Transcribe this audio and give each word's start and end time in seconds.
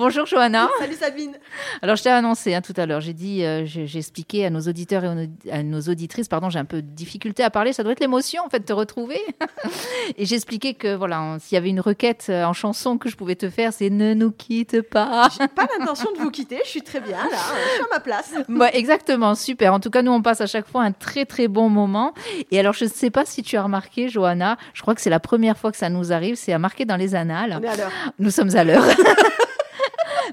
Bonjour 0.00 0.24
Johanna. 0.24 0.70
Salut 0.78 0.94
Sabine. 0.94 1.36
Alors 1.82 1.94
je 1.94 2.02
t'ai 2.02 2.08
annoncé 2.08 2.54
hein, 2.54 2.62
tout 2.62 2.72
à 2.78 2.86
l'heure, 2.86 3.02
j'ai 3.02 3.12
dit, 3.12 3.44
euh, 3.44 3.66
j'ai 3.66 3.98
expliqué 3.98 4.46
à 4.46 4.50
nos 4.50 4.60
auditeurs 4.60 5.04
et 5.04 5.50
à 5.52 5.62
nos 5.62 5.82
auditrices, 5.82 6.26
pardon, 6.26 6.48
j'ai 6.48 6.58
un 6.58 6.64
peu 6.64 6.80
de 6.80 6.86
difficulté 6.86 7.42
à 7.42 7.50
parler, 7.50 7.74
ça 7.74 7.82
doit 7.82 7.92
être 7.92 8.00
l'émotion 8.00 8.42
en 8.42 8.48
fait 8.48 8.60
de 8.60 8.64
te 8.64 8.72
retrouver. 8.72 9.20
et 10.16 10.24
j'ai 10.24 10.36
expliqué 10.36 10.72
que 10.72 10.94
voilà, 10.94 11.36
s'il 11.38 11.56
y 11.56 11.58
avait 11.58 11.68
une 11.68 11.80
requête 11.80 12.28
euh, 12.30 12.44
en 12.44 12.54
chanson 12.54 12.96
que 12.96 13.10
je 13.10 13.16
pouvais 13.16 13.34
te 13.34 13.50
faire, 13.50 13.74
c'est 13.74 13.90
ne 13.90 14.14
nous 14.14 14.30
quitte 14.30 14.80
pas. 14.80 15.28
J'ai 15.38 15.48
pas 15.48 15.68
l'intention 15.78 16.10
de 16.12 16.18
vous 16.18 16.30
quitter, 16.30 16.60
je 16.64 16.70
suis 16.70 16.82
très 16.82 17.00
bien 17.00 17.18
là, 17.18 17.36
je 17.36 17.74
suis 17.74 17.82
à 17.82 17.88
ma 17.92 18.00
place. 18.00 18.32
Ouais, 18.48 18.70
exactement, 18.78 19.34
super. 19.34 19.74
En 19.74 19.80
tout 19.80 19.90
cas, 19.90 20.00
nous, 20.00 20.12
on 20.12 20.22
passe 20.22 20.40
à 20.40 20.46
chaque 20.46 20.66
fois 20.66 20.82
un 20.82 20.92
très, 20.92 21.26
très 21.26 21.46
bon 21.46 21.68
moment. 21.68 22.14
Et 22.50 22.58
alors, 22.58 22.72
je 22.72 22.84
ne 22.84 22.90
sais 22.90 23.10
pas 23.10 23.26
si 23.26 23.42
tu 23.42 23.58
as 23.58 23.62
remarqué, 23.62 24.08
Johanna, 24.08 24.56
je 24.72 24.80
crois 24.80 24.94
que 24.94 25.02
c'est 25.02 25.10
la 25.10 25.20
première 25.20 25.58
fois 25.58 25.70
que 25.70 25.76
ça 25.76 25.90
nous 25.90 26.10
arrive, 26.10 26.36
c'est 26.36 26.54
à 26.54 26.58
marquer 26.58 26.86
dans 26.86 26.96
les 26.96 27.14
annales. 27.14 27.58
On 27.60 27.62
est 27.62 27.68
à 27.68 27.76
l'heure. 27.76 27.92
Nous 28.18 28.30
sommes 28.30 28.56
à 28.56 28.64
l'heure. 28.64 28.84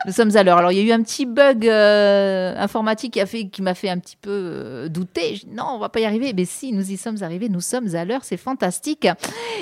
Nous 0.05 0.11
sommes 0.11 0.36
à 0.36 0.43
l'heure. 0.43 0.57
Alors, 0.57 0.71
il 0.71 0.77
y 0.77 0.82
a 0.82 0.84
eu 0.84 0.91
un 0.91 1.02
petit 1.02 1.25
bug 1.25 1.68
euh, 1.68 2.55
informatique 2.57 3.14
qui 3.14 3.21
a 3.21 3.25
fait, 3.25 3.47
qui 3.47 3.61
m'a 3.61 3.74
fait 3.74 3.89
un 3.89 4.00
petit 4.00 4.15
peu 4.15 4.29
euh, 4.32 4.89
douter. 4.89 5.33
Dis, 5.33 5.47
non, 5.51 5.65
on 5.71 5.79
va 5.79 5.89
pas 5.89 6.00
y 6.00 6.05
arriver. 6.05 6.33
Mais 6.33 6.46
si, 6.46 6.71
nous 6.71 6.92
y 6.92 6.97
sommes 6.97 7.21
arrivés. 7.21 7.50
Nous 7.50 7.61
sommes 7.61 7.96
à 7.96 8.05
l'heure. 8.05 8.24
C'est 8.24 8.38
fantastique. 8.38 9.07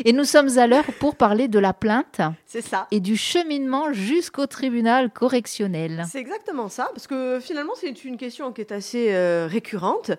Et 0.04 0.14
nous 0.14 0.26
sommes 0.26 0.58
à 0.58 0.68
l'heure 0.68 0.86
pour 1.00 1.16
parler 1.16 1.48
de 1.48 1.60
la 1.60 1.74
plainte 1.74 2.22
C'est 2.46 2.62
ça. 2.62 2.88
et 2.92 3.00
du 3.00 3.16
cheminement 3.16 3.94
jusqu'au 3.94 4.46
tribunal 4.46 5.10
correctionnel. 5.12 6.04
C'est 6.12 6.20
exactement 6.20 6.70
ça, 6.70 6.90
parce 6.94 7.08
que 7.08 7.40
finalement 7.42 7.74
c'est 7.80 8.04
une 8.04 8.18
question 8.18 8.52
qui 8.52 8.62
est 8.62 8.72
assez 8.72 9.14
euh, 9.14 9.48
récurrente. 9.50 10.12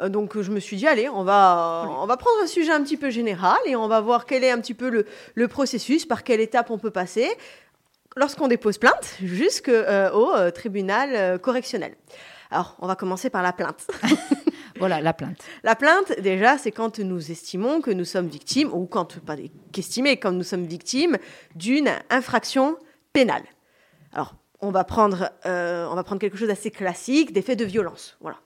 Euh, 0.00 0.08
donc 0.08 0.40
je 0.40 0.50
me 0.50 0.60
suis 0.60 0.76
dit, 0.76 0.86
allez, 0.86 1.08
on 1.08 1.24
va, 1.24 1.86
on 2.00 2.06
va 2.06 2.16
prendre 2.16 2.36
un 2.42 2.46
sujet 2.46 2.72
un 2.72 2.82
petit 2.82 2.96
peu 2.96 3.10
général 3.10 3.58
et 3.66 3.76
on 3.76 3.88
va 3.88 4.00
voir 4.00 4.26
quel 4.26 4.44
est 4.44 4.50
un 4.50 4.58
petit 4.58 4.74
peu 4.74 4.90
le, 4.90 5.06
le 5.34 5.48
processus, 5.48 6.06
par 6.06 6.24
quelle 6.24 6.40
étape 6.40 6.70
on 6.70 6.78
peut 6.78 6.90
passer 6.90 7.28
lorsqu'on 8.16 8.48
dépose 8.48 8.78
plainte 8.78 9.16
jusqu'au 9.22 9.70
euh, 9.72 10.50
tribunal 10.50 11.10
euh, 11.14 11.38
correctionnel. 11.38 11.94
Alors, 12.50 12.76
on 12.80 12.86
va 12.86 12.96
commencer 12.96 13.30
par 13.30 13.42
la 13.42 13.52
plainte. 13.52 13.86
Voilà, 14.78 15.00
la 15.00 15.12
plainte. 15.12 15.38
La 15.62 15.76
plainte, 15.76 16.18
déjà, 16.20 16.58
c'est 16.58 16.72
quand 16.72 16.98
nous 16.98 17.30
estimons 17.30 17.80
que 17.80 17.92
nous 17.92 18.04
sommes 18.04 18.26
victimes, 18.26 18.72
ou 18.72 18.86
quand, 18.86 19.20
pas 19.20 19.36
qu'estimer, 19.70 20.16
quand 20.16 20.32
nous 20.32 20.42
sommes 20.42 20.64
victimes 20.64 21.18
d'une 21.54 21.88
infraction 22.10 22.76
pénale. 23.12 23.44
Alors, 24.12 24.34
on 24.60 24.70
va 24.70 24.82
prendre, 24.82 25.30
euh, 25.46 25.86
on 25.88 25.94
va 25.94 26.02
prendre 26.02 26.20
quelque 26.20 26.36
chose 26.36 26.48
d'assez 26.48 26.72
classique, 26.72 27.32
des 27.32 27.42
faits 27.42 27.60
de 27.60 27.64
violence. 27.64 28.16
Voilà. 28.20 28.38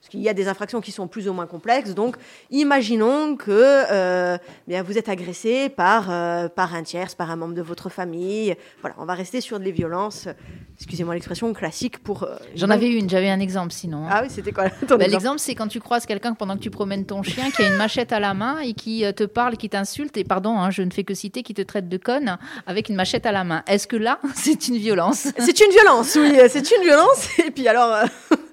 Parce 0.00 0.08
qu'il 0.10 0.20
y 0.20 0.28
a 0.30 0.34
des 0.34 0.48
infractions 0.48 0.80
qui 0.80 0.92
sont 0.92 1.08
plus 1.08 1.28
ou 1.28 1.34
moins 1.34 1.46
complexes. 1.46 1.94
Donc, 1.94 2.16
imaginons 2.50 3.36
que 3.36 3.50
euh, 3.50 4.38
bien, 4.66 4.82
vous 4.82 4.96
êtes 4.98 5.08
agressé 5.08 5.68
par, 5.68 6.06
euh, 6.10 6.48
par 6.48 6.74
un 6.74 6.82
tierce, 6.82 7.14
par 7.14 7.30
un 7.30 7.36
membre 7.36 7.54
de 7.54 7.62
votre 7.62 7.88
famille. 7.90 8.56
Voilà, 8.80 8.96
on 8.98 9.04
va 9.04 9.14
rester 9.14 9.40
sur 9.40 9.60
des 9.60 9.70
violences, 9.72 10.26
excusez-moi 10.78 11.14
l'expression, 11.14 11.52
classique 11.52 11.98
pour... 12.02 12.22
euh, 12.24 12.34
J'en 12.54 12.70
avais 12.70 12.90
une, 12.90 13.10
j'avais 13.10 13.28
un 13.30 13.40
exemple 13.40 13.72
sinon. 13.72 14.04
hein. 14.06 14.10
Ah 14.10 14.20
oui, 14.22 14.28
c'était 14.30 14.52
quoi 14.52 14.70
ton 14.70 14.96
Bah, 14.96 15.04
exemple 15.04 15.10
L'exemple, 15.10 15.38
c'est 15.38 15.54
quand 15.54 15.68
tu 15.68 15.80
croises 15.80 16.06
quelqu'un 16.06 16.32
pendant 16.34 16.56
que 16.56 16.62
tu 16.62 16.70
promènes 16.70 17.04
ton 17.04 17.22
chien 17.22 17.50
qui 17.50 17.62
a 17.62 17.68
une 17.68 17.76
machette 17.76 18.12
à 18.12 18.20
la 18.20 18.32
main 18.34 18.58
et 18.60 18.72
qui 18.72 19.04
euh, 19.04 19.12
te 19.12 19.24
parle, 19.24 19.56
qui 19.58 19.68
t'insulte, 19.68 20.16
et 20.16 20.24
pardon, 20.24 20.58
hein, 20.58 20.70
je 20.70 20.82
ne 20.82 20.90
fais 20.90 21.04
que 21.04 21.12
citer, 21.14 21.42
qui 21.42 21.52
te 21.54 21.62
traite 21.62 21.88
de 21.90 21.96
conne 21.98 22.38
avec 22.66 22.88
une 22.88 22.96
machette 22.96 23.26
à 23.26 23.32
la 23.32 23.44
main. 23.44 23.62
Est-ce 23.66 23.86
que 23.86 23.96
là, 23.96 24.18
c'est 24.34 24.68
une 24.68 24.76
violence? 24.78 25.28
C'est 25.38 25.60
une 25.60 25.72
violence, 25.72 26.16
oui, 26.18 26.38
euh, 26.40 26.48
c'est 26.50 26.70
une 26.70 26.82
violence. 26.84 27.28
Et 27.46 27.50
puis 27.50 27.68
alors, 27.68 28.06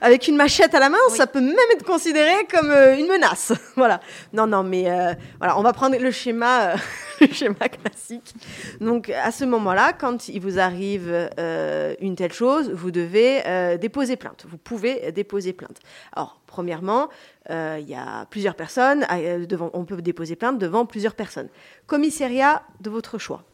avec 0.00 0.28
une 0.28 0.36
machette 0.36 0.74
à 0.74 0.80
la 0.80 0.88
main, 0.88 0.98
ça 1.10 1.26
peut 1.26 1.40
même 1.40 1.56
être 1.74 1.84
considéré 1.84 2.32
comme 2.50 2.70
euh, 2.70 2.96
une 2.96 3.06
menace. 3.06 3.52
voilà. 3.76 4.00
Non, 4.32 4.46
non, 4.46 4.62
mais 4.62 4.90
euh, 4.90 5.14
voilà, 5.38 5.58
on 5.58 5.62
va 5.62 5.72
prendre 5.72 5.96
le 5.98 6.10
schéma, 6.10 6.72
euh, 6.72 6.76
le 7.20 7.28
schéma 7.28 7.68
classique. 7.68 8.34
Donc, 8.80 9.10
à 9.10 9.30
ce 9.30 9.44
moment-là, 9.44 9.92
quand 9.92 10.28
il 10.28 10.40
vous 10.40 10.58
arrive 10.58 11.10
euh, 11.38 11.94
une 12.00 12.16
telle 12.16 12.32
chose, 12.32 12.70
vous 12.70 12.90
devez 12.90 13.42
déposer 13.80 14.16
plainte. 14.16 14.46
Vous 14.48 14.58
pouvez 14.58 15.12
déposer 15.12 15.52
plainte. 15.52 15.78
Alors, 16.14 16.40
premièrement, 16.46 17.08
il 17.48 17.88
y 17.88 17.94
a 17.94 18.26
plusieurs 18.30 18.54
personnes. 18.54 19.04
euh, 19.26 19.46
devant, 19.46 19.70
on 19.72 19.84
peut 19.84 20.00
déposer 20.02 20.36
plainte 20.36 20.58
devant 20.58 20.86
plusieurs 20.86 21.14
personnes. 21.14 21.48
Commissariat 21.86 22.62
de 22.80 22.90
votre 22.90 23.18
choix. 23.18 23.44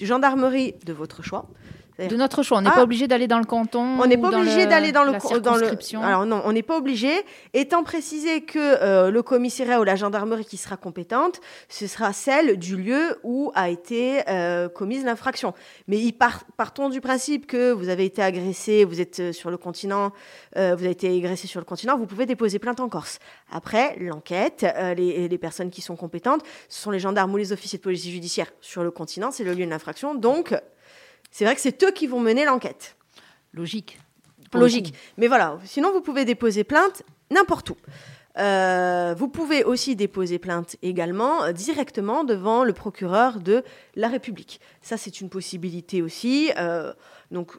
Gendarmerie 0.00 0.74
de 0.84 0.92
votre 0.92 1.22
choix. 1.22 1.46
De 1.98 2.14
notre 2.16 2.42
choix, 2.42 2.58
on 2.58 2.60
n'est 2.60 2.68
Ah. 2.70 2.76
pas 2.76 2.82
obligé 2.82 3.08
d'aller 3.08 3.26
dans 3.26 3.38
le 3.38 3.46
canton. 3.46 3.80
On 3.98 4.06
n'est 4.06 4.18
pas 4.18 4.28
obligé 4.28 4.64
le- 4.64 4.66
d'aller 4.70 4.92
dans 4.92 5.02
le 5.04 5.12
dans 5.40 5.56
le. 5.56 6.02
Alors 6.04 6.26
non, 6.26 6.42
on 6.44 6.52
n'est 6.52 6.62
pas 6.62 6.76
obligé. 6.76 7.10
Étant 7.54 7.82
précisé 7.84 8.42
que 8.42 8.58
euh, 8.58 9.10
le 9.10 9.22
commissariat 9.22 9.80
ou 9.80 9.84
la 9.84 9.96
gendarmerie 9.96 10.44
qui 10.44 10.58
sera 10.58 10.76
compétente, 10.76 11.40
ce 11.70 11.86
sera 11.86 12.12
celle 12.12 12.58
du 12.58 12.76
lieu 12.76 13.18
où 13.22 13.50
a 13.54 13.70
été 13.70 14.20
euh, 14.28 14.68
commise 14.68 15.04
l'infraction. 15.06 15.54
Mais 15.88 15.96
il 15.98 16.12
part- 16.12 16.44
partons 16.58 16.90
du 16.90 17.00
principe 17.00 17.46
que 17.46 17.72
vous 17.72 17.88
avez 17.88 18.04
été 18.04 18.20
agressé, 18.22 18.84
vous 18.84 19.00
êtes 19.00 19.20
euh, 19.20 19.32
sur 19.32 19.50
le 19.50 19.56
continent, 19.56 20.12
euh, 20.58 20.74
vous 20.76 20.82
avez 20.84 20.92
été 20.92 21.08
agressé 21.16 21.46
sur 21.46 21.60
le 21.60 21.64
continent, 21.66 21.96
vous 21.96 22.06
pouvez 22.06 22.26
déposer 22.26 22.58
plainte 22.58 22.80
en 22.80 22.90
Corse. 22.90 23.18
Après 23.50 23.96
l'enquête, 23.98 24.66
les, 24.96 25.28
les 25.28 25.38
personnes 25.38 25.70
qui 25.70 25.80
sont 25.80 25.96
compétentes, 25.96 26.42
ce 26.68 26.82
sont 26.82 26.90
les 26.90 26.98
gendarmes 26.98 27.32
ou 27.32 27.36
les 27.38 27.52
officiers 27.52 27.78
de 27.78 27.82
police 27.84 28.04
judiciaire 28.04 28.52
sur 28.60 28.82
le 28.82 28.90
continent, 28.90 29.30
c'est 29.30 29.44
le 29.44 29.54
lieu 29.54 29.64
de 29.64 29.70
l'infraction. 29.70 30.14
Donc 30.14 30.54
c'est 31.36 31.44
vrai 31.44 31.54
que 31.54 31.60
c'est 31.60 31.84
eux 31.84 31.90
qui 31.90 32.06
vont 32.06 32.18
mener 32.18 32.46
l'enquête. 32.46 32.96
Logique. 33.52 33.98
Logique. 34.54 34.94
Mais 35.18 35.26
voilà, 35.26 35.58
sinon 35.66 35.92
vous 35.92 36.00
pouvez 36.00 36.24
déposer 36.24 36.64
plainte 36.64 37.02
n'importe 37.30 37.68
où. 37.68 37.76
Euh, 38.38 39.14
vous 39.18 39.28
pouvez 39.28 39.62
aussi 39.62 39.96
déposer 39.96 40.38
plainte 40.38 40.76
également 40.80 41.42
euh, 41.42 41.52
directement 41.52 42.24
devant 42.24 42.64
le 42.64 42.72
procureur 42.72 43.38
de 43.40 43.64
la 43.96 44.08
République. 44.08 44.62
Ça, 44.80 44.96
c'est 44.96 45.20
une 45.20 45.28
possibilité 45.28 46.00
aussi. 46.00 46.52
Euh, 46.56 46.94
donc, 47.30 47.52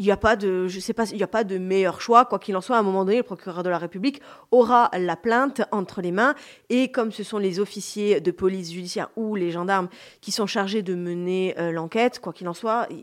il 0.00 0.04
n'y 0.04 0.12
a 0.12 0.16
pas 0.16 0.34
de, 0.34 1.58
meilleur 1.58 2.00
choix. 2.00 2.24
Quoi 2.24 2.38
qu'il 2.38 2.56
en 2.56 2.62
soit, 2.62 2.76
à 2.76 2.80
un 2.80 2.82
moment 2.82 3.04
donné, 3.04 3.18
le 3.18 3.22
procureur 3.22 3.62
de 3.62 3.68
la 3.68 3.76
République 3.76 4.22
aura 4.50 4.90
la 4.98 5.14
plainte 5.14 5.60
entre 5.72 6.00
les 6.00 6.10
mains. 6.10 6.34
Et 6.70 6.90
comme 6.90 7.12
ce 7.12 7.22
sont 7.22 7.36
les 7.36 7.60
officiers 7.60 8.18
de 8.22 8.30
police 8.30 8.72
judiciaire 8.72 9.10
ou 9.16 9.36
les 9.36 9.50
gendarmes 9.50 9.90
qui 10.22 10.32
sont 10.32 10.46
chargés 10.46 10.80
de 10.80 10.94
mener 10.94 11.54
euh, 11.58 11.70
l'enquête, 11.70 12.18
quoi 12.18 12.32
qu'il 12.32 12.48
en 12.48 12.54
soit, 12.54 12.88
il, 12.90 13.02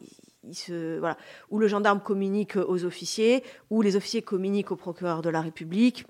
le 0.71 1.67
gendarme 1.67 1.99
communique 1.99 2.55
aux 2.55 2.83
officiers, 2.83 3.43
ou 3.69 3.83
les 3.83 3.95
officiers 3.95 4.23
communiquent 4.23 4.71
au 4.71 4.75
procureur 4.75 5.21
de 5.21 5.29
la 5.29 5.41
République. 5.41 6.07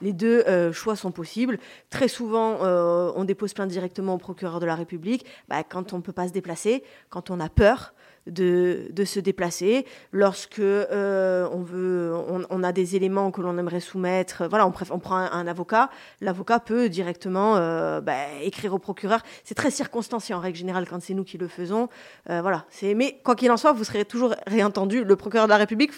Les 0.00 0.14
deux 0.14 0.42
euh, 0.48 0.72
choix 0.72 0.96
sont 0.96 1.12
possibles. 1.12 1.58
Très 1.90 2.08
souvent, 2.08 2.62
euh, 2.62 3.12
on 3.14 3.24
dépose 3.24 3.52
plainte 3.52 3.68
directement 3.68 4.14
au 4.14 4.18
procureur 4.18 4.58
de 4.58 4.66
la 4.66 4.74
République 4.74 5.26
bah, 5.48 5.62
quand 5.64 5.92
on 5.92 5.98
ne 5.98 6.02
peut 6.02 6.12
pas 6.12 6.28
se 6.28 6.32
déplacer, 6.32 6.82
quand 7.10 7.30
on 7.30 7.40
a 7.40 7.50
peur 7.50 7.92
de, 8.26 9.04
se 9.04 9.20
déplacer, 9.20 9.86
lorsque 10.12 10.58
euh, 10.58 11.48
on, 11.52 11.62
veut, 11.62 12.12
on, 12.50 12.62
a 12.62 12.72
des 12.72 12.96
éléments 12.96 13.30
que 13.30 13.40
l'on 13.40 13.58
aimerait 13.58 13.80
soumettre. 13.80 14.44
Voilà, 14.48 14.66
on, 14.66 14.72
on 14.90 14.98
prend 14.98 15.16
un, 15.16 15.46
avocat. 15.46 15.90
L'avocat 16.20 16.60
peut 16.60 16.88
directement 16.88 17.56
euh, 17.56 18.00
bah, 18.00 18.14
écrire 18.42 18.72
au 18.74 18.78
procureur. 18.78 19.20
C'est 19.44 19.54
très 19.54 19.70
circonstancié 19.70 20.34
en 20.34 20.40
règle 20.40 20.56
générale 20.56 20.86
quand 20.88 21.02
c'est 21.02 21.14
nous 21.14 21.24
qui 21.24 21.38
le 21.38 21.48
faisons. 21.48 21.88
Euh, 22.30 22.40
voilà. 22.40 22.64
C'est 22.70 22.94
mais 22.94 23.20
quoi 23.24 23.34
qu'il 23.34 23.50
en 23.50 23.56
soit, 23.56 23.72
vous 23.72 23.84
serez 23.84 24.04
toujours 24.04 24.34
réentendu. 24.46 25.04
Le 25.04 25.16
procureur 25.16 25.46
de 25.46 25.50
la 25.50 25.58
République 25.58 25.92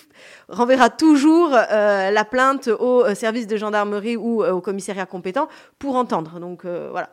renverra 0.48 0.90
toujours 0.90 1.50
la 1.50 2.24
plainte 2.24 2.68
au 2.68 3.14
service 3.14 3.46
de 3.46 3.56
gendarmerie 3.56 4.16
ou 4.16 4.44
au 4.44 4.60
commissariat 4.60 5.06
compétent 5.06 5.48
pour 5.78 5.96
entendre. 5.96 6.40
Donc 6.40 6.64
voilà. 6.64 7.10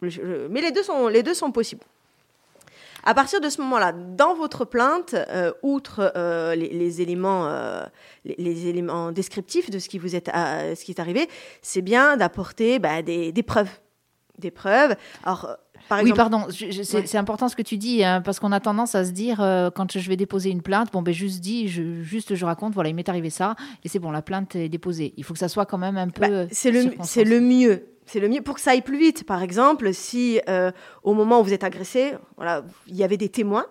Mais 0.00 0.60
les 0.60 0.72
deux 0.72 0.82
sont 0.82 1.08
les 1.08 1.22
deux 1.22 1.34
sont 1.34 1.52
possibles. 1.52 1.84
À 3.04 3.14
partir 3.14 3.40
de 3.40 3.48
ce 3.48 3.60
moment-là, 3.60 3.92
dans 3.92 4.34
votre 4.34 4.64
plainte, 4.64 5.14
euh, 5.14 5.52
outre 5.62 6.12
euh, 6.16 6.54
les, 6.54 6.70
les 6.70 7.02
éléments, 7.02 7.46
euh, 7.48 7.84
les, 8.24 8.34
les 8.38 8.66
éléments 8.66 9.12
descriptifs 9.12 9.70
de 9.70 9.78
ce 9.78 9.88
qui 9.88 9.98
vous 9.98 10.16
est, 10.16 10.28
ce 10.28 10.84
qui 10.84 10.92
est 10.92 11.00
arrivé, 11.00 11.28
c'est 11.62 11.82
bien 11.82 12.16
d'apporter 12.16 12.78
bah, 12.78 13.02
des, 13.02 13.30
des 13.30 13.42
preuves, 13.42 13.68
des 14.38 14.50
preuves. 14.50 14.96
Alors, 15.24 15.56
oui, 16.02 16.12
pardon, 16.14 16.46
c'est 16.50 16.94
Ouais. 16.94 17.16
important 17.16 17.48
ce 17.48 17.56
que 17.56 17.62
tu 17.62 17.76
dis, 17.76 18.02
hein, 18.02 18.22
parce 18.22 18.40
qu'on 18.40 18.52
a 18.52 18.60
tendance 18.60 18.94
à 18.94 19.04
se 19.04 19.10
dire, 19.10 19.42
euh, 19.42 19.70
quand 19.70 19.98
je 19.98 20.08
vais 20.08 20.16
déposer 20.16 20.50
une 20.50 20.62
plainte, 20.62 20.90
bon, 20.92 21.02
ben 21.02 21.12
juste 21.12 21.40
dis, 21.40 21.68
je, 21.68 22.00
juste 22.02 22.34
je 22.34 22.44
raconte, 22.46 22.72
voilà, 22.72 22.88
il 22.88 22.94
m'est 22.94 23.08
arrivé 23.08 23.28
ça, 23.28 23.54
et 23.84 23.88
c'est 23.88 23.98
bon, 23.98 24.10
la 24.10 24.22
plainte 24.22 24.56
est 24.56 24.70
déposée. 24.70 25.12
Il 25.18 25.24
faut 25.24 25.34
que 25.34 25.38
ça 25.38 25.48
soit 25.48 25.66
quand 25.66 25.78
même 25.78 25.98
un 25.98 26.08
peu. 26.08 26.22
Bah, 26.26 26.46
c'est 26.50 26.70
le, 26.70 26.80
circonstance. 26.80 27.10
c'est 27.10 27.24
le 27.24 27.40
mieux. 27.40 27.84
C'est 28.06 28.20
le 28.20 28.28
mieux 28.28 28.42
pour 28.42 28.54
que 28.56 28.60
ça 28.60 28.72
aille 28.72 28.82
plus 28.82 28.98
vite. 28.98 29.24
Par 29.24 29.42
exemple, 29.42 29.92
si 29.94 30.40
euh, 30.48 30.70
au 31.02 31.14
moment 31.14 31.40
où 31.40 31.44
vous 31.44 31.52
êtes 31.52 31.64
agressé, 31.64 32.12
voilà, 32.36 32.64
il 32.86 32.96
y 32.96 33.04
avait 33.04 33.16
des 33.16 33.28
témoins, 33.30 33.66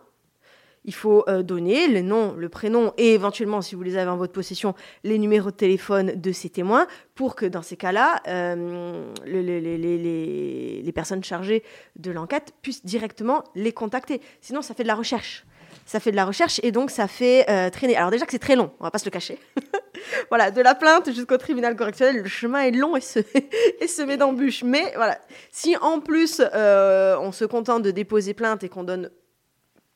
il 0.85 0.93
faut 0.93 1.23
euh, 1.29 1.43
donner 1.43 1.87
le 1.87 2.01
nom, 2.01 2.33
le 2.37 2.49
prénom 2.49 2.93
et 2.97 3.13
éventuellement, 3.13 3.61
si 3.61 3.73
vous 3.75 3.83
les 3.83 3.95
avez 3.95 4.09
en 4.11 4.17
votre 4.17 4.33
possession, 4.33 4.75
les 5.05 5.17
numéros 5.17 5.49
de 5.51 5.55
téléphone 5.55 6.19
de 6.19 6.31
ces 6.33 6.49
témoins 6.49 6.87
pour 7.15 7.35
que 7.35 7.45
dans 7.45 7.61
ces 7.61 7.77
cas-là, 7.77 8.21
euh, 8.27 9.05
le- 9.25 9.41
le- 9.41 9.59
les, 9.59 9.77
les- 9.77 9.97
les- 9.97 10.81
les 10.83 10.91
personnes 10.91 11.23
chargées 11.23 11.63
de 11.95 12.11
l'enquête 12.11 12.53
puissent 12.61 12.83
directement 12.85 13.43
les 13.55 13.71
contacter. 13.71 14.19
Sinon, 14.41 14.61
ça 14.61 14.73
fait 14.73 14.83
de 14.83 14.89
la 14.89 14.95
recherche. 14.95 15.45
Ça 15.85 15.99
fait 15.99 16.11
de 16.11 16.15
la 16.15 16.25
recherche 16.25 16.59
et 16.63 16.71
donc 16.71 16.91
ça 16.91 17.07
fait 17.07 17.49
euh, 17.49 17.69
traîner. 17.69 17.95
Alors 17.95 18.11
déjà 18.11 18.25
que 18.25 18.31
c'est 18.31 18.39
très 18.39 18.55
long, 18.55 18.71
on 18.79 18.83
va 18.83 18.91
pas 18.91 18.99
se 18.99 19.05
le 19.05 19.11
cacher. 19.11 19.39
voilà, 20.29 20.51
de 20.51 20.61
la 20.61 20.75
plainte 20.75 21.11
jusqu'au 21.11 21.37
tribunal 21.37 21.75
correctionnel, 21.75 22.21
le 22.21 22.29
chemin 22.29 22.61
est 22.61 22.71
long 22.71 22.95
et, 22.95 23.01
se, 23.01 23.19
et 23.81 23.87
semé 23.87 24.17
d'embûches. 24.17 24.63
Mais 24.63 24.93
voilà, 24.95 25.17
si 25.51 25.75
en 25.77 25.99
plus 25.99 26.41
euh, 26.53 27.17
on 27.19 27.31
se 27.31 27.45
contente 27.45 27.83
de 27.83 27.91
déposer 27.91 28.33
plainte 28.33 28.63
et 28.63 28.69
qu'on 28.69 28.83
donne 28.83 29.09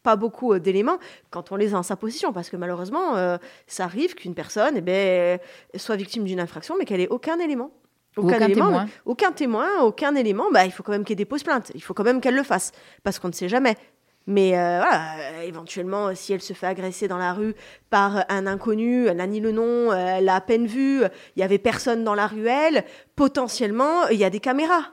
pas 0.03 0.15
beaucoup 0.15 0.57
d'éléments 0.57 0.99
quand 1.31 1.51
on 1.51 1.55
les 1.55 1.73
a 1.73 1.77
en 1.77 1.83
sa 1.83 1.95
possession, 1.95 2.31
parce 2.31 2.49
que 2.49 2.55
malheureusement, 2.55 3.37
ça 3.65 3.83
arrive 3.83 4.15
qu'une 4.15 4.35
personne 4.35 4.75
eh 4.77 4.81
ben, 4.81 5.37
soit 5.75 5.97
victime 5.97 6.23
d'une 6.23 6.39
infraction, 6.39 6.75
mais 6.79 6.85
qu'elle 6.85 7.01
ait 7.01 7.09
aucun 7.09 7.39
élément. 7.39 7.71
Aucun, 8.17 8.47
témoin. 8.47 8.87
Aucun 9.05 9.31
témoin, 9.31 9.67
aucun 9.81 10.15
élément. 10.15 10.45
Bah, 10.51 10.65
il 10.65 10.71
faut 10.71 10.83
quand 10.83 10.91
même 10.91 11.05
qu'elle 11.05 11.17
dépose 11.17 11.43
plainte. 11.43 11.71
Il 11.75 11.83
faut 11.83 11.93
quand 11.93 12.03
même 12.03 12.19
qu'elle 12.19 12.35
le 12.35 12.43
fasse. 12.43 12.71
Parce 13.03 13.19
qu'on 13.19 13.27
ne 13.27 13.33
sait 13.33 13.49
jamais. 13.49 13.75
Mais 14.27 14.57
euh, 14.57 14.79
voilà, 14.79 15.43
éventuellement, 15.43 16.13
si 16.13 16.33
elle 16.33 16.41
se 16.41 16.53
fait 16.53 16.67
agresser 16.67 17.07
dans 17.07 17.17
la 17.17 17.33
rue 17.33 17.55
par 17.89 18.25
un 18.29 18.45
inconnu, 18.45 19.07
elle 19.07 19.17
n'a 19.17 19.27
ni 19.27 19.39
le 19.39 19.53
nom, 19.53 19.93
elle 19.93 20.25
l'a 20.25 20.35
à 20.35 20.41
peine 20.41 20.67
vu, 20.67 21.01
il 21.35 21.39
y 21.39 21.43
avait 21.43 21.57
personne 21.57 22.03
dans 22.03 22.13
la 22.13 22.27
ruelle, 22.27 22.83
potentiellement, 23.15 24.07
il 24.09 24.17
y 24.17 24.25
a 24.25 24.29
des 24.29 24.41
caméras. 24.41 24.91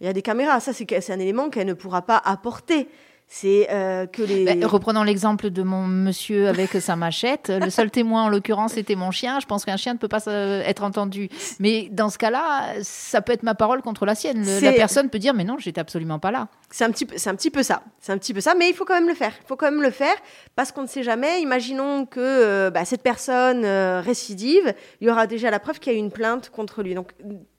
Il 0.00 0.06
y 0.06 0.10
a 0.10 0.12
des 0.12 0.22
caméras. 0.22 0.60
Ça, 0.60 0.72
c'est 0.72 1.10
un 1.10 1.18
élément 1.18 1.48
qu'elle 1.50 1.66
ne 1.66 1.72
pourra 1.72 2.02
pas 2.02 2.20
apporter 2.24 2.88
c'est 3.28 3.68
euh, 3.70 4.06
que 4.06 4.22
les. 4.22 4.44
Bah, 4.44 4.68
reprenons 4.68 5.02
l'exemple 5.02 5.50
de 5.50 5.62
mon 5.62 5.86
monsieur 5.86 6.48
avec 6.48 6.70
sa 6.80 6.94
machette. 6.94 7.48
Le 7.48 7.70
seul 7.70 7.90
témoin, 7.90 8.24
en 8.24 8.28
l'occurrence, 8.28 8.76
était 8.76 8.94
mon 8.94 9.10
chien. 9.10 9.40
Je 9.40 9.46
pense 9.46 9.64
qu'un 9.64 9.76
chien 9.76 9.94
ne 9.94 9.98
peut 9.98 10.08
pas 10.08 10.28
euh, 10.28 10.62
être 10.62 10.84
entendu. 10.84 11.28
Mais 11.58 11.88
dans 11.90 12.08
ce 12.08 12.18
cas-là, 12.18 12.74
ça 12.82 13.22
peut 13.22 13.32
être 13.32 13.42
ma 13.42 13.54
parole 13.54 13.82
contre 13.82 14.06
la 14.06 14.14
sienne. 14.14 14.44
la 14.62 14.72
personne 14.72 15.10
peut 15.10 15.18
dire, 15.18 15.34
mais 15.34 15.44
non, 15.44 15.56
j'étais 15.58 15.80
absolument 15.80 16.20
pas 16.20 16.30
là. 16.30 16.48
C'est 16.70 16.84
un 16.84 16.90
petit, 16.90 17.06
c'est 17.16 17.28
un 17.28 17.34
petit 17.34 17.50
peu 17.50 17.64
ça. 17.64 17.82
C'est 18.00 18.12
un 18.12 18.18
petit 18.18 18.32
peu 18.32 18.40
ça. 18.40 18.54
Mais 18.54 18.68
il 18.68 18.74
faut 18.74 18.84
quand 18.84 18.94
même 18.94 19.08
le 19.08 19.14
faire. 19.14 19.32
Il 19.42 19.46
faut 19.46 19.56
quand 19.56 19.70
même 19.70 19.82
le 19.82 19.90
faire 19.90 20.16
parce 20.54 20.70
qu'on 20.70 20.82
ne 20.82 20.88
sait 20.88 21.02
jamais. 21.02 21.40
Imaginons 21.42 22.06
que 22.06 22.20
euh, 22.20 22.70
bah, 22.70 22.84
cette 22.84 23.02
personne 23.02 23.66
récidive, 23.66 24.72
il 25.00 25.08
y 25.08 25.10
aura 25.10 25.26
déjà 25.26 25.50
la 25.50 25.58
preuve 25.58 25.80
qu'il 25.80 25.92
y 25.92 25.96
a 25.96 25.98
eu 25.98 26.02
une 26.02 26.12
plainte 26.12 26.50
contre 26.50 26.82
lui. 26.82 26.94
Donc 26.94 27.10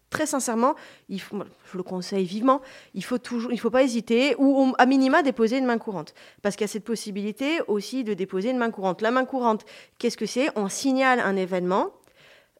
très 0.09 0.25
sincèrement, 0.25 0.75
il 1.09 1.21
faut, 1.21 1.37
je 1.71 1.77
le 1.77 1.83
conseille 1.83 2.25
vivement, 2.25 2.61
il 2.93 3.03
faut 3.03 3.17
faut 3.57 3.69
pas 3.69 3.83
hésiter 3.83 4.35
ou 4.37 4.73
à 4.77 4.85
minima 4.85 5.21
déposer 5.23 5.57
une 5.57 5.65
main 5.65 5.77
courante, 5.77 6.13
parce 6.41 6.55
qu'il 6.55 6.63
y 6.63 6.69
a 6.69 6.71
cette 6.71 6.85
possibilité 6.85 7.59
aussi 7.67 8.03
de 8.03 8.13
déposer 8.13 8.49
une 8.49 8.57
main 8.57 8.71
courante. 8.71 9.01
La 9.01 9.11
main 9.11 9.25
courante, 9.25 9.65
qu'est-ce 9.97 10.17
que 10.17 10.25
c'est? 10.25 10.49
On 10.55 10.69
signale 10.69 11.19
un 11.19 11.35
événement. 11.35 11.91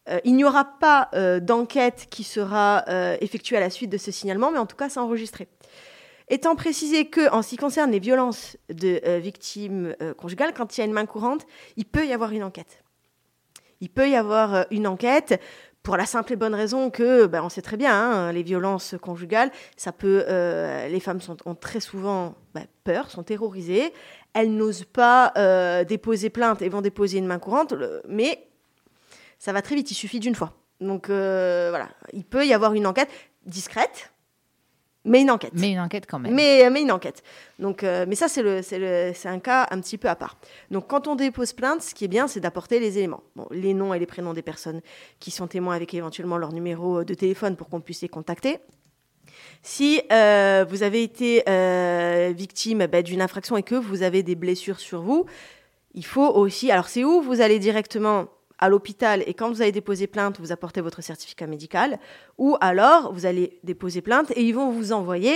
Euh, 0.10 0.20
il 0.24 0.36
n'y 0.36 0.44
aura 0.44 0.66
pas 0.80 1.10
euh, 1.14 1.40
d'enquête 1.40 2.08
qui 2.10 2.24
sera 2.24 2.86
euh, 2.88 3.18
effectuée 3.22 3.58
à 3.58 3.60
la 3.60 3.70
suite 3.70 3.90
de 3.90 3.98
ce 3.98 4.12
signalement, 4.12 4.52
mais 4.52 4.60
en 4.60 4.66
tout 4.66 4.78
cas, 4.78 4.90
c'est 4.90 5.00
enregistré. 5.00 5.48
Étant 6.30 6.56
précisé 6.56 7.06
que, 7.08 7.32
en 7.32 7.42
ce 7.42 7.50
qui 7.50 7.58
concerne 7.58 7.92
les 7.92 8.00
violences 8.00 8.58
de 8.70 9.00
victimes 9.20 9.96
conjugales, 10.18 10.54
quand 10.54 10.76
il 10.76 10.82
y 10.82 10.84
a 10.84 10.86
une 10.86 10.92
main 10.92 11.06
courante, 11.06 11.48
il 11.78 11.86
peut 11.86 12.06
y 12.06 12.12
avoir 12.12 12.32
une 12.32 12.44
enquête. 12.44 12.84
Il 13.80 13.90
peut 13.90 14.10
y 14.10 14.16
avoir 14.16 14.66
une 14.70 14.88
enquête 14.88 15.40
pour 15.88 15.96
la 15.96 16.06
simple 16.06 16.34
et 16.34 16.36
bonne 16.36 16.54
raison 16.54 16.90
que, 16.90 17.28
ben, 17.28 17.42
on 17.42 17.48
sait 17.48 17.62
très 17.62 17.78
bien, 17.78 17.94
hein, 17.98 18.34
les 18.34 18.44
violences 18.44 18.96
conjugales, 19.02 19.52
ça 19.78 19.94
peut, 19.94 20.26
euh, 20.28 20.86
les 20.90 21.00
femmes 21.00 21.22
sont, 21.22 21.38
ont 21.46 21.56
très 21.56 21.80
souvent 21.80 22.36
ben, 22.54 22.66
peur, 22.84 23.10
sont 23.10 23.24
terrorisées, 23.24 23.94
elles 24.34 24.54
n'osent 24.54 24.84
pas 24.84 25.32
euh, 25.38 25.86
déposer 25.86 26.30
plainte 26.30 26.62
et 26.62 26.68
vont 26.68 26.82
déposer 26.82 27.20
une 27.20 27.26
main 27.26 27.40
courante, 27.40 27.74
mais 28.06 28.50
ça 29.40 29.54
va 29.54 29.62
très 29.62 29.76
vite, 29.76 29.90
il 29.90 29.94
suffit 29.94 30.20
d'une 30.20 30.36
fois. 30.36 30.58
Donc 30.82 31.10
euh, 31.10 31.68
voilà, 31.70 31.88
il 32.12 32.26
peut 32.26 32.46
y 32.46 32.54
avoir 32.54 32.74
une 32.74 32.86
enquête 32.86 33.10
discrète, 33.46 34.12
mais 35.08 35.22
une 35.22 35.32
enquête. 35.32 35.54
Mais 35.56 35.72
une 35.72 35.80
enquête 35.80 36.06
quand 36.08 36.20
même. 36.20 36.34
Mais, 36.34 36.70
mais 36.70 36.82
une 36.82 36.92
enquête. 36.92 37.24
Donc, 37.60 37.84
euh, 37.84 38.06
mais 38.08 38.16
ça, 38.16 38.28
c'est, 38.28 38.44
le, 38.44 38.62
c'est, 38.62 38.80
le, 38.80 39.12
c'est 39.16 39.30
un 39.30 39.40
cas 39.40 39.68
un 39.72 39.80
petit 39.82 39.98
peu 39.98 40.10
à 40.10 40.16
part. 40.16 40.38
Donc, 40.70 40.88
quand 40.88 41.08
on 41.08 41.16
dépose 41.16 41.54
plainte, 41.54 41.82
ce 41.82 41.96
qui 41.96 42.06
est 42.06 42.10
bien, 42.10 42.28
c'est 42.28 42.40
d'apporter 42.40 42.80
les 42.80 42.98
éléments. 42.98 43.24
Bon, 43.36 43.48
les 43.52 43.74
noms 43.74 43.94
et 43.94 44.00
les 44.00 44.06
prénoms 44.06 44.34
des 44.34 44.42
personnes 44.42 44.82
qui 45.20 45.32
sont 45.32 45.48
témoins 45.48 45.76
avec 45.76 45.94
éventuellement 45.94 46.38
leur 46.38 46.54
numéro 46.54 47.04
de 47.04 47.14
téléphone 47.14 47.56
pour 47.56 47.70
qu'on 47.70 47.82
puisse 47.82 48.02
les 48.02 48.10
contacter. 48.10 48.60
Si 49.64 50.02
euh, 50.12 50.66
vous 50.70 50.84
avez 50.84 51.04
été 51.04 51.44
euh, 51.50 52.32
victime 52.36 52.86
bah, 52.88 53.02
d'une 53.02 53.22
infraction 53.22 53.58
et 53.58 53.64
que 53.64 53.76
vous 53.76 54.04
avez 54.04 54.24
des 54.24 54.36
blessures 54.36 54.80
sur 54.80 55.02
vous, 55.02 55.26
il 55.94 56.06
faut 56.06 56.28
aussi. 56.28 56.72
Alors, 56.72 56.90
c'est 56.90 57.04
où 57.04 57.22
vous 57.22 57.42
allez 57.42 57.60
directement 57.60 58.28
à 58.60 58.70
l'hôpital 58.70 59.24
et 59.28 59.34
quand 59.34 59.50
vous 59.50 59.62
allez 59.62 59.72
déposer 59.72 60.08
plainte, 60.08 60.40
vous 60.40 60.52
apportez 60.52 60.82
votre 60.82 61.02
certificat 61.02 61.48
médical, 61.48 62.00
ou 62.38 62.58
alors 62.60 63.14
vous 63.14 63.26
allez 63.26 63.60
déposer 63.64 64.02
plainte 64.02 64.32
et 64.32 64.44
ils 64.44 64.54
vont 64.54 64.72
vous 64.72 64.94
envoyer, 64.94 65.36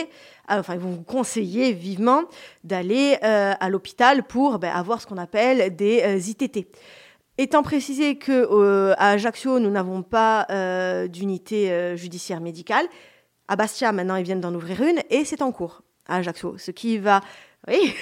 euh, 0.49 0.59
enfin 0.59 0.73
ils 0.73 0.79
vont 0.79 0.91
vous 0.91 1.03
conseiller 1.03 1.71
vivement 1.73 2.23
d'aller 2.63 3.17
euh, 3.23 3.53
à 3.59 3.69
l'hôpital 3.69 4.23
pour 4.23 4.57
ben, 4.59 4.71
avoir 4.73 5.01
ce 5.01 5.07
qu'on 5.07 5.17
appelle 5.17 5.75
des 5.75 6.01
euh, 6.01 6.17
ITT. 6.17 6.67
Étant 7.37 7.63
précisé 7.63 8.17
que 8.17 8.93
à 8.97 9.11
Ajaccio 9.11 9.59
nous 9.59 9.71
n'avons 9.71 10.03
pas 10.03 10.45
d'unité 11.07 11.95
judiciaire 11.95 12.41
médicale, 12.41 12.85
à 13.47 13.55
Bastia 13.55 13.91
maintenant 13.91 14.15
ils 14.15 14.23
viennent 14.23 14.41
d'en 14.41 14.53
ouvrir 14.53 14.81
une 14.81 14.99
et 15.09 15.25
c'est 15.25 15.41
en 15.41 15.51
cours 15.51 15.81
à 16.07 16.17
Ajaccio, 16.17 16.57
ce 16.57 16.71
qui 16.71 16.97
va 16.97 17.21
oui. 17.67 17.93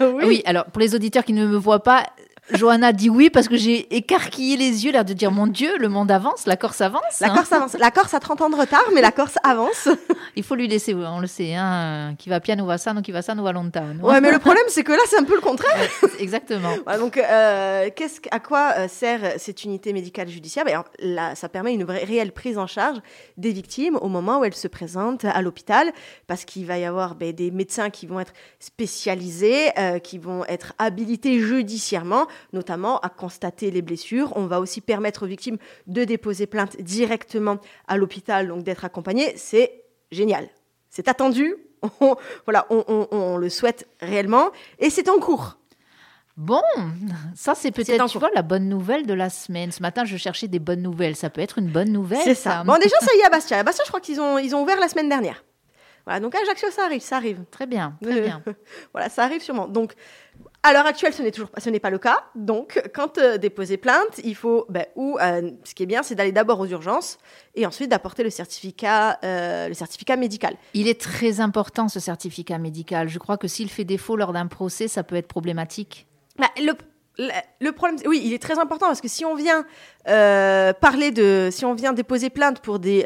oui. 0.00 0.06
oui. 0.24 0.42
alors 0.44 0.66
pour 0.66 0.80
les 0.80 0.94
auditeurs 0.94 1.24
qui 1.24 1.32
ne 1.32 1.46
me 1.46 1.56
voient 1.56 1.82
pas, 1.82 2.06
Johanna 2.52 2.92
dit 2.92 3.10
oui 3.10 3.30
parce 3.30 3.48
que 3.48 3.56
j'ai 3.56 3.94
écarquillé 3.94 4.56
les 4.56 4.84
yeux, 4.84 4.92
l'air 4.92 5.04
de 5.04 5.12
dire 5.12 5.32
mon 5.32 5.46
Dieu, 5.46 5.76
le 5.78 5.88
monde 5.88 6.10
avance, 6.10 6.46
la 6.46 6.56
Corse 6.56 6.80
avance. 6.80 7.20
La 7.20 7.30
Corse 7.30 7.52
avance. 7.52 7.76
La 7.78 7.90
Corse 7.90 8.14
a 8.14 8.20
30 8.20 8.42
ans 8.42 8.50
de 8.50 8.56
retard, 8.56 8.84
mais 8.94 9.00
la 9.00 9.12
Corse 9.12 9.38
avance. 9.42 9.88
Il 10.36 10.42
faut 10.42 10.54
lui 10.54 10.68
laisser, 10.68 10.94
on 10.94 11.20
le 11.20 11.26
sait, 11.26 11.54
hein, 11.54 12.14
qui 12.18 12.28
va 12.28 12.40
piano 12.40 12.66
va 12.66 12.78
sano, 12.78 13.00
qui 13.00 13.10
va 13.10 13.22
sano 13.22 13.42
va 13.42 13.52
lontano. 13.52 14.06
Ouais, 14.06 14.20
mais 14.20 14.30
le 14.30 14.38
problème 14.38 14.64
c'est 14.68 14.84
que 14.84 14.92
là 14.92 14.98
c'est 15.06 15.18
un 15.18 15.24
peu 15.24 15.34
le 15.34 15.40
contraire. 15.40 15.76
exactement. 16.18 16.74
donc, 16.98 17.16
euh, 17.16 17.88
qu'est-ce, 17.94 18.20
à 18.30 18.38
quoi 18.38 18.74
euh, 18.78 18.88
sert 18.88 19.34
cette 19.38 19.64
unité 19.64 19.92
médicale 19.92 20.28
judiciaire? 20.28 20.64
Ben, 20.64 20.84
là, 21.00 21.34
Ça 21.34 21.48
permet 21.48 21.74
une 21.74 21.84
vraie, 21.84 22.04
réelle 22.04 22.32
prise 22.32 22.58
en 22.58 22.66
charge 22.66 22.98
des 23.36 23.50
victimes 23.50 23.96
au 24.00 24.08
moment 24.08 24.40
où 24.40 24.44
elles 24.44 24.54
se 24.54 24.68
présentent 24.68 25.24
à 25.24 25.42
l'hôpital, 25.42 25.92
parce 26.26 26.44
qu'il 26.44 26.66
va 26.66 26.78
y 26.78 26.84
avoir 26.84 27.14
ben, 27.14 27.32
des 27.32 27.50
médecins 27.50 27.90
qui 27.90 28.06
vont 28.06 28.20
être 28.20 28.32
spécialisés, 28.60 29.70
euh, 29.78 29.98
qui 29.98 30.18
vont 30.18 30.44
être 30.46 30.74
habilités 30.78 31.40
judiciairement 31.40 32.26
notamment 32.52 32.98
à 33.00 33.08
constater 33.08 33.70
les 33.70 33.82
blessures. 33.82 34.32
On 34.36 34.46
va 34.46 34.60
aussi 34.60 34.80
permettre 34.80 35.24
aux 35.24 35.26
victimes 35.26 35.58
de 35.86 36.04
déposer 36.04 36.46
plainte 36.46 36.80
directement 36.80 37.58
à 37.88 37.96
l'hôpital, 37.96 38.48
donc 38.48 38.62
d'être 38.62 38.84
accompagnées. 38.84 39.34
C'est 39.36 39.84
génial. 40.10 40.48
C'est 40.90 41.08
attendu. 41.08 41.54
On, 42.00 42.16
voilà, 42.46 42.66
on, 42.70 43.36
le 43.36 43.48
souhaite 43.50 43.86
réellement 44.00 44.48
et 44.78 44.88
c'est 44.88 45.08
en 45.10 45.18
cours. 45.18 45.58
Bon, 46.36 46.62
ça 47.34 47.54
c'est 47.54 47.70
peut-être, 47.70 48.06
tu 48.06 48.18
vois, 48.18 48.30
la 48.34 48.42
bonne 48.42 48.68
nouvelle 48.68 49.06
de 49.06 49.14
la 49.14 49.30
semaine. 49.30 49.70
Ce 49.72 49.82
matin, 49.82 50.04
je 50.04 50.16
cherchais 50.16 50.48
des 50.48 50.58
bonnes 50.58 50.82
nouvelles. 50.82 51.16
Ça 51.16 51.30
peut 51.30 51.42
être 51.42 51.58
une 51.58 51.68
bonne 51.68 51.92
nouvelle. 51.92 52.22
C'est 52.24 52.34
ça. 52.34 52.64
Bon, 52.64 52.74
déjà, 52.74 52.98
ça 53.00 53.14
y 53.14 53.20
est 53.20 53.24
à 53.24 53.30
Bastia. 53.30 53.58
À 53.58 53.62
Bastia, 53.62 53.84
je 53.84 53.90
crois 53.90 54.00
qu'ils 54.00 54.20
ont, 54.20 54.38
ils 54.38 54.56
ont 54.56 54.62
ouvert 54.62 54.80
la 54.80 54.88
semaine 54.88 55.08
dernière. 55.08 55.44
Voilà, 56.06 56.20
donc 56.20 56.34
à 56.36 56.38
Ajaccio, 56.40 56.70
ça 56.70 56.84
arrive, 56.84 57.02
ça 57.02 57.16
arrive. 57.16 57.44
Très 57.50 57.66
bien, 57.66 57.96
très 58.02 58.20
bien. 58.20 58.42
voilà, 58.92 59.08
ça 59.08 59.24
arrive 59.24 59.42
sûrement. 59.42 59.66
Donc, 59.66 59.94
à 60.66 60.72
l'heure 60.72 60.86
actuelle, 60.86 61.12
ce 61.12 61.22
n'est 61.22 61.30
toujours 61.30 61.50
pas, 61.50 61.60
ce 61.60 61.70
n'est 61.70 61.80
pas 61.80 61.90
le 61.90 61.98
cas. 61.98 62.24
Donc, 62.34 62.82
quand 62.94 63.18
euh, 63.18 63.38
déposer 63.38 63.76
plainte, 63.76 64.20
il 64.24 64.34
faut, 64.34 64.66
ben, 64.68 64.84
ou 64.96 65.16
euh, 65.20 65.50
ce 65.64 65.74
qui 65.74 65.84
est 65.84 65.86
bien, 65.86 66.02
c'est 66.02 66.14
d'aller 66.14 66.32
d'abord 66.32 66.58
aux 66.60 66.66
urgences 66.66 67.18
et 67.54 67.66
ensuite 67.66 67.90
d'apporter 67.90 68.24
le 68.24 68.30
certificat, 68.30 69.18
euh, 69.24 69.68
le 69.68 69.74
certificat 69.74 70.16
médical. 70.16 70.56
Il 70.74 70.88
est 70.88 71.00
très 71.00 71.40
important 71.40 71.88
ce 71.88 72.00
certificat 72.00 72.58
médical. 72.58 73.08
Je 73.08 73.18
crois 73.18 73.36
que 73.36 73.48
s'il 73.48 73.70
fait 73.70 73.84
défaut 73.84 74.16
lors 74.16 74.32
d'un 74.32 74.46
procès, 74.46 74.88
ça 74.88 75.04
peut 75.04 75.16
être 75.16 75.28
problématique. 75.28 76.06
Bah, 76.38 76.48
le, 76.58 76.72
le, 77.60 77.72
problème, 77.72 77.98
oui, 78.06 78.20
il 78.24 78.32
est 78.32 78.42
très 78.42 78.58
important 78.58 78.86
parce 78.86 79.00
que 79.00 79.08
si 79.08 79.24
on 79.24 79.36
vient 79.36 79.64
parler 80.04 81.12
de, 81.12 81.48
si 81.52 81.64
on 81.64 81.74
vient 81.74 81.92
déposer 81.92 82.28
plainte 82.28 82.60
pour 82.60 82.78
des 82.78 83.04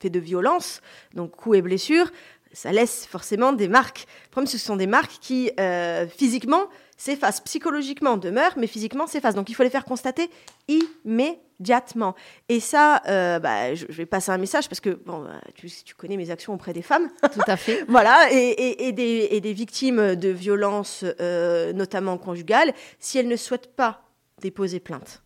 faits 0.00 0.12
de 0.12 0.20
violence, 0.20 0.82
donc 1.14 1.32
coups 1.32 1.58
et 1.58 1.62
blessures, 1.62 2.10
ça 2.56 2.72
laisse 2.72 3.04
forcément 3.04 3.52
des 3.52 3.68
marques. 3.68 4.06
Le 4.24 4.30
problème, 4.30 4.46
ce 4.46 4.56
sont 4.56 4.76
des 4.76 4.86
marques 4.86 5.18
qui, 5.20 5.50
euh, 5.60 6.06
physiquement, 6.06 6.68
s'effacent. 6.96 7.42
Psychologiquement, 7.42 8.16
demeurent, 8.16 8.54
mais 8.56 8.66
physiquement, 8.66 9.06
s'effacent. 9.06 9.34
Donc, 9.34 9.50
il 9.50 9.54
faut 9.54 9.62
les 9.62 9.68
faire 9.68 9.84
constater 9.84 10.30
immédiatement. 10.66 12.14
Et 12.48 12.60
ça, 12.60 13.02
euh, 13.08 13.38
bah, 13.40 13.74
je, 13.74 13.84
vais 13.88 14.06
passer 14.06 14.30
un 14.30 14.38
message 14.38 14.70
parce 14.70 14.80
que 14.80 14.88
bon, 14.88 15.24
bah, 15.24 15.38
tu, 15.54 15.94
connais 15.98 16.16
mes 16.16 16.30
actions 16.30 16.54
auprès 16.54 16.72
des 16.72 16.80
femmes. 16.80 17.10
Tout 17.34 17.42
à 17.46 17.58
fait. 17.58 17.84
voilà. 17.88 18.32
Et, 18.32 18.90
des, 18.92 19.52
victimes 19.52 20.16
de 20.16 20.30
violences, 20.30 21.04
euh, 21.20 21.74
notamment 21.74 22.16
conjugales, 22.16 22.72
si 22.98 23.18
elles 23.18 23.28
ne 23.28 23.36
souhaitent 23.36 23.76
pas 23.76 24.00
déposer 24.40 24.80
plainte, 24.80 25.22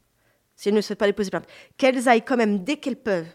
si 0.57 0.69
elles 0.69 0.75
ne 0.75 0.81
souhaitent 0.81 0.99
pas 0.99 1.07
déposer 1.07 1.31
plainte, 1.31 1.47
qu'elles 1.79 2.09
aillent 2.09 2.25
quand 2.25 2.37
même, 2.37 2.65
dès 2.65 2.79
qu'elles 2.79 3.01
peuvent, 3.01 3.31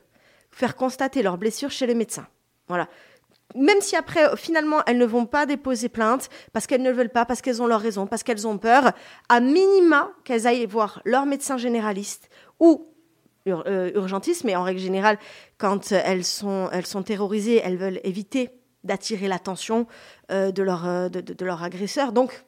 faire 0.51 0.75
constater 0.75 1.23
leurs 1.23 1.37
blessures 1.37 1.71
chez 1.71 1.87
le 1.87 1.93
médecin. 1.93 2.27
Voilà 2.67 2.89
même 3.53 3.79
si 3.79 3.95
après, 3.95 4.35
finalement, 4.35 4.81
elles 4.87 4.97
ne 4.97 5.05
vont 5.05 5.25
pas 5.25 5.45
déposer 5.45 5.87
plainte 5.87 6.29
parce 6.51 6.65
qu'elles 6.65 6.81
ne 6.81 6.91
veulent 6.91 7.09
pas, 7.09 7.25
parce 7.25 7.41
qu'elles 7.41 7.61
ont 7.61 7.67
leur 7.67 7.81
raison, 7.81 8.07
parce 8.07 8.23
qu'elles 8.23 8.47
ont 8.47 8.57
peur, 8.57 8.91
à 9.29 9.39
minima 9.39 10.11
qu'elles 10.23 10.47
aillent 10.47 10.65
voir 10.65 11.01
leur 11.05 11.25
médecin 11.25 11.57
généraliste 11.57 12.29
ou 12.59 12.87
euh, 13.47 13.91
urgentiste, 13.93 14.43
mais 14.43 14.55
en 14.55 14.63
règle 14.63 14.79
générale, 14.79 15.19
quand 15.59 15.91
elles 15.91 16.25
sont, 16.25 16.67
elles 16.71 16.87
sont 16.87 17.03
terrorisées, 17.03 17.61
elles 17.63 17.77
veulent 17.77 18.01
éviter 18.03 18.49
d'attirer 18.83 19.27
l'attention 19.27 19.85
euh, 20.31 20.51
de, 20.51 20.63
leur, 20.63 20.87
euh, 20.87 21.09
de, 21.09 21.21
de, 21.21 21.45
leur 21.45 21.61
agresseur. 21.61 22.11
Donc, 22.11 22.43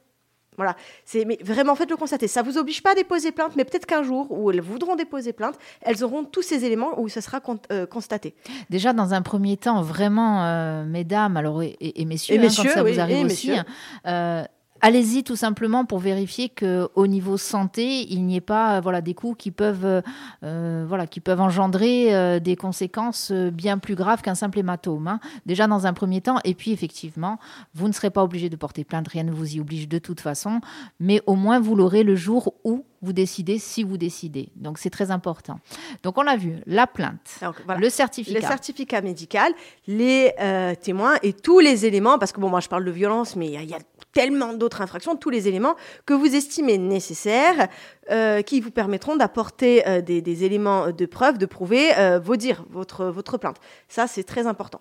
voilà, 0.58 0.76
c'est 1.04 1.24
mais 1.24 1.38
vraiment 1.40 1.76
faites 1.76 1.88
le 1.88 1.96
constater. 1.96 2.26
Ça 2.26 2.42
vous 2.42 2.58
oblige 2.58 2.82
pas 2.82 2.90
à 2.90 2.94
déposer 2.94 3.30
plainte, 3.30 3.52
mais 3.56 3.64
peut-être 3.64 3.86
qu'un 3.86 4.02
jour 4.02 4.26
où 4.30 4.50
elles 4.50 4.60
voudront 4.60 4.96
déposer 4.96 5.32
plainte, 5.32 5.54
elles 5.82 6.02
auront 6.02 6.24
tous 6.24 6.42
ces 6.42 6.64
éléments 6.64 7.00
où 7.00 7.08
ça 7.08 7.20
sera 7.20 7.40
euh, 7.70 7.86
constaté. 7.86 8.34
Déjà 8.68 8.92
dans 8.92 9.14
un 9.14 9.22
premier 9.22 9.56
temps, 9.56 9.80
vraiment, 9.82 10.44
euh, 10.44 10.84
mesdames, 10.84 11.36
alors 11.36 11.62
et, 11.62 12.04
messieurs, 12.04 12.40
hein, 12.40 12.48
quand 12.48 12.68
ça 12.68 12.82
vous 12.82 12.98
arrive 12.98 13.26
aussi. 13.26 13.52
Hein, 13.52 13.64
euh, 14.06 14.44
Allez-y 14.80 15.24
tout 15.24 15.34
simplement 15.36 15.84
pour 15.84 15.98
vérifier 15.98 16.48
que 16.48 16.88
au 16.94 17.06
niveau 17.06 17.36
santé, 17.36 18.06
il 18.12 18.24
n'y 18.24 18.36
ait 18.36 18.40
pas 18.40 18.80
voilà 18.80 19.00
des 19.00 19.14
coûts 19.14 19.34
qui 19.34 19.50
peuvent 19.50 20.02
euh, 20.44 20.84
voilà 20.88 21.06
qui 21.06 21.20
peuvent 21.20 21.40
engendrer 21.40 22.14
euh, 22.14 22.38
des 22.38 22.54
conséquences 22.54 23.30
euh, 23.32 23.50
bien 23.50 23.78
plus 23.78 23.96
graves 23.96 24.22
qu'un 24.22 24.36
simple 24.36 24.58
hématome. 24.60 25.08
hein. 25.08 25.20
Déjà 25.46 25.66
dans 25.66 25.86
un 25.86 25.92
premier 25.92 26.20
temps, 26.20 26.38
et 26.44 26.54
puis 26.54 26.70
effectivement, 26.72 27.38
vous 27.74 27.88
ne 27.88 27.92
serez 27.92 28.10
pas 28.10 28.22
obligé 28.22 28.48
de 28.48 28.56
porter 28.56 28.84
plainte, 28.84 29.08
rien 29.08 29.24
ne 29.24 29.32
vous 29.32 29.56
y 29.56 29.60
oblige 29.60 29.88
de 29.88 29.98
toute 29.98 30.20
façon, 30.20 30.60
mais 31.00 31.22
au 31.26 31.34
moins 31.34 31.58
vous 31.58 31.74
l'aurez 31.74 32.04
le 32.04 32.14
jour 32.14 32.54
où 32.64 32.84
vous 33.02 33.12
décidez, 33.12 33.58
si 33.58 33.82
vous 33.84 33.96
décidez. 33.96 34.48
Donc 34.56 34.78
c'est 34.78 34.90
très 34.90 35.10
important. 35.10 35.58
Donc 36.02 36.18
on 36.18 36.26
a 36.26 36.36
vu 36.36 36.56
la 36.66 36.86
plainte, 36.86 37.20
Donc, 37.42 37.56
voilà. 37.64 37.80
le 37.80 37.86
le 37.88 37.90
certificat. 37.90 38.46
certificat 38.46 39.00
médical, 39.00 39.52
les 39.88 40.32
euh, 40.40 40.74
témoins 40.74 41.14
et 41.22 41.32
tous 41.32 41.58
les 41.58 41.86
éléments, 41.86 42.18
parce 42.18 42.32
que 42.32 42.40
bon, 42.40 42.48
moi 42.50 42.60
je 42.60 42.68
parle 42.68 42.84
de 42.84 42.90
violence, 42.90 43.34
mais 43.34 43.46
il 43.46 43.52
y 43.52 43.56
a- 43.56 43.62
il 43.62 43.70
y, 43.70 43.74
a 43.74 43.78
tellement 44.12 44.54
d'autres 44.54 44.80
infractions, 44.80 45.16
tous 45.16 45.30
les 45.30 45.48
éléments 45.48 45.76
que 46.06 46.14
vous 46.14 46.34
estimez 46.34 46.78
nécessaires, 46.78 47.68
euh, 48.10 48.42
qui 48.42 48.60
vous 48.60 48.70
permettront 48.70 49.16
d'apporter 49.16 49.86
euh, 49.86 50.00
des, 50.00 50.44
éléments 50.44 50.90
de 50.90 51.06
preuve, 51.06 51.38
de 51.38 51.46
prouver 51.46 51.96
euh, 51.98 52.18
vos 52.18 52.36
dires, 52.36 52.64
votre, 52.70 53.06
votre 53.06 53.38
plainte. 53.38 53.58
Ça, 53.88 54.06
c'est 54.06 54.24
très 54.24 54.46
important. 54.46 54.80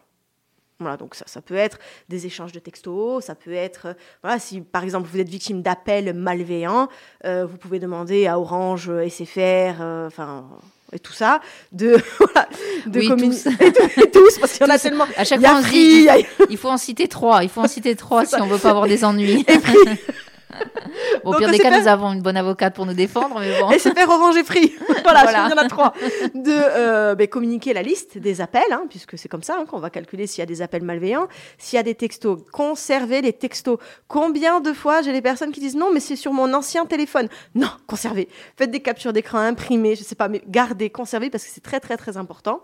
Voilà, 0.80 0.96
donc 0.96 1.16
ça, 1.16 1.26
ça 1.28 1.42
peut 1.42 1.56
être 1.56 1.80
des 2.08 2.28
échanges 2.28 2.52
de 2.52 2.60
textos, 2.60 3.26
ça 3.26 3.34
peut 3.34 3.54
être, 3.54 3.96
voilà, 4.22 4.38
si 4.38 4.62
par 4.62 4.84
exemple 4.84 5.10
vous 5.12 5.20
êtes 5.20 5.28
victime 5.28 5.64
d'appels 5.64 6.14
malveillants, 6.14 6.88
vous 7.24 7.58
pouvez 7.58 7.80
demander 7.80 8.28
à 8.28 8.40
Orange, 8.40 8.92
SFR, 9.10 9.82
enfin, 9.82 10.48
et 10.94 11.00
tout 11.00 11.14
ça, 11.14 11.42
de, 11.72 11.98
de 12.86 13.00
Oui, 13.00 13.08
tous. 13.10 13.46
et, 13.48 13.72
tout- 13.74 14.02
et 14.02 14.10
tous, 14.12 14.38
parce 14.40 14.54
qu'il 14.54 14.66
y 14.66 14.70
en 14.70 14.74
a 14.74 14.80
tellement. 14.80 15.06
À 15.18 15.24
chaque 15.26 15.42
fois, 15.42 15.58
on 15.60 15.64
se 15.64 15.70
dit, 15.70 16.08
il 16.50 16.58
faut 16.58 16.70
en 16.70 16.78
citer 16.78 17.08
trois. 17.08 17.44
Il 17.44 17.50
faut 17.50 17.62
en 17.62 17.68
citer 17.68 17.96
trois 17.96 18.26
si 18.26 18.36
on 18.40 18.48
veut 18.48 18.58
pas 18.58 18.70
avoir 18.70 18.88
des 18.88 19.04
ennuis. 19.04 19.44
et 19.48 19.58
Au 21.24 21.32
Donc, 21.32 21.40
pire 21.40 21.50
on 21.50 21.52
des 21.52 21.60
cas, 21.60 21.80
nous 21.80 21.88
avons 21.88 22.14
une 22.14 22.22
bonne 22.22 22.38
avocate 22.38 22.74
pour 22.76 22.86
nous 22.86 22.94
défendre, 22.94 23.40
mais 23.40 23.60
bon. 23.60 23.70
SFR, 23.72 24.10
Orange 24.10 24.38
et 24.38 24.44
Free. 24.44 24.74
voilà, 25.04 25.24
Voilà. 25.24 25.48
il 25.48 25.52
y 25.52 25.54
en 25.54 25.64
a 25.64 25.68
trois. 25.68 25.94
De 26.34 26.52
euh, 26.52 27.16
ben, 27.16 27.28
communiquer 27.28 27.74
la 27.74 27.82
liste 27.82 28.18
des 28.18 28.42
appels, 28.42 28.62
hein, 28.72 28.84
puisque 28.90 29.18
c'est 29.18 29.30
comme 29.30 29.44
ça 29.44 29.58
hein, 29.60 29.66
qu'on 29.66 29.80
va 29.80 29.90
calculer 29.90 30.28
s'il 30.28 30.40
y 30.40 30.44
a 30.44 30.46
des 30.46 30.62
appels 30.62 30.84
malveillants, 30.84 31.28
s'il 31.58 31.78
y 31.78 31.80
a 31.80 31.84
des 31.84 31.96
textos, 31.96 32.40
conserver 32.52 33.22
les 33.22 33.34
textos. 33.34 33.78
Combien 34.08 34.60
de 34.60 34.74
fois 34.74 35.02
j'ai 35.02 35.14
des 35.14 35.22
personnes 35.22 35.52
qui 35.52 35.60
disent 35.60 35.76
non, 35.76 35.92
mais 35.94 36.00
c'est 36.00 36.16
sur 36.16 36.34
mon 36.34 36.54
ancien 36.54 36.86
téléphone. 36.86 37.28
Non, 37.56 37.70
conservez. 37.88 38.30
Faites 38.58 38.72
des 38.72 38.82
captures 38.82 39.14
d'écran, 39.14 39.40
imprimez, 39.40 39.96
je 39.96 40.04
sais 40.04 40.16
pas, 40.16 40.28
mais 40.28 40.42
gardez, 40.48 40.90
conservez, 40.90 41.30
parce 41.30 41.44
que 41.44 41.50
c'est 41.52 41.62
très 41.64 41.80
très 41.80 41.98
très 41.98 42.18
important. 42.18 42.62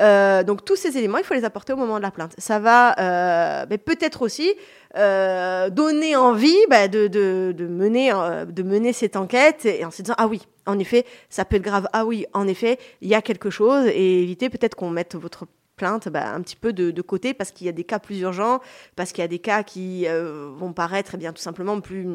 Euh, 0.00 0.42
donc 0.42 0.64
tous 0.64 0.76
ces 0.76 0.96
éléments, 0.96 1.18
il 1.18 1.24
faut 1.24 1.34
les 1.34 1.44
apporter 1.44 1.72
au 1.72 1.76
moment 1.76 1.98
de 1.98 2.02
la 2.02 2.10
plainte. 2.10 2.34
Ça 2.38 2.58
va 2.58 2.98
euh, 2.98 3.66
peut-être 3.66 4.22
aussi 4.22 4.54
euh, 4.96 5.68
donner 5.68 6.16
envie 6.16 6.56
bah, 6.70 6.88
de, 6.88 7.66
mener, 7.68 8.92
cette 8.92 9.16
enquête 9.16 9.66
et 9.66 9.84
en 9.84 9.90
se 9.90 10.02
disant 10.02 10.14
ah 10.16 10.26
oui, 10.26 10.42
en 10.66 10.78
effet, 10.78 11.04
ça 11.28 11.44
peut 11.44 11.56
être 11.56 11.62
grave. 11.62 11.88
Ah 11.92 12.06
oui, 12.06 12.26
en 12.32 12.48
effet, 12.48 12.78
il 13.02 13.08
y 13.08 13.14
a 13.14 13.22
quelque 13.22 13.50
chose 13.50 13.86
et 13.88 14.22
éviter 14.22 14.48
peut-être 14.48 14.74
qu'on 14.74 14.90
mette 14.90 15.16
votre 15.16 15.46
plainte 15.76 16.08
bah, 16.08 16.32
un 16.32 16.40
petit 16.40 16.56
peu 16.56 16.72
de, 16.72 17.02
côté 17.02 17.34
parce 17.34 17.50
qu'il 17.50 17.66
y 17.66 17.70
a 17.70 17.72
des 17.72 17.84
cas 17.84 17.98
plus 17.98 18.20
urgents, 18.20 18.60
parce 18.96 19.12
qu'il 19.12 19.22
y 19.22 19.24
a 19.24 19.28
des 19.28 19.38
cas 19.38 19.62
qui 19.62 20.06
vont 20.06 20.72
paraître 20.72 21.12
eh 21.14 21.18
bien 21.18 21.32
tout 21.32 21.42
simplement 21.42 21.80
plus 21.80 22.06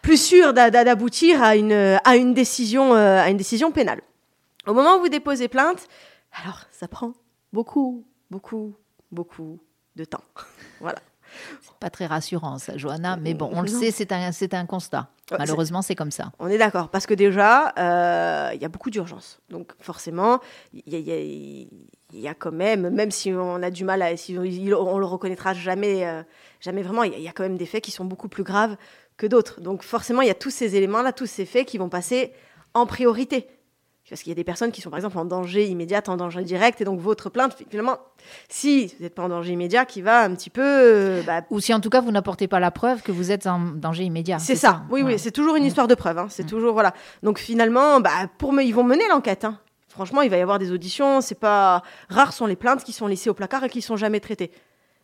plus 0.00 0.34
d'a- 0.52 0.70
d'aboutir 0.70 1.40
à 1.42 1.56
une 1.56 2.34
décision 2.34 3.72
pénale. 3.72 4.00
Au 4.66 4.74
moment 4.74 4.96
où 4.96 5.00
vous 5.00 5.08
déposez 5.08 5.48
plainte, 5.48 5.88
alors 6.32 6.60
ça 6.70 6.88
prend 6.88 7.12
beaucoup, 7.52 8.06
beaucoup, 8.30 8.74
beaucoup 9.10 9.60
de 9.96 10.04
temps. 10.04 10.24
voilà. 10.80 10.98
Pas 11.80 11.90
très 11.90 12.06
rassurant, 12.06 12.58
ça, 12.58 12.76
Johanna. 12.76 13.16
Mais 13.16 13.34
bon, 13.34 13.50
on 13.52 13.62
le 13.62 13.68
sait, 13.68 13.90
c'est 13.90 14.12
un, 14.12 14.32
c'est 14.32 14.54
un 14.54 14.66
constat. 14.66 15.08
Malheureusement, 15.30 15.80
c'est 15.80 15.94
comme 15.94 16.10
ça. 16.10 16.32
On 16.38 16.48
est 16.48 16.58
d'accord, 16.58 16.90
parce 16.90 17.06
que 17.06 17.14
déjà, 17.14 17.72
euh, 17.78 18.50
il 18.54 18.60
y 18.60 18.64
a 18.64 18.68
beaucoup 18.68 18.90
d'urgence. 18.90 19.40
Donc 19.48 19.72
forcément, 19.80 20.40
il 20.74 20.82
y 20.86 21.10
a, 21.10 21.16
y 21.18 21.68
y 22.12 22.34
quand 22.38 22.52
même, 22.52 22.90
même 22.90 23.10
si 23.10 23.32
on 23.32 23.62
a 23.62 23.70
du 23.70 23.84
mal 23.84 24.02
à, 24.02 24.16
si 24.18 24.36
on, 24.38 24.98
le 24.98 25.06
reconnaîtra 25.06 25.54
jamais, 25.54 26.06
euh, 26.06 26.22
jamais 26.60 26.82
vraiment, 26.82 27.02
il 27.02 27.12
y, 27.12 27.14
a, 27.14 27.18
il 27.18 27.24
y 27.24 27.28
a 27.28 27.32
quand 27.32 27.44
même 27.44 27.56
des 27.56 27.66
faits 27.66 27.82
qui 27.82 27.90
sont 27.90 28.04
beaucoup 28.04 28.28
plus 28.28 28.44
graves 28.44 28.76
que 29.16 29.26
d'autres. 29.26 29.60
Donc 29.62 29.82
forcément, 29.82 30.20
il 30.20 30.28
y 30.28 30.30
a 30.30 30.34
tous 30.34 30.50
ces 30.50 30.76
éléments-là, 30.76 31.12
tous 31.12 31.26
ces 31.26 31.46
faits 31.46 31.66
qui 31.66 31.78
vont 31.78 31.88
passer 31.88 32.34
en 32.74 32.84
priorité. 32.86 33.48
Parce 34.12 34.20
qu'il 34.20 34.30
y 34.30 34.32
a 34.32 34.34
des 34.34 34.44
personnes 34.44 34.72
qui 34.72 34.82
sont 34.82 34.90
par 34.90 34.98
exemple 34.98 35.16
en 35.16 35.24
danger 35.24 35.64
immédiat, 35.64 36.02
en 36.08 36.18
danger 36.18 36.42
direct, 36.42 36.82
et 36.82 36.84
donc 36.84 37.00
votre 37.00 37.30
plainte, 37.30 37.56
finalement, 37.70 37.96
si 38.50 38.88
vous 38.88 39.04
n'êtes 39.04 39.14
pas 39.14 39.22
en 39.22 39.30
danger 39.30 39.54
immédiat, 39.54 39.86
qui 39.86 40.02
va 40.02 40.20
un 40.20 40.34
petit 40.34 40.50
peu 40.50 40.60
euh, 40.62 41.22
bah, 41.22 41.40
Ou 41.48 41.60
si 41.60 41.72
en 41.72 41.80
tout 41.80 41.88
cas, 41.88 42.02
vous 42.02 42.10
n'apportez 42.12 42.46
pas 42.46 42.60
la 42.60 42.70
preuve 42.70 43.00
que 43.00 43.10
vous 43.10 43.30
êtes 43.32 43.46
en 43.46 43.58
danger 43.58 44.04
immédiat. 44.04 44.38
c'est 44.38 44.54
ça. 44.54 44.82
Oui, 44.90 45.00
oui, 45.02 45.18
c'est 45.18 45.30
toujours 45.30 45.56
une 45.56 45.64
histoire 45.64 45.88
de 45.88 45.94
preuve. 45.94 46.18
hein. 46.18 46.26
C'est 46.28 46.44
toujours 46.46 46.74
voilà. 46.74 46.92
Donc 47.22 47.38
finalement, 47.38 48.00
bah, 48.00 48.10
pour 48.36 48.52
me, 48.52 48.62
ils 48.62 48.74
vont 48.74 48.84
mener 48.84 49.08
l'enquête. 49.08 49.46
hein. 49.46 49.58
Franchement, 49.88 50.20
il 50.20 50.28
va 50.28 50.36
y 50.36 50.42
avoir 50.42 50.58
des 50.58 50.72
auditions. 50.72 51.22
C'est 51.22 51.40
pas 51.40 51.82
rares 52.10 52.34
sont 52.34 52.44
les 52.44 52.56
plaintes 52.56 52.84
qui 52.84 52.92
sont 52.92 53.06
laissées 53.06 53.30
au 53.30 53.34
placard 53.34 53.64
et 53.64 53.70
qui 53.70 53.80
sont 53.80 53.96
jamais 53.96 54.20
traitées. 54.20 54.50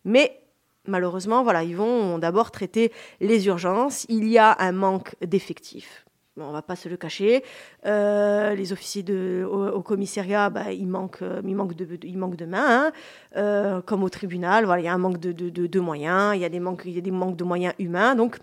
Mais 0.05 0.39
malheureusement, 0.87 1.43
voilà, 1.43 1.63
ils 1.63 1.77
vont 1.77 2.19
d'abord 2.19 2.51
traiter 2.51 2.93
les 3.23 3.47
urgences. 3.47 4.05
Il 4.11 4.29
y 4.29 4.37
a 4.37 4.55
un 4.59 4.73
manque 4.73 5.15
d'effectifs. 5.27 6.05
On 6.41 6.53
va 6.53 6.63
pas 6.63 6.77
se 6.77 6.89
le 6.89 6.97
cacher. 6.97 7.43
Euh, 7.87 8.55
les 8.55 8.73
officiers 8.73 9.03
de, 9.03 9.47
au, 9.51 9.83
commissariat, 9.83 10.51
bah, 10.51 10.73
il 10.73 10.87
manque, 10.87 11.23
euh, 11.23 11.41
il 11.45 11.55
manque 11.55 11.75
de, 11.75 11.99
il 12.03 12.19
de 12.37 12.45
mains, 12.47 12.87
hein. 12.89 12.93
Euh, 13.37 13.81
comme 13.83 14.03
au 14.03 14.09
tribunal. 14.09 14.65
Voilà, 14.65 14.83
il 14.83 14.85
y 14.85 14.89
a 14.89 14.95
un 14.95 14.99
manque 14.99 15.19
de, 15.19 15.33
de- 15.33 15.51
de- 15.51 15.67
de 15.67 15.81
moyens. 15.81 16.35
Il 16.35 16.41
y 16.41 16.45
a 16.45 16.49
des 16.49 16.61
manques, 16.61 16.83
il 16.85 16.93
y 16.93 16.99
a 16.99 17.03
des 17.03 17.11
manques 17.11 17.37
de 17.37 17.45
moyens 17.45 17.75
humains. 17.79 18.15
Donc 18.15 18.39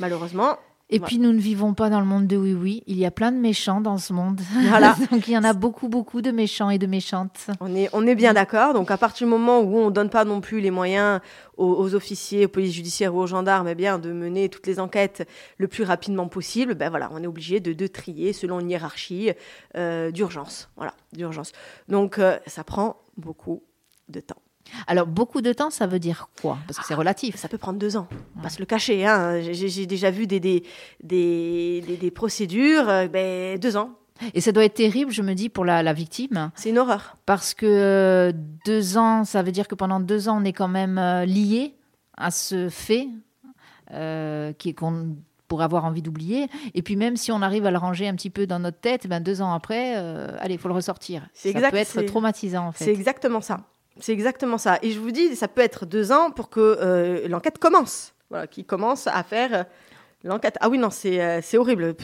malheureusement, 0.00 0.58
Et 0.92 0.98
Voilà. 0.98 1.06
puis, 1.08 1.18
nous 1.18 1.32
ne 1.32 1.38
vivons 1.38 1.72
pas 1.72 1.88
dans 1.88 2.00
le 2.00 2.06
monde 2.06 2.26
de 2.26 2.36
oui-oui. 2.36 2.82
Il 2.86 2.98
y 2.98 3.06
a 3.06 3.10
plein 3.10 3.32
de 3.32 3.38
méchants 3.38 3.80
dans 3.80 3.96
ce 3.96 4.12
monde. 4.12 4.40
Voilà. 4.68 4.94
Donc, 5.10 5.26
il 5.26 5.32
y 5.32 5.38
en 5.38 5.42
a 5.42 5.54
beaucoup, 5.54 5.88
beaucoup 5.88 6.20
de 6.20 6.30
méchants 6.30 6.68
et 6.68 6.76
de 6.78 6.86
méchantes. 6.86 7.46
On 7.60 7.74
est, 7.74 7.88
on 7.94 8.06
est 8.06 8.14
bien 8.14 8.34
d'accord. 8.34 8.74
Donc, 8.74 8.90
à 8.90 8.98
partir 8.98 9.26
du 9.26 9.30
moment 9.30 9.60
où 9.60 9.78
on 9.78 9.86
ne 9.86 9.90
donne 9.90 10.10
pas 10.10 10.26
non 10.26 10.42
plus 10.42 10.60
les 10.60 10.70
moyens 10.70 11.20
aux, 11.56 11.66
aux 11.72 11.94
officiers, 11.94 12.44
aux 12.44 12.48
polices 12.48 12.74
judiciaires 12.74 13.14
ou 13.14 13.20
aux 13.20 13.26
gendarmes 13.26 13.68
eh 13.68 13.74
bien, 13.74 13.98
de 13.98 14.12
mener 14.12 14.50
toutes 14.50 14.66
les 14.66 14.78
enquêtes 14.78 15.26
le 15.56 15.66
plus 15.66 15.84
rapidement 15.84 16.28
possible, 16.28 16.74
ben 16.74 16.90
voilà, 16.90 17.08
on 17.12 17.22
est 17.22 17.26
obligé 17.26 17.58
de, 17.60 17.72
de 17.72 17.86
trier 17.86 18.34
selon 18.34 18.60
une 18.60 18.70
hiérarchie 18.70 19.30
euh, 19.76 20.10
d'urgence. 20.10 20.68
Voilà, 20.76 20.92
d'urgence. 21.14 21.52
Donc, 21.88 22.18
euh, 22.18 22.36
ça 22.46 22.64
prend 22.64 22.96
beaucoup 23.16 23.62
de 24.10 24.20
temps. 24.20 24.36
Alors, 24.86 25.06
beaucoup 25.06 25.40
de 25.42 25.52
temps, 25.52 25.70
ça 25.70 25.86
veut 25.86 25.98
dire 25.98 26.28
quoi? 26.40 26.58
Parce 26.66 26.78
que 26.78 26.84
c'est 26.86 26.94
relatif. 26.94 27.36
Ça 27.36 27.48
peut 27.48 27.58
prendre 27.58 27.78
deux 27.78 27.96
ans. 27.96 28.06
On 28.34 28.38
va 28.38 28.44
pas 28.44 28.48
se 28.48 28.58
le 28.58 28.64
cacher. 28.66 29.06
Hein. 29.06 29.40
J'ai 29.52 29.86
déjà 29.86 30.10
vu 30.10 30.26
des, 30.26 30.40
des, 30.40 30.62
des, 31.02 31.82
des- 31.86 31.96
des 31.96 32.10
procédures, 32.10 32.88
euh, 32.88 33.06
ben, 33.08 33.58
deux 33.58 33.76
ans. 33.76 33.90
Et 34.34 34.40
ça 34.40 34.52
doit 34.52 34.64
être 34.64 34.74
terrible, 34.74 35.10
je 35.10 35.22
me 35.22 35.34
dis, 35.34 35.48
pour 35.48 35.64
la, 35.64 35.82
la 35.82 35.92
victime. 35.92 36.50
C'est 36.54 36.70
une 36.70 36.78
horreur. 36.78 37.16
Parce 37.26 37.54
que 37.54 37.66
euh, 37.66 38.32
deux 38.64 38.96
ans, 38.96 39.24
ça 39.24 39.42
veut 39.42 39.52
dire 39.52 39.66
que 39.68 39.74
pendant 39.74 40.00
deux 40.00 40.28
ans, 40.28 40.40
on 40.40 40.44
est 40.44 40.52
quand 40.52 40.68
même 40.68 40.96
euh, 40.98 41.24
lié 41.24 41.74
à 42.16 42.30
ce 42.30 42.68
fait 42.68 43.08
euh, 43.92 44.52
qu'on 44.76 45.16
pourrait 45.48 45.64
avoir 45.64 45.84
envie 45.84 46.02
d'oublier. 46.02 46.46
Et 46.74 46.82
puis 46.82 46.96
même 46.96 47.16
si 47.16 47.30
on 47.32 47.42
arrive 47.42 47.66
à 47.66 47.70
le 47.70 47.78
ranger 47.78 48.08
un 48.08 48.14
petit 48.14 48.30
peu 48.30 48.46
dans 48.46 48.58
notre 48.58 48.78
tête, 48.80 49.06
ben 49.06 49.20
deux 49.20 49.42
ans 49.42 49.52
après, 49.52 49.94
euh, 49.96 50.28
allez, 50.40 50.54
il 50.54 50.60
faut 50.60 50.68
le 50.68 50.74
ressortir. 50.74 51.28
C'est 51.34 51.52
ça 51.52 51.58
exact, 51.58 51.70
peut 51.72 51.76
être 51.78 51.88
c'est- 51.88 52.06
traumatisant 52.06 52.68
en 52.68 52.72
C'est 52.72 52.86
fait. 52.86 52.92
exactement 52.92 53.40
ça. 53.40 53.60
C'est 54.00 54.12
exactement 54.12 54.58
ça. 54.58 54.78
Et 54.82 54.90
je 54.90 54.98
vous 54.98 55.10
dis, 55.10 55.36
ça 55.36 55.48
peut 55.48 55.60
être 55.60 55.86
deux 55.86 56.12
ans 56.12 56.30
pour 56.30 56.48
que 56.48 56.60
euh, 56.60 57.28
l'enquête 57.28 57.58
commence. 57.58 58.14
Voilà, 58.30 58.46
qui 58.46 58.64
commence 58.64 59.06
à 59.06 59.22
faire 59.22 59.54
euh, 59.54 59.62
l'enquête. 60.24 60.56
Ah 60.60 60.70
oui, 60.70 60.78
non, 60.78 60.90
c'est 60.90 61.20
euh, 61.20 61.40
horrible. 61.58 61.94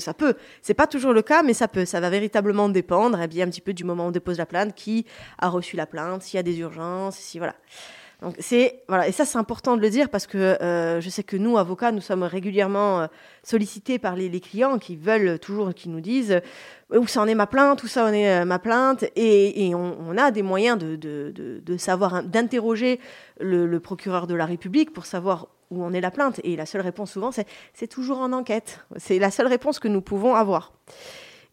Ça 0.00 0.14
peut. 0.14 0.34
C'est 0.62 0.74
pas 0.74 0.86
toujours 0.86 1.12
le 1.12 1.22
cas, 1.22 1.42
mais 1.42 1.54
ça 1.54 1.68
peut. 1.68 1.84
Ça 1.84 2.00
va 2.00 2.08
véritablement 2.08 2.68
dépendre 2.68 3.20
eh 3.22 3.26
bien, 3.26 3.46
un 3.46 3.50
petit 3.50 3.60
peu 3.60 3.74
du 3.74 3.84
moment 3.84 4.06
où 4.06 4.08
on 4.08 4.12
dépose 4.12 4.38
la 4.38 4.46
plainte, 4.46 4.74
qui 4.74 5.04
a 5.38 5.48
reçu 5.48 5.76
la 5.76 5.86
plainte, 5.86 6.22
s'il 6.22 6.38
y 6.38 6.40
a 6.40 6.42
des 6.42 6.58
urgences, 6.58 7.16
si 7.16 7.38
voilà. 7.38 7.54
Et 8.50 9.12
ça 9.12 9.26
c'est 9.26 9.36
important 9.36 9.76
de 9.76 9.82
le 9.82 9.90
dire 9.90 10.08
parce 10.08 10.26
que 10.26 10.38
euh, 10.38 11.02
je 11.02 11.10
sais 11.10 11.22
que 11.22 11.36
nous 11.36 11.58
avocats 11.58 11.92
nous 11.92 12.00
sommes 12.00 12.22
régulièrement 12.22 13.00
euh, 13.00 13.06
sollicités 13.42 13.98
par 13.98 14.16
les, 14.16 14.40
clients 14.40 14.78
qui 14.78 14.96
veulent 14.96 15.38
toujours 15.38 15.74
qui 15.74 15.90
nous 15.90 16.00
disent 16.00 16.40
euh, 16.92 16.98
où 16.98 17.06
ça 17.06 17.20
en 17.20 17.28
est 17.28 17.34
ma 17.34 17.46
plainte 17.46 17.82
où 17.82 17.86
ça 17.86 18.06
en 18.06 18.12
est 18.12 18.44
ma 18.46 18.58
plainte. 18.58 19.04
Et, 19.16 19.74
on, 19.74 20.16
a 20.16 20.30
des 20.30 20.42
moyens 20.42 20.78
de, 20.78 21.76
savoir 21.76 22.22
d'interroger 22.22 23.00
le, 23.38 23.78
procureur 23.80 24.26
de 24.26 24.34
la 24.34 24.46
République 24.46 24.94
pour 24.94 25.04
savoir 25.04 25.48
où 25.70 25.84
en 25.84 25.92
est 25.92 26.00
la 26.00 26.10
plainte. 26.10 26.40
Et 26.42 26.56
la 26.56 26.64
seule 26.64 26.80
réponse 26.80 27.12
souvent 27.12 27.32
c'est 27.32 27.46
c'est 27.74 27.88
toujours 27.88 28.20
en 28.20 28.32
enquête. 28.32 28.80
C'est 28.96 29.18
la 29.18 29.30
seule 29.30 29.48
réponse 29.48 29.78
que 29.78 29.88
nous 29.88 30.00
pouvons 30.00 30.34
avoir. 30.34 30.72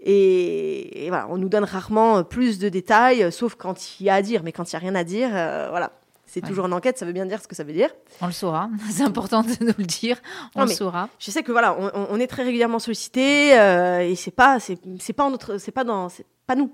Et, 0.06 1.06
voilà, 1.10 1.28
on 1.30 1.38
nous 1.38 1.50
donne 1.50 1.64
rarement 1.66 2.24
plus 2.24 2.60
de 2.60 2.70
détails, 2.70 3.32
sauf 3.32 3.56
quand 3.56 4.00
il 4.00 4.06
y 4.06 4.10
a 4.10 4.16
à 4.16 4.22
dire. 4.22 4.44
Mais 4.44 4.54
quand 4.54 4.72
il 4.72 4.76
n'y 4.76 4.78
a 4.78 4.80
rien 4.80 4.96
à 4.96 5.04
dire, 5.04 5.30
voilà, 5.30 5.92
c'est 6.34 6.42
Ouais. 6.42 6.50
toujours 6.50 6.66
en 6.66 6.72
enquête, 6.72 6.98
ça 6.98 7.06
veut 7.06 7.14
bien 7.14 7.28
dire 7.28 7.40
ce 7.40 7.48
que 7.48 7.54
ça 7.54 7.64
veut 7.64 7.74
dire. 7.74 7.90
On 8.20 8.26
le 8.26 8.32
saura. 8.32 8.68
C'est 8.90 9.04
important 9.04 9.44
de 9.44 9.52
nous 9.64 9.74
le 9.78 9.84
dire. 9.86 10.18
On 10.56 10.62
Non, 10.62 10.66
le 10.66 10.72
saura. 10.72 11.08
Je 11.20 11.30
sais 11.30 11.44
que 11.44 11.52
voilà, 11.52 11.78
on, 12.10 12.20
est 12.20 12.26
très 12.26 12.42
régulièrement 12.42 12.80
sollicité 12.80 13.58
euh, 13.60 14.00
et 14.00 14.16
c'est 14.16 14.32
pas, 14.32 14.60
c'est 14.60 14.80
c'est 15.00 15.14
pas 15.14 15.26
en 15.26 15.30
notre, 15.30 15.60
c'est 15.60 15.72
pas 15.72 15.84
dans, 15.84 16.10
c'est 16.10 16.26
pas 16.48 16.56
nous, 16.56 16.74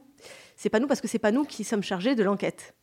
c'est 0.56 0.70
pas 0.70 0.80
nous 0.80 0.88
parce 0.88 1.02
que 1.02 1.10
c'est 1.10 1.20
pas 1.20 1.32
nous 1.34 1.44
qui 1.44 1.66
sommes 1.66 1.84
chargés 1.84 2.16
de 2.16 2.24
l'enquête. 2.24 2.74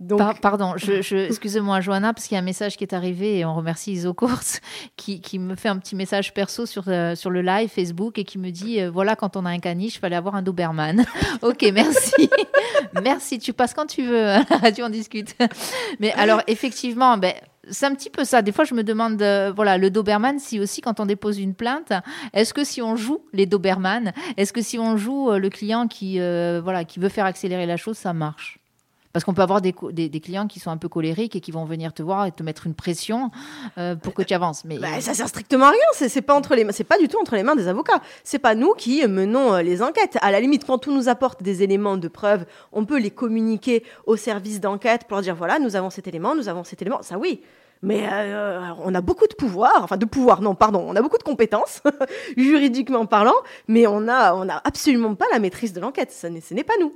Donc... 0.00 0.40
pardon, 0.40 0.74
je, 0.76 1.02
je, 1.02 1.16
excusez-moi 1.28 1.80
Johanna, 1.82 2.14
parce 2.14 2.26
qu'il 2.26 2.34
y 2.34 2.38
a 2.38 2.40
un 2.40 2.44
message 2.44 2.78
qui 2.78 2.84
est 2.84 2.94
arrivé 2.94 3.38
et 3.38 3.44
on 3.44 3.54
remercie 3.54 3.92
Isocours 3.92 4.40
qui, 4.96 5.20
qui 5.20 5.38
me 5.38 5.54
fait 5.54 5.68
un 5.68 5.76
petit 5.76 5.94
message 5.94 6.32
perso 6.32 6.64
sur, 6.64 6.84
euh, 6.88 7.14
sur 7.14 7.28
le 7.28 7.42
live 7.42 7.68
Facebook 7.68 8.18
et 8.18 8.24
qui 8.24 8.38
me 8.38 8.50
dit 8.50 8.80
euh, 8.80 8.90
voilà, 8.90 9.14
quand 9.14 9.36
on 9.36 9.44
a 9.44 9.50
un 9.50 9.58
caniche, 9.58 9.96
il 9.96 9.98
fallait 9.98 10.16
avoir 10.16 10.34
un 10.34 10.42
Doberman. 10.42 11.04
ok, 11.42 11.70
merci. 11.74 12.30
merci, 13.02 13.38
tu 13.38 13.52
passes 13.52 13.74
quand 13.74 13.86
tu 13.86 14.02
veux 14.02 14.26
à 14.26 14.42
la 14.48 14.56
radio, 14.56 14.86
on 14.86 14.88
discute. 14.88 15.36
Mais 16.00 16.12
alors, 16.12 16.40
effectivement, 16.46 17.18
ben, 17.18 17.34
c'est 17.68 17.84
un 17.84 17.94
petit 17.94 18.08
peu 18.08 18.24
ça. 18.24 18.40
Des 18.40 18.52
fois, 18.52 18.64
je 18.64 18.74
me 18.74 18.82
demande, 18.82 19.20
euh, 19.20 19.52
voilà, 19.54 19.76
le 19.76 19.90
Doberman, 19.90 20.38
si 20.38 20.60
aussi, 20.60 20.80
quand 20.80 20.98
on 20.98 21.04
dépose 21.04 21.38
une 21.38 21.54
plainte, 21.54 21.92
est-ce 22.32 22.54
que 22.54 22.64
si 22.64 22.80
on 22.80 22.96
joue 22.96 23.22
les 23.34 23.44
Doberman, 23.44 24.14
est-ce 24.38 24.54
que 24.54 24.62
si 24.62 24.78
on 24.78 24.96
joue 24.96 25.30
le 25.30 25.50
client 25.50 25.88
qui, 25.88 26.18
voilà, 26.18 26.84
qui 26.84 27.00
veut 27.00 27.10
faire 27.10 27.26
accélérer 27.26 27.66
la 27.66 27.76
chose, 27.76 27.98
ça 27.98 28.14
marche? 28.14 28.59
Parce 29.12 29.24
qu'on 29.24 29.34
peut 29.34 29.42
avoir 29.42 29.60
des, 29.60 29.72
clients 29.72 30.46
qui 30.46 30.60
sont 30.60 30.70
un 30.70 30.76
peu 30.76 30.88
colériques 30.88 31.34
et 31.34 31.40
qui 31.40 31.50
vont 31.50 31.64
venir 31.64 31.92
te 31.92 32.02
voir 32.02 32.26
et 32.26 32.32
te 32.32 32.42
mettre 32.42 32.66
une 32.66 32.74
pression 32.74 33.30
euh, 33.78 33.96
pour 33.96 34.14
que 34.14 34.22
tu 34.22 34.34
avances. 34.34 34.64
Mais 34.64 34.78
bah, 34.78 35.00
ça 35.00 35.14
sert 35.14 35.28
strictement 35.28 35.66
à 35.66 35.70
rien. 35.70 36.08
C'est 36.08 36.22
pas 36.22 36.34
entre 36.34 36.54
les 36.54 36.66
c'est 36.72 36.84
pas 36.84 36.98
du 36.98 37.08
tout 37.08 37.18
entre 37.20 37.34
les 37.34 37.42
mains 37.42 37.56
des 37.56 37.68
avocats. 37.68 38.00
C'est 38.22 38.38
pas 38.38 38.54
nous 38.54 38.74
qui 38.74 39.06
menons 39.06 39.54
euh, 39.54 39.62
les 39.62 39.82
enquêtes. 39.82 40.18
À 40.22 40.30
la 40.30 40.40
limite, 40.40 40.64
quand 40.64 40.86
on 40.86 40.94
nous 40.94 41.08
apporte 41.08 41.42
des 41.42 41.62
éléments 41.62 41.96
de 41.96 42.08
preuve, 42.08 42.44
on 42.72 42.84
peut 42.84 42.98
les 42.98 43.10
communiquer 43.10 43.84
au 44.06 44.16
service 44.16 44.60
d'enquête 44.60 45.04
pour 45.08 45.20
dire 45.20 45.34
voilà, 45.34 45.58
nous 45.58 45.74
avons 45.76 45.90
cet 45.90 46.06
élément, 46.06 46.34
nous 46.34 46.48
avons 46.48 46.64
cet 46.64 46.80
élément. 46.82 47.02
Ça 47.02 47.18
oui. 47.18 47.40
Mais 47.82 48.06
euh, 48.10 48.60
on 48.84 48.94
a 48.94 49.00
beaucoup 49.00 49.26
de 49.26 49.34
pouvoir, 49.34 49.82
enfin 49.82 49.96
de 49.96 50.04
pouvoir, 50.04 50.42
non, 50.42 50.54
pardon, 50.54 50.84
on 50.86 50.94
a 50.96 51.02
beaucoup 51.02 51.16
de 51.16 51.22
compétences, 51.22 51.80
juridiquement 52.36 53.06
parlant, 53.06 53.36
mais 53.68 53.86
on 53.86 54.02
n'a 54.02 54.36
on 54.36 54.48
a 54.48 54.60
absolument 54.64 55.14
pas 55.14 55.24
la 55.32 55.38
maîtrise 55.38 55.72
de 55.72 55.80
l'enquête. 55.80 56.12
Ce 56.12 56.26
n'est 56.26 56.64
pas 56.64 56.74
nous 56.78 56.92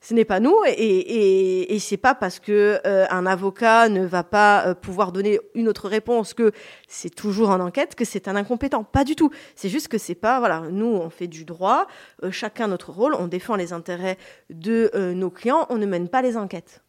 ce 0.00 0.14
n'est 0.14 0.24
pas 0.24 0.40
nous 0.40 0.54
et, 0.66 0.70
et, 0.70 1.74
et 1.74 1.78
c'est 1.78 1.96
pas 1.96 2.14
parce 2.14 2.38
que 2.38 2.80
euh, 2.86 3.06
un 3.10 3.26
avocat 3.26 3.88
ne 3.88 4.04
va 4.04 4.22
pas 4.22 4.66
euh, 4.66 4.74
pouvoir 4.74 5.12
donner 5.12 5.40
une 5.54 5.68
autre 5.68 5.88
réponse 5.88 6.34
que 6.34 6.52
c'est 6.86 7.14
toujours 7.14 7.50
en 7.50 7.60
enquête 7.60 7.94
que 7.94 8.04
c'est 8.04 8.28
un 8.28 8.36
incompétent. 8.36 8.84
Pas 8.84 9.04
du 9.04 9.16
tout. 9.16 9.30
C'est 9.56 9.68
juste 9.68 9.88
que 9.88 9.98
c'est 9.98 10.14
pas 10.14 10.38
voilà. 10.38 10.62
Nous 10.70 10.86
on 10.86 11.10
fait 11.10 11.26
du 11.26 11.44
droit, 11.44 11.86
euh, 12.22 12.30
chacun 12.30 12.68
notre 12.68 12.92
rôle, 12.92 13.14
on 13.14 13.26
défend 13.26 13.56
les 13.56 13.72
intérêts 13.72 14.18
de 14.50 14.90
nos 15.14 15.30
clients, 15.30 15.66
on 15.70 15.76
ne 15.76 15.86
mène 15.86 16.08
pas 16.08 16.22
les 16.22 16.36
enquêtes. 16.36 16.82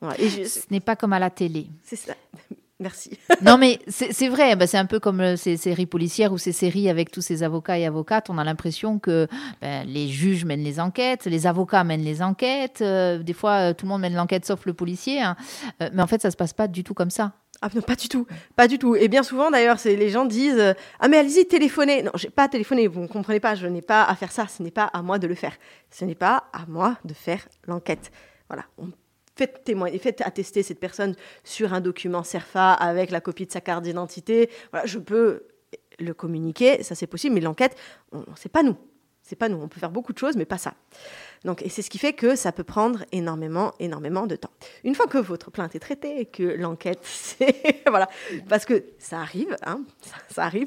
Voilà. 0.00 0.20
Et 0.20 0.28
Ce 0.28 0.60
n'est 0.70 0.80
pas 0.80 0.96
comme 0.96 1.12
à 1.12 1.18
la 1.18 1.30
télé. 1.30 1.68
C'est 1.82 1.96
ça. 1.96 2.14
Merci. 2.82 3.16
non, 3.42 3.58
mais 3.58 3.78
c'est 3.88 4.28
vrai, 4.28 4.56
bah, 4.56 4.66
c'est 4.66 4.76
un 4.76 4.86
peu 4.86 4.98
comme 4.98 5.20
euh, 5.20 5.36
ces 5.36 5.56
séries 5.56 5.86
policières 5.86 6.32
ou 6.32 6.38
ces 6.38 6.50
séries 6.50 6.88
avec 6.88 7.12
tous 7.12 7.20
ces 7.20 7.44
avocats 7.44 7.78
et 7.78 7.86
avocates. 7.86 8.28
On 8.28 8.38
a 8.38 8.44
l'impression 8.44 8.98
que 8.98 9.28
ben, 9.60 9.86
les 9.86 10.08
juges 10.08 10.44
mènent 10.44 10.64
les 10.64 10.80
enquêtes, 10.80 11.26
les 11.26 11.46
avocats 11.46 11.84
mènent 11.84 12.02
les 12.02 12.22
enquêtes. 12.22 12.80
Euh, 12.82 13.18
des 13.18 13.32
fois, 13.32 13.70
euh, 13.70 13.72
tout 13.72 13.86
le 13.86 13.90
monde 13.90 14.00
mène 14.00 14.14
l'enquête 14.14 14.44
sauf 14.44 14.66
le 14.66 14.74
policier. 14.74 15.22
Hein. 15.22 15.36
mais 15.92 16.02
en 16.02 16.06
fait, 16.06 16.20
ça 16.20 16.30
se 16.30 16.36
passe 16.36 16.52
pas 16.52 16.66
du 16.66 16.82
tout 16.82 16.94
comme 16.94 17.10
ça. 17.10 17.32
Ah 17.64 17.68
non, 17.72 17.82
pas 17.82 17.94
du 17.94 18.08
tout, 18.08 18.26
pas 18.56 18.66
du 18.66 18.76
tout. 18.76 18.96
Et 18.96 19.06
bien 19.06 19.22
souvent 19.22 19.52
d'ailleurs, 19.52 19.78
c'est 19.78 19.94
les 19.94 20.08
gens 20.08 20.24
disent 20.24 20.74
ah 20.98 21.06
mais 21.06 21.18
allez-y 21.18 21.46
téléphonez. 21.46 22.02
Non, 22.02 22.10
j'ai 22.16 22.30
pas 22.30 22.48
téléphoné. 22.48 22.88
Vous 22.88 23.00
ne 23.00 23.06
comprenez 23.06 23.38
pas. 23.38 23.54
Je 23.54 23.68
n'ai 23.68 23.82
pas 23.82 24.02
à 24.02 24.16
faire 24.16 24.32
ça. 24.32 24.48
Ce 24.48 24.64
n'est 24.64 24.72
pas 24.72 24.86
à 24.86 25.02
moi 25.02 25.20
de 25.20 25.28
le 25.28 25.36
faire. 25.36 25.52
Ce 25.90 26.04
n'est 26.04 26.16
pas 26.16 26.44
à 26.52 26.66
moi 26.66 26.96
de 27.04 27.14
faire 27.14 27.46
l'enquête. 27.68 28.10
Voilà. 28.48 28.64
On 28.78 28.88
faites 29.42 29.64
témoigner, 29.64 29.98
faites 29.98 30.20
attester 30.20 30.62
cette 30.62 30.78
personne 30.78 31.14
sur 31.42 31.74
un 31.74 31.80
document 31.80 32.22
CERFA 32.22 32.72
avec 32.72 33.10
la 33.10 33.20
copie 33.20 33.46
de 33.46 33.52
sa 33.52 33.60
carte 33.60 33.82
d'identité. 33.82 34.50
Voilà, 34.70 34.86
je 34.86 34.98
peux 34.98 35.48
le 35.98 36.14
communiquer, 36.14 36.82
ça 36.82 36.94
c'est 36.94 37.06
possible, 37.06 37.34
mais 37.34 37.40
l'enquête, 37.40 37.76
c'est 38.36 38.52
pas 38.52 38.62
nous. 38.62 38.76
C'est 39.22 39.36
pas 39.36 39.48
nous. 39.48 39.56
On 39.56 39.68
peut 39.68 39.80
faire 39.80 39.90
beaucoup 39.90 40.12
de 40.12 40.18
choses, 40.18 40.36
mais 40.36 40.44
pas 40.44 40.58
ça. 40.58 40.74
Donc, 41.44 41.62
et 41.62 41.68
c'est 41.68 41.82
ce 41.82 41.90
qui 41.90 41.98
fait 41.98 42.12
que 42.12 42.36
ça 42.36 42.52
peut 42.52 42.64
prendre 42.64 43.04
énormément, 43.12 43.72
énormément 43.80 44.26
de 44.26 44.36
temps. 44.36 44.50
Une 44.84 44.94
fois 44.94 45.06
que 45.06 45.18
votre 45.18 45.50
plainte 45.50 45.74
est 45.74 45.80
traitée 45.80 46.26
que 46.26 46.42
l'enquête, 46.42 47.00
voilà, 47.86 48.08
parce 48.48 48.64
que 48.64 48.84
ça 48.98 49.20
arrive, 49.20 49.56
hein, 49.64 49.82
ça, 50.28 50.44
arrive. 50.44 50.66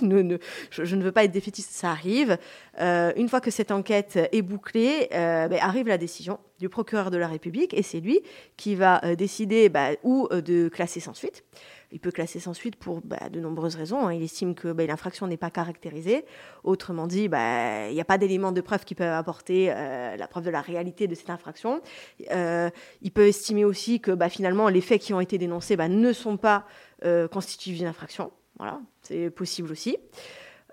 je, 0.70 0.96
ne 0.96 1.04
veux 1.04 1.12
pas 1.12 1.24
être 1.24 1.32
défaitiste, 1.32 1.72
ça 1.72 1.92
arrive. 1.92 2.38
Euh, 2.80 3.14
une 3.16 3.30
fois 3.30 3.42
que 3.42 3.52
cette 3.52 3.72
enquête 3.72 4.18
est 4.32 4.42
bouclée, 4.42 5.10
euh, 5.14 5.48
ben, 5.48 5.60
arrive 5.62 5.88
la 5.88 5.98
décision 5.98 6.40
du 6.60 6.70
procureur 6.70 7.12
de 7.12 7.18
la 7.18 7.28
République 7.28 7.74
et 7.74 7.84
c'est 7.84 8.00
lui 8.00 8.22
qui 8.58 8.76
va 8.76 9.04
euh, 9.06 9.16
décider 9.16 9.70
bah, 9.70 9.90
ou 10.04 10.28
de 10.30 10.70
classer 10.70 11.00
sans 11.00 11.14
suite 11.14 11.44
il 11.96 12.00
peut 12.00 12.12
classer 12.12 12.42
sans 12.42 12.54
suite 12.54 12.76
pour 12.76 13.00
bah, 13.06 13.30
de 13.32 13.40
nombreuses 13.40 13.76
raisons. 13.76 14.08
Hein. 14.08 14.14
Il 14.14 14.22
estime 14.22 14.54
que 14.54 14.74
bah, 14.74 14.86
l'infraction 14.86 15.28
n'est 15.28 15.38
pas 15.38 15.50
caractérisée. 15.50 16.26
Autrement 16.66 17.08
dit, 17.08 17.30
bah, 17.30 17.88
il 17.88 17.94
n'y 17.94 18.02
a 18.02 18.06
pas 18.06 18.18
d'éléments 18.18 18.52
de 18.52 18.60
preuve 18.60 18.84
qui 18.84 18.96
peuvent 18.96 19.14
apporter 19.14 19.72
euh, 19.72 20.18
la 20.18 20.28
preuve 20.28 20.44
de 20.44 20.50
la 20.50 20.60
réalité 20.60 21.08
de 21.08 21.16
cette 21.16 21.30
infraction. 21.30 21.80
Euh, 22.32 22.70
il 23.02 23.12
peut 23.12 23.28
estimer 23.28 23.64
aussi 23.64 24.02
que 24.02 24.12
finalement, 24.28 24.68
les 24.68 24.82
faits 24.82 25.02
qui 25.02 25.14
ont 25.14 25.22
été 25.22 25.38
dénoncés 25.38 25.78
ne 25.78 26.12
sont 26.12 26.36
pas 26.36 26.66
euh, 27.06 27.30
constitutifs 27.30 27.78
d'une 27.78 27.88
infraction. 27.88 28.34
Voilà, 28.58 28.82
c'est 29.02 29.30
possible 29.30 29.72
aussi. 29.72 29.96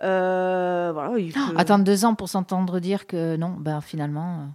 voilà, 0.00 1.12
Attendre 1.56 1.84
deux 1.84 2.04
ans 2.04 2.16
pour 2.16 2.28
s'entendre 2.28 2.80
dire 2.80 3.06
que 3.06 3.36
non, 3.36 3.54
ben, 3.60 3.80
finalement 3.80 4.48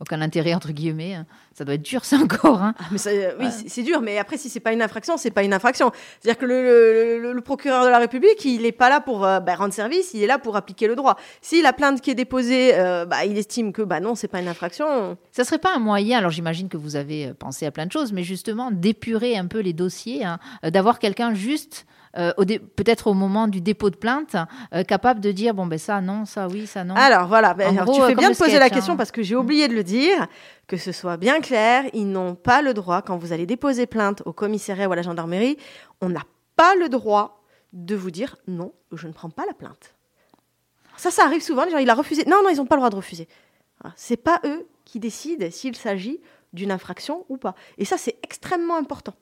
aucun 0.00 0.20
intérêt 0.20 0.54
entre 0.54 0.70
guillemets. 0.70 1.14
Hein. 1.14 1.26
Ça 1.54 1.64
doit 1.64 1.74
être 1.74 1.82
dur, 1.82 2.04
ça 2.04 2.16
encore. 2.16 2.62
Hein. 2.62 2.74
Ah, 2.78 2.84
mais 2.90 3.34
oui, 3.40 3.46
c'est 3.66 3.82
dur. 3.82 4.00
Mais 4.00 4.18
après, 4.18 4.36
si 4.36 4.48
c'est 4.48 4.60
pas 4.60 4.72
une 4.72 4.82
infraction, 4.82 5.16
c'est 5.16 5.30
pas 5.30 5.42
une 5.42 5.52
infraction. 5.52 5.90
C'est-à-dire 6.20 6.38
que 6.38 6.46
le, 6.46 7.40
procureur 7.40 7.84
de 7.84 7.90
la 7.90 7.98
République, 7.98 8.44
il 8.44 8.62
n'est 8.62 8.72
pas 8.72 8.90
là 8.90 9.00
pour 9.00 9.24
euh, 9.24 9.40
bah, 9.40 9.54
rendre 9.54 9.72
service, 9.72 10.10
il 10.12 10.22
est 10.22 10.26
là 10.26 10.38
pour 10.38 10.56
appliquer 10.56 10.86
le 10.86 10.96
droit. 10.96 11.16
Si 11.40 11.62
la 11.62 11.72
plainte 11.72 12.00
qui 12.00 12.10
est 12.10 12.14
déposée, 12.14 12.74
euh, 12.74 13.06
bah, 13.06 13.24
il 13.24 13.38
estime 13.38 13.72
que 13.72 13.82
bah 13.82 14.00
non, 14.00 14.14
c'est 14.14 14.28
pas 14.28 14.40
une 14.40 14.48
infraction. 14.48 15.16
Ça 15.32 15.44
serait 15.44 15.58
pas 15.58 15.74
un 15.74 15.78
moyen. 15.78 16.18
Alors 16.18 16.30
j'imagine 16.30 16.68
que 16.68 16.76
vous 16.76 16.96
avez 16.96 17.28
euh, 17.28 17.34
pensé 17.34 17.64
à 17.66 17.70
plein 17.70 17.86
de 17.86 17.92
choses, 17.92 18.12
mais 18.12 18.22
justement 18.22 18.70
d'épurer 18.70 19.36
un 19.36 19.46
peu 19.46 19.60
les 19.60 19.72
dossiers, 19.72 20.24
hein, 20.24 20.38
d'avoir 20.62 20.98
quelqu'un 20.98 21.34
juste 21.34 21.86
euh, 22.16 22.32
peut-être 22.76 23.08
au 23.08 23.14
moment 23.14 23.48
du 23.48 23.60
dépôt 23.60 23.90
de 23.90 23.96
plainte, 23.96 24.36
euh, 24.74 24.82
capable 24.82 25.20
de 25.20 25.32
dire 25.32 25.54
bon 25.54 25.66
ben 25.66 25.78
ça 25.78 26.00
non, 26.00 26.24
ça 26.24 26.48
oui, 26.48 26.66
ça 26.66 26.84
non. 26.84 26.94
Alors 26.94 27.28
voilà, 27.28 27.54
ben, 27.54 27.74
tu 27.74 28.00
fais 28.02 28.14
bien 28.14 28.30
de 28.30 28.36
poser 28.36 28.58
la 28.58 28.70
question 28.70 28.94
hein. 28.94 28.96
parce 28.96 29.10
que 29.10 29.22
j'ai 29.22 29.36
oublié 29.36 29.68
de 29.68 29.74
le 29.74 29.84
dire, 29.84 30.26
que 30.66 30.76
ce 30.76 30.92
soit 30.92 31.16
bien 31.16 31.40
clair, 31.40 31.84
ils 31.92 32.10
n'ont 32.10 32.34
pas 32.34 32.62
le 32.62 32.74
droit 32.74 33.02
quand 33.02 33.16
vous 33.16 33.32
allez 33.32 33.46
déposer 33.46 33.86
plainte 33.86 34.22
au 34.24 34.32
commissariat 34.32 34.88
ou 34.88 34.92
à 34.92 34.96
la 34.96 35.02
gendarmerie, 35.02 35.56
on 36.00 36.08
n'a 36.08 36.22
pas 36.56 36.74
le 36.74 36.88
droit 36.88 37.42
de 37.72 37.94
vous 37.94 38.10
dire 38.10 38.36
non, 38.46 38.72
je 38.92 39.06
ne 39.06 39.12
prends 39.12 39.30
pas 39.30 39.44
la 39.46 39.54
plainte. 39.54 39.94
Ça, 40.96 41.10
ça 41.10 41.24
arrive 41.24 41.42
souvent. 41.42 41.64
Les 41.64 41.70
gens, 41.70 41.78
il 41.78 41.88
a 41.88 41.94
refusé. 41.94 42.24
Non, 42.26 42.42
non, 42.42 42.50
ils 42.50 42.56
n'ont 42.56 42.66
pas 42.66 42.74
le 42.74 42.80
droit 42.80 42.90
de 42.90 42.96
refuser. 42.96 43.28
C'est 43.94 44.16
pas 44.16 44.40
eux 44.44 44.66
qui 44.84 44.98
décident 44.98 45.46
s'il 45.50 45.76
s'agit 45.76 46.20
d'une 46.52 46.72
infraction 46.72 47.24
ou 47.28 47.36
pas. 47.36 47.54
Et 47.78 47.84
ça, 47.84 47.96
c'est 47.96 48.18
extrêmement 48.22 48.76
important. 48.76 49.14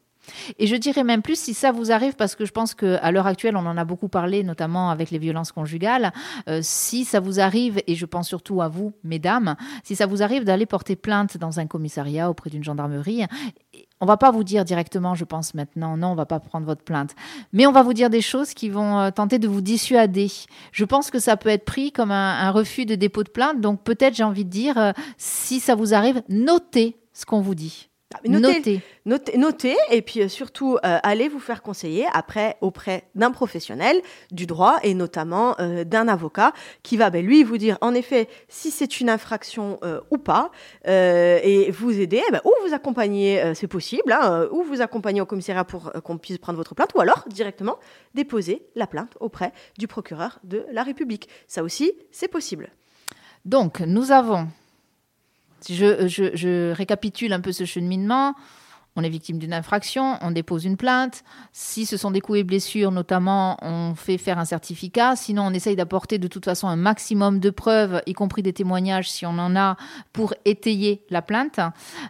Et 0.58 0.66
je 0.66 0.76
dirais 0.76 1.04
même 1.04 1.22
plus 1.22 1.38
si 1.38 1.54
ça 1.54 1.72
vous 1.72 1.92
arrive, 1.92 2.14
parce 2.14 2.34
que 2.34 2.44
je 2.44 2.52
pense 2.52 2.74
qu'à 2.74 3.10
l'heure 3.10 3.26
actuelle, 3.26 3.56
on 3.56 3.66
en 3.66 3.76
a 3.76 3.84
beaucoup 3.84 4.08
parlé, 4.08 4.42
notamment 4.42 4.90
avec 4.90 5.10
les 5.10 5.18
violences 5.18 5.52
conjugales, 5.52 6.12
euh, 6.48 6.60
si 6.62 7.04
ça 7.04 7.20
vous 7.20 7.40
arrive, 7.40 7.80
et 7.86 7.94
je 7.94 8.06
pense 8.06 8.28
surtout 8.28 8.62
à 8.62 8.68
vous, 8.68 8.92
mesdames, 9.04 9.56
si 9.84 9.96
ça 9.96 10.06
vous 10.06 10.22
arrive 10.22 10.44
d'aller 10.44 10.66
porter 10.66 10.96
plainte 10.96 11.36
dans 11.36 11.60
un 11.60 11.66
commissariat 11.66 12.30
auprès 12.30 12.50
d'une 12.50 12.64
gendarmerie, 12.64 13.24
on 14.00 14.06
va 14.06 14.16
pas 14.16 14.30
vous 14.30 14.44
dire 14.44 14.64
directement, 14.64 15.14
je 15.14 15.24
pense 15.24 15.54
maintenant, 15.54 15.96
non, 15.96 16.08
on 16.08 16.14
va 16.14 16.26
pas 16.26 16.40
prendre 16.40 16.66
votre 16.66 16.82
plainte, 16.82 17.14
mais 17.52 17.66
on 17.66 17.72
va 17.72 17.82
vous 17.82 17.94
dire 17.94 18.10
des 18.10 18.20
choses 18.20 18.52
qui 18.52 18.68
vont 18.68 18.98
euh, 18.98 19.10
tenter 19.10 19.38
de 19.38 19.48
vous 19.48 19.60
dissuader. 19.62 20.30
Je 20.72 20.84
pense 20.84 21.10
que 21.10 21.18
ça 21.18 21.36
peut 21.36 21.48
être 21.48 21.64
pris 21.64 21.92
comme 21.92 22.10
un, 22.10 22.50
refus 22.50 22.86
de 22.86 22.94
dépôt 22.94 23.22
de 23.22 23.30
plainte, 23.30 23.60
donc 23.60 23.82
peut-être 23.82 24.14
j'ai 24.14 24.24
envie 24.24 24.44
de 24.44 24.50
dire, 24.50 24.76
euh, 24.78 24.92
si 25.16 25.60
ça 25.60 25.74
vous 25.74 25.94
arrive, 25.94 26.22
notez 26.28 26.96
ce 27.12 27.24
qu'on 27.24 27.40
vous 27.40 27.54
dit. 27.54 27.88
Ah, 28.14 28.20
notez, 28.28 28.82
notez, 29.36 29.76
et 29.90 30.00
puis 30.00 30.22
euh, 30.22 30.28
surtout 30.28 30.76
euh, 30.76 30.98
allez 31.02 31.28
vous 31.28 31.40
faire 31.40 31.60
conseiller 31.60 32.06
après 32.12 32.56
auprès 32.60 33.08
d'un 33.16 33.32
professionnel 33.32 34.00
du 34.30 34.46
droit 34.46 34.78
et 34.84 34.94
notamment 34.94 35.56
euh, 35.58 35.82
d'un 35.82 36.06
avocat 36.06 36.52
qui 36.84 36.96
va 36.96 37.10
ben, 37.10 37.26
lui 37.26 37.42
vous 37.42 37.58
dire 37.58 37.76
en 37.80 37.94
effet 37.94 38.28
si 38.48 38.70
c'est 38.70 39.00
une 39.00 39.10
infraction 39.10 39.80
ou 40.12 40.18
pas 40.18 40.52
et 40.84 41.68
vous 41.72 41.98
aider 41.98 42.22
eh 42.28 42.30
ben, 42.30 42.40
ou 42.44 42.50
vous 42.64 42.74
accompagner 42.74 43.42
c'est 43.54 43.66
possible 43.66 44.12
hein, 44.12 44.46
ou 44.52 44.62
vous 44.62 44.80
accompagner 44.82 45.20
au 45.20 45.26
commissariat 45.26 45.64
pour 45.64 45.90
qu'on 46.04 46.16
puisse 46.16 46.38
prendre 46.38 46.58
votre 46.58 46.76
plainte 46.76 46.94
ou 46.94 47.00
alors 47.00 47.24
directement 47.28 47.76
déposer 48.14 48.62
la 48.76 48.86
plainte 48.86 49.16
auprès 49.18 49.52
du 49.78 49.88
procureur 49.88 50.38
de 50.44 50.64
la 50.70 50.84
République. 50.84 51.28
Ça 51.48 51.64
aussi 51.64 51.92
c'est 52.12 52.28
possible. 52.28 52.70
Donc 53.44 53.80
nous 53.80 54.12
avons 54.12 54.46
je, 55.68 56.06
je, 56.08 56.72
récapitule 56.72 57.32
un 57.32 57.40
peu 57.40 57.52
ce 57.52 57.64
cheminement. 57.64 58.34
On 58.98 59.02
est 59.02 59.10
victime 59.10 59.38
d'une 59.38 59.52
infraction, 59.52 60.16
on 60.22 60.30
dépose 60.30 60.64
une 60.64 60.78
plainte. 60.78 61.22
Si 61.52 61.84
ce 61.84 61.98
sont 61.98 62.10
des 62.10 62.22
coups 62.22 62.38
et 62.38 62.44
blessures, 62.44 62.90
notamment, 62.90 63.58
on 63.60 63.94
fait 63.94 64.16
faire 64.16 64.38
un 64.38 64.46
certificat. 64.46 65.16
Sinon, 65.16 65.42
on 65.46 65.52
essaye 65.52 65.76
d'apporter 65.76 66.16
de 66.16 66.28
toute 66.28 66.46
façon 66.46 66.66
un 66.66 66.76
maximum 66.76 67.38
de 67.38 67.50
preuves, 67.50 68.00
y 68.06 68.14
compris 68.14 68.42
des 68.42 68.54
témoignages 68.54 69.10
si 69.10 69.26
on 69.26 69.38
en 69.38 69.54
a, 69.54 69.76
pour 70.14 70.32
étayer 70.46 71.04
la 71.10 71.20
plainte. 71.20 71.60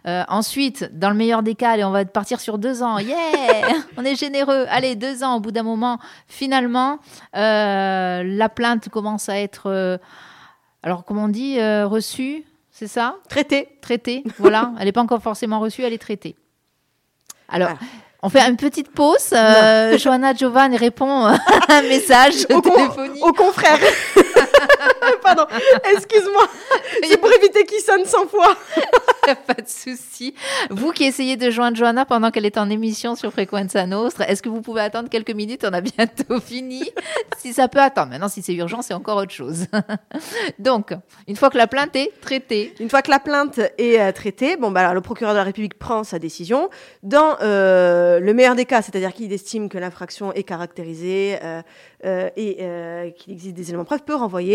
Euh, 0.07 0.23
ensuite, 0.29 0.89
dans 0.97 1.09
le 1.09 1.17
meilleur 1.17 1.43
des 1.43 1.55
cas, 1.55 1.77
on 1.85 1.91
va 1.91 2.05
partir 2.05 2.39
sur 2.39 2.57
deux 2.57 2.81
ans. 2.81 2.99
Yeah 2.99 3.17
On 3.97 4.05
est 4.05 4.15
généreux. 4.15 4.65
Allez, 4.69 4.95
deux 4.95 5.25
ans. 5.25 5.35
Au 5.35 5.39
bout 5.41 5.51
d'un 5.51 5.63
moment, 5.63 5.99
finalement, 6.27 6.99
euh, 7.35 8.23
la 8.23 8.47
plainte 8.47 8.87
commence 8.87 9.27
à 9.27 9.37
être, 9.37 9.63
euh, 9.65 9.97
alors 10.83 11.03
comment 11.03 11.25
on 11.25 11.27
dit, 11.27 11.59
reçue? 11.83 12.45
C'est 12.77 12.87
ça? 12.87 13.15
Traité. 13.29 13.69
Traité, 13.81 14.23
voilà. 14.37 14.71
elle 14.79 14.85
n'est 14.85 14.91
pas 14.91 15.01
encore 15.01 15.21
forcément 15.21 15.59
reçue, 15.59 15.81
elle 15.83 15.93
est 15.93 15.97
traitée. 15.97 16.35
Alors, 17.49 17.69
Voilà. 17.69 17.83
on 18.23 18.29
fait 18.29 18.41
une 18.41 18.57
petite 18.57 18.91
pause. 18.91 19.29
Euh, 19.33 19.97
Johanna 19.97 20.33
Jovan 20.35 20.75
répond 20.75 21.25
à 21.25 21.37
un 21.69 21.81
message 21.83 22.45
Au 22.51 22.61
con- 22.61 22.69
téléphonique. 22.71 23.25
Au 23.25 23.33
confrère. 23.33 23.79
Pardon, 25.23 25.45
excuse-moi. 25.93 26.47
C'est 27.03 27.17
pour 27.17 27.31
éviter 27.31 27.65
qu'il 27.65 27.81
sonne 27.81 28.05
100 28.05 28.27
fois. 28.27 28.55
Pas 29.47 29.55
de 29.55 29.67
souci. 29.67 30.33
Vous 30.69 30.91
qui 30.91 31.03
essayez 31.03 31.35
de 31.35 31.49
joindre 31.49 31.75
Johanna 31.75 32.05
pendant 32.05 32.31
qu'elle 32.31 32.45
est 32.45 32.57
en 32.57 32.69
émission 32.69 33.15
sur 33.15 33.31
Frequenza 33.31 33.85
Nostra, 33.85 34.27
est-ce 34.27 34.41
que 34.41 34.49
vous 34.49 34.61
pouvez 34.61 34.81
attendre 34.81 35.09
quelques 35.09 35.31
minutes? 35.31 35.65
On 35.69 35.73
a 35.73 35.81
bientôt 35.81 36.39
fini. 36.45 36.89
si 37.37 37.53
ça 37.53 37.67
peut 37.67 37.81
attendre. 37.81 38.11
Maintenant, 38.11 38.29
si 38.29 38.41
c'est 38.41 38.53
urgent, 38.53 38.81
c'est 38.81 38.93
encore 38.93 39.17
autre 39.17 39.33
chose. 39.33 39.65
Donc, 40.59 40.93
une 41.27 41.35
fois 41.35 41.49
que 41.49 41.57
la 41.57 41.67
plainte 41.67 41.95
est 41.95 42.11
traitée, 42.21 42.73
Une 42.79 42.89
fois 42.89 43.01
que 43.01 43.11
la 43.11 43.19
plainte 43.19 43.59
est 43.77 43.99
euh, 43.99 44.11
traitée, 44.11 44.57
bon, 44.57 44.71
bah, 44.71 44.81
alors, 44.81 44.93
le 44.93 45.01
procureur 45.01 45.33
de 45.33 45.37
la 45.37 45.43
République 45.43 45.77
prend 45.77 46.03
sa 46.03 46.19
décision. 46.19 46.69
Dans 47.03 47.37
euh, 47.41 48.19
le 48.19 48.33
meilleur 48.33 48.55
des 48.55 48.65
cas, 48.65 48.81
c'est-à-dire 48.81 49.13
qu'il 49.13 49.31
estime 49.33 49.69
que 49.69 49.77
l'infraction 49.77 50.31
est 50.33 50.43
caractérisée 50.43 51.37
euh, 51.43 52.29
et 52.35 53.13
qu'il 53.17 53.33
existe 53.33 53.55
des 53.55 53.69
éléments 53.69 53.83
de 53.83 53.87
preuve, 53.87 54.03
peut 54.03 54.15
renvoyer 54.15 54.46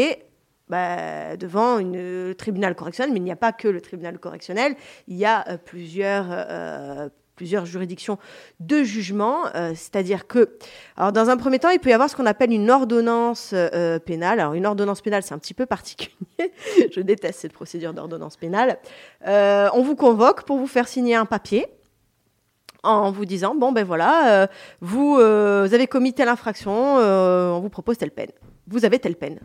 bah, 0.69 1.37
devant 1.37 1.79
une 1.79 1.97
euh, 1.97 2.35
tribunal 2.35 2.75
correctionnel. 2.75 3.13
Mais 3.13 3.21
il 3.21 3.25
n'y 3.25 3.33
a 3.33 3.37
pas 3.37 3.53
que 3.53 3.69
le 3.69 3.81
tribunal 3.81 4.19
correctionnel, 4.19 4.75
il 5.09 5.17
y 5.17 5.25
a 5.25 5.45
euh, 5.49 5.57
plusieurs. 5.59 6.27
euh, 6.31 7.09
plusieurs 7.35 7.65
juridictions 7.65 8.19
de 8.61 8.83
jugement, 8.83 9.47
euh, 9.55 9.71
c'est-à-dire 9.71 10.27
que, 10.27 10.57
alors 10.97 11.13
dans 11.13 11.31
un 11.31 11.37
premier 11.37 11.59
temps, 11.59 11.71
il 11.71 11.81
peut 11.81 11.91
y 11.91 11.93
avoir 11.93 12.09
ce 12.11 12.15
qu'on 12.15 12.27
appelle 12.27 12.53
une 12.53 12.71
ordonnance 12.71 13.51
euh, 13.55 13.99
pénale. 13.99 14.39
Alors 14.39 14.53
une 14.55 14.67
ordonnance 14.67 15.01
pénale, 15.01 15.23
c'est 15.23 15.35
un 15.35 15.39
petit 15.39 15.55
peu 15.55 15.67
particulier. 15.67 16.15
Je 16.95 17.01
déteste 17.01 17.41
cette 17.41 17.53
procédure 17.53 17.95
d'ordonnance 17.95 18.37
pénale. 18.37 18.79
Euh, 19.27 19.69
on 19.73 19.83
vous 19.83 19.97
convoque 19.97 20.45
pour 20.45 20.59
vous 20.59 20.67
faire 20.67 20.87
signer 20.87 21.15
un 21.15 21.25
papier 21.25 21.67
en 22.85 23.11
vous 23.11 23.25
disant 23.25 23.55
bon 23.55 23.73
ben 23.73 23.85
voilà, 23.85 24.43
euh, 24.43 24.47
vous, 24.81 25.17
euh, 25.19 25.65
avez 25.73 25.87
commis 25.87 26.13
telle 26.13 26.29
infraction, 26.29 26.99
euh, 26.99 27.51
on 27.51 27.61
vous 27.61 27.71
propose 27.71 27.99
telle 27.99 28.11
peine. 28.11 28.31
Vous 28.69 28.85
avez 28.85 28.99
telle 28.99 29.17
peine. 29.17 29.41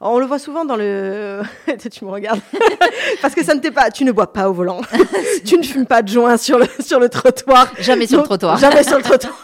On 0.00 0.18
le 0.18 0.26
voit 0.26 0.38
souvent 0.38 0.64
dans 0.64 0.76
le. 0.76 1.42
tu 1.90 2.04
me 2.04 2.10
regardes. 2.10 2.40
Parce 3.22 3.34
que 3.34 3.44
ça 3.44 3.54
ne 3.54 3.60
t'est 3.60 3.70
pas. 3.70 3.90
Tu 3.90 4.04
ne 4.04 4.12
bois 4.12 4.32
pas 4.32 4.50
au 4.50 4.52
volant. 4.52 4.80
tu 5.44 5.56
ne 5.56 5.62
fumes 5.62 5.86
pas 5.86 6.02
de 6.02 6.08
joint 6.08 6.36
sur 6.36 6.58
le, 6.58 6.66
sur 6.80 6.98
le 6.98 7.08
trottoir. 7.08 7.72
jamais 7.78 8.06
sur 8.06 8.18
le 8.18 8.24
trottoir. 8.24 8.58
Jamais 8.58 8.82
sur 8.82 8.96
le 8.96 9.02
trottoir. 9.02 9.40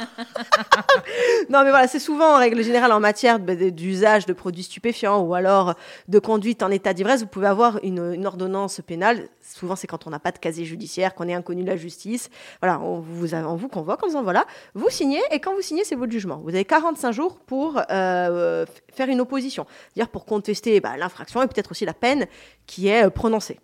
non, 1.49 1.63
mais 1.65 1.71
voilà, 1.71 1.87
c'est 1.87 1.99
souvent 1.99 2.35
en 2.35 2.39
règle 2.39 2.63
générale 2.63 2.93
en 2.93 3.01
matière 3.01 3.39
d'usage 3.39 4.27
de 4.27 4.33
produits 4.33 4.65
stupéfiants 4.65 5.21
ou 5.21 5.35
alors 5.35 5.75
de 6.09 6.19
conduite 6.19 6.63
en 6.63 6.71
état 6.71 6.93
d'ivresse, 6.95 7.21
vous 7.21 7.27
pouvez 7.27 7.47
avoir 7.47 7.79
une, 7.83 8.13
une 8.15 8.27
ordonnance 8.27 8.81
pénale. 8.87 9.29
Souvent, 9.43 9.77
c'est 9.77 9.87
quand 9.87 10.07
on 10.07 10.11
n'a 10.11 10.19
pas 10.19 10.33
de 10.33 10.39
casier 10.39 10.65
judiciaire, 10.65 11.15
qu'on 11.15 11.29
est 11.29 11.35
inconnu 11.35 11.63
de 11.63 11.69
la 11.69 11.77
justice. 11.77 12.31
Voilà, 12.61 12.81
on 12.81 13.01
vous, 13.01 13.35
on 13.35 13.57
vous 13.57 13.69
convoque 13.69 14.03
en 14.03 14.07
disant 14.07 14.23
voilà, 14.23 14.47
vous 14.75 14.89
signez 14.91 15.21
et 15.31 15.41
quand 15.41 15.55
vous 15.55 15.63
signez, 15.63 15.85
c'est 15.85 15.97
votre 15.97 16.13
jugement. 16.13 16.41
Vous 16.45 16.51
avez 16.51 16.65
45 16.65 17.13
jours 17.13 17.39
pour 17.47 17.81
euh, 17.91 18.65
faire 18.93 19.09
une 19.09 19.21
opposition, 19.21 19.67
c'est-à-dire 19.93 20.11
pour 20.11 20.25
contester 20.41 20.81
bah, 20.81 20.97
l'infraction 20.97 21.43
et 21.43 21.47
peut-être 21.47 21.71
aussi 21.71 21.85
la 21.85 21.95
peine 21.95 22.27
qui 22.67 22.89
est 22.89 23.05
euh, 23.05 23.11
prononcée. 23.11 23.61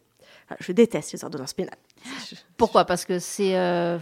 Je 0.61 0.73
déteste 0.73 1.13
les 1.13 1.25
ordonnances 1.25 1.55
pénales. 1.55 1.79
Pourquoi? 2.57 2.85
Parce 2.85 3.05
que 3.05 3.19
c'est. 3.19 3.57
euh, 3.57 3.99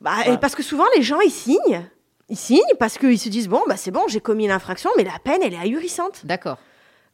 bah, 0.00 0.16
parce 0.40 0.54
que 0.54 0.62
souvent, 0.62 0.86
les 0.96 1.02
gens, 1.02 1.20
ils 1.20 1.30
signent. 1.30 1.88
Ils 2.28 2.36
signent 2.36 2.62
parce 2.78 2.96
qu'ils 2.96 3.18
se 3.18 3.28
disent, 3.28 3.48
bon, 3.48 3.62
bah, 3.68 3.76
c'est 3.76 3.90
bon, 3.90 4.06
j'ai 4.08 4.20
commis 4.20 4.46
l'infraction, 4.46 4.90
mais 4.96 5.04
la 5.04 5.18
peine, 5.22 5.42
elle 5.42 5.52
est 5.52 5.58
ahurissante. 5.58 6.24
D'accord. 6.24 6.58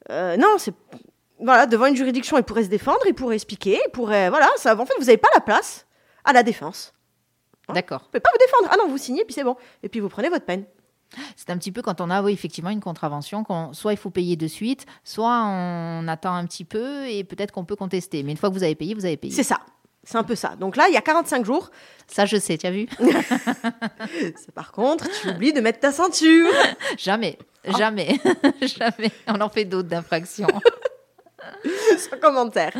Euh, 0.09 0.37
non, 0.37 0.55
c'est... 0.57 0.73
Voilà, 1.39 1.65
devant 1.65 1.87
une 1.87 1.95
juridiction, 1.95 2.37
il 2.37 2.43
pourrait 2.43 2.63
se 2.63 2.69
défendre, 2.69 2.99
il 3.07 3.15
pourrait 3.15 3.35
expliquer, 3.35 3.81
il 3.87 3.91
pourrait... 3.91 4.29
Voilà, 4.29 4.47
ça, 4.57 4.79
en 4.79 4.85
fait, 4.85 4.93
vous 4.99 5.05
n'avez 5.05 5.17
pas 5.17 5.29
la 5.33 5.41
place 5.41 5.87
à 6.23 6.33
la 6.33 6.43
défense. 6.43 6.93
Hein? 7.67 7.73
D'accord. 7.73 8.01
Vous 8.01 8.07
pouvez 8.07 8.19
pas 8.21 8.29
vous 8.31 8.45
défendre. 8.45 8.69
Ah 8.71 8.77
non, 8.77 8.87
vous 8.89 8.97
signez, 8.97 9.25
puis 9.25 9.33
c'est 9.33 9.43
bon. 9.43 9.55
Et 9.83 9.89
puis 9.89 9.99
vous 9.99 10.09
prenez 10.09 10.29
votre 10.29 10.45
peine. 10.45 10.65
C'est 11.35 11.49
un 11.49 11.57
petit 11.57 11.71
peu 11.71 11.81
quand 11.81 11.99
on 12.01 12.09
a, 12.09 12.21
oui, 12.21 12.31
effectivement, 12.33 12.69
une 12.69 12.79
contravention, 12.81 13.43
qu'on- 13.43 13.73
soit 13.73 13.93
il 13.93 13.97
faut 13.97 14.09
payer 14.09 14.35
de 14.35 14.47
suite, 14.47 14.85
soit 15.03 15.43
on 15.45 16.07
attend 16.07 16.33
un 16.35 16.45
petit 16.45 16.63
peu 16.65 17.07
et 17.07 17.23
peut-être 17.23 17.51
qu'on 17.51 17.65
peut 17.65 17.75
contester. 17.75 18.23
Mais 18.23 18.31
une 18.31 18.37
fois 18.37 18.49
que 18.49 18.53
vous 18.55 18.63
avez 18.63 18.75
payé, 18.75 18.93
vous 18.93 19.05
avez 19.05 19.17
payé. 19.17 19.33
C'est 19.33 19.43
ça. 19.43 19.59
C'est 20.03 20.17
un 20.17 20.23
peu 20.23 20.35
ça. 20.35 20.55
Donc 20.55 20.77
là, 20.77 20.85
il 20.89 20.93
y 20.93 20.97
a 20.97 21.01
45 21.01 21.45
jours. 21.45 21.69
Ça, 22.07 22.25
je 22.25 22.37
sais, 22.37 22.57
tu 22.57 22.65
as 22.65 22.71
vu? 22.71 22.87
Par 24.55 24.71
contre, 24.71 25.07
tu 25.21 25.29
oublies 25.29 25.53
de 25.53 25.61
mettre 25.61 25.79
ta 25.79 25.91
ceinture. 25.91 26.47
Jamais, 26.97 27.37
Ah. 27.67 27.77
jamais, 27.77 28.19
jamais. 28.61 29.11
On 29.27 29.39
en 29.41 29.49
fait 29.49 29.65
d'autres 29.65 29.87
d'infractions. 29.89 30.47
sans 31.97 32.17
commentaire. 32.17 32.71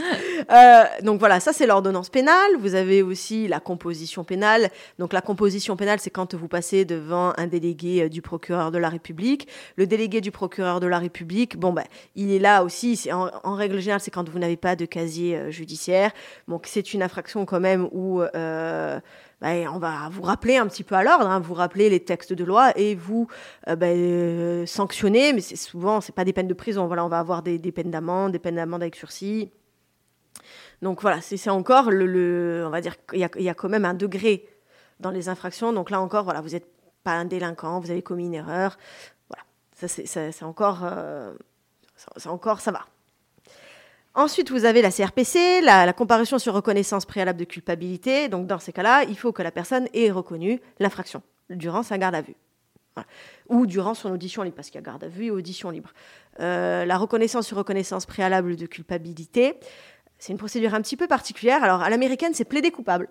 Euh, 0.49 0.83
donc 1.03 1.19
voilà, 1.19 1.39
ça 1.39 1.53
c'est 1.53 1.65
l'ordonnance 1.65 2.09
pénale. 2.09 2.51
Vous 2.59 2.75
avez 2.75 3.01
aussi 3.01 3.47
la 3.47 3.59
composition 3.59 4.23
pénale. 4.23 4.69
Donc 4.99 5.13
la 5.13 5.21
composition 5.21 5.75
pénale, 5.75 5.99
c'est 5.99 6.09
quand 6.09 6.33
vous 6.35 6.47
passez 6.47 6.85
devant 6.85 7.33
un 7.37 7.47
délégué 7.47 8.03
euh, 8.03 8.09
du 8.09 8.21
procureur 8.21 8.71
de 8.71 8.77
la 8.77 8.89
République. 8.89 9.47
Le 9.75 9.87
délégué 9.87 10.21
du 10.21 10.31
procureur 10.31 10.79
de 10.79 10.87
la 10.87 10.99
République, 10.99 11.57
bon 11.57 11.73
ben, 11.73 11.85
il 12.15 12.31
est 12.31 12.39
là 12.39 12.63
aussi. 12.63 12.95
C'est 12.95 13.11
en, 13.11 13.29
règle 13.55 13.79
générale, 13.79 14.01
c'est 14.01 14.11
quand 14.11 14.27
vous 14.29 14.39
n'avez 14.39 14.57
pas 14.57 14.75
de 14.75 14.85
casier 14.85 15.35
euh, 15.35 15.51
judiciaire. 15.51 16.11
Donc 16.47 16.65
c'est 16.67 16.93
une 16.93 17.03
infraction 17.03 17.45
quand 17.45 17.59
même 17.59 17.87
où 17.91 18.21
euh, 18.21 18.99
ben, 19.41 19.67
on 19.69 19.79
va 19.79 20.07
vous 20.09 20.21
rappeler 20.21 20.57
un 20.57 20.67
petit 20.67 20.83
peu 20.83 20.93
à 20.95 21.03
l'ordre, 21.03 21.25
hein, 21.27 21.39
vous 21.39 21.55
rappeler 21.55 21.89
les 21.89 21.99
textes 21.99 22.31
de 22.31 22.43
loi 22.43 22.77
et 22.77 22.93
vous 22.93 23.27
euh, 23.67 23.75
ben, 23.75 23.97
euh, 23.97 24.65
sanctionner, 24.67 25.33
mais 25.33 25.41
c'est 25.41 25.55
souvent 25.55 25.99
c'est 25.99 26.13
pas 26.13 26.23
des 26.23 26.33
peines 26.33 26.47
de 26.47 26.53
prison. 26.53 26.85
Voilà, 26.85 27.03
on 27.03 27.09
va 27.09 27.19
avoir 27.19 27.41
des, 27.41 27.59
peines 27.71 27.89
d'amende, 27.89 28.33
des 28.33 28.39
peines 28.39 28.55
d'amende 28.55 28.83
avec 28.83 28.95
sursis. 28.95 29.51
Donc 30.83 31.01
voilà, 31.01 31.21
c'est 31.21 31.49
encore 31.49 31.89
le, 31.91 32.63
on 32.65 32.69
va 32.69 32.81
dire 32.81 32.95
il 33.13 33.19
y 33.19 33.49
a 33.49 33.53
quand 33.53 33.69
même 33.69 33.85
un 33.85 33.93
degré 33.93 34.47
dans 34.99 35.11
les 35.11 35.27
infractions. 35.27 35.73
Donc 35.73 35.89
là 35.89 35.99
encore, 35.99 36.23
voilà, 36.23 36.41
vous 36.41 36.49
n'êtes 36.49 36.67
pas 37.03 37.13
un 37.13 37.25
délinquant, 37.25 37.79
vous 37.79 37.91
avez 37.91 38.03
commis 38.03 38.25
une 38.25 38.35
erreur. 38.35 38.77
Voilà, 39.27 39.43
ça 39.75 39.87
c'est 39.87 40.43
encore, 40.43 40.81
euh, 40.83 41.33
ça- 41.95 42.31
encore, 42.31 42.61
ça 42.61 42.71
va. 42.71 42.85
Ensuite, 44.13 44.51
vous 44.51 44.65
avez 44.65 44.81
la 44.81 44.91
CRPC, 44.91 45.61
la, 45.61 45.93
comparution 45.93 46.37
sur 46.37 46.53
reconnaissance 46.53 47.05
préalable 47.05 47.39
de 47.39 47.45
culpabilité. 47.45 48.27
Donc, 48.27 48.45
dans 48.45 48.59
ces 48.59 48.73
cas-là, 48.73 49.03
il 49.03 49.17
faut 49.17 49.31
que 49.31 49.41
la 49.41 49.51
personne 49.51 49.87
ait 49.93 50.11
reconnu 50.11 50.59
l'infraction 50.79 51.21
durant 51.49 51.81
sa 51.81 51.97
garde 51.97 52.15
à 52.15 52.21
vue. 52.21 52.35
Ou 53.47 53.65
durant 53.65 53.93
son 53.93 54.11
audition 54.11 54.43
libre, 54.43 54.57
parce 54.57 54.69
qu'il 54.69 54.75
y 54.75 54.83
a 54.83 54.85
garde 54.85 55.05
à 55.05 55.07
vue 55.07 55.27
et 55.27 55.31
audition 55.31 55.69
libre. 55.69 55.93
Euh, 56.41 56.83
la 56.83 56.97
reconnaissance 56.97 57.47
sur 57.47 57.55
reconnaissance 57.55 58.05
préalable 58.05 58.57
de 58.57 58.65
culpabilité, 58.65 59.55
c'est 60.19 60.33
une 60.33 60.37
procédure 60.37 60.73
un 60.73 60.81
petit 60.81 60.97
peu 60.97 61.07
particulière. 61.07 61.63
Alors, 61.63 61.81
à 61.81 61.89
l'américaine, 61.89 62.33
c'est 62.33 62.43
plaider 62.43 62.71
coupable. 62.71 63.07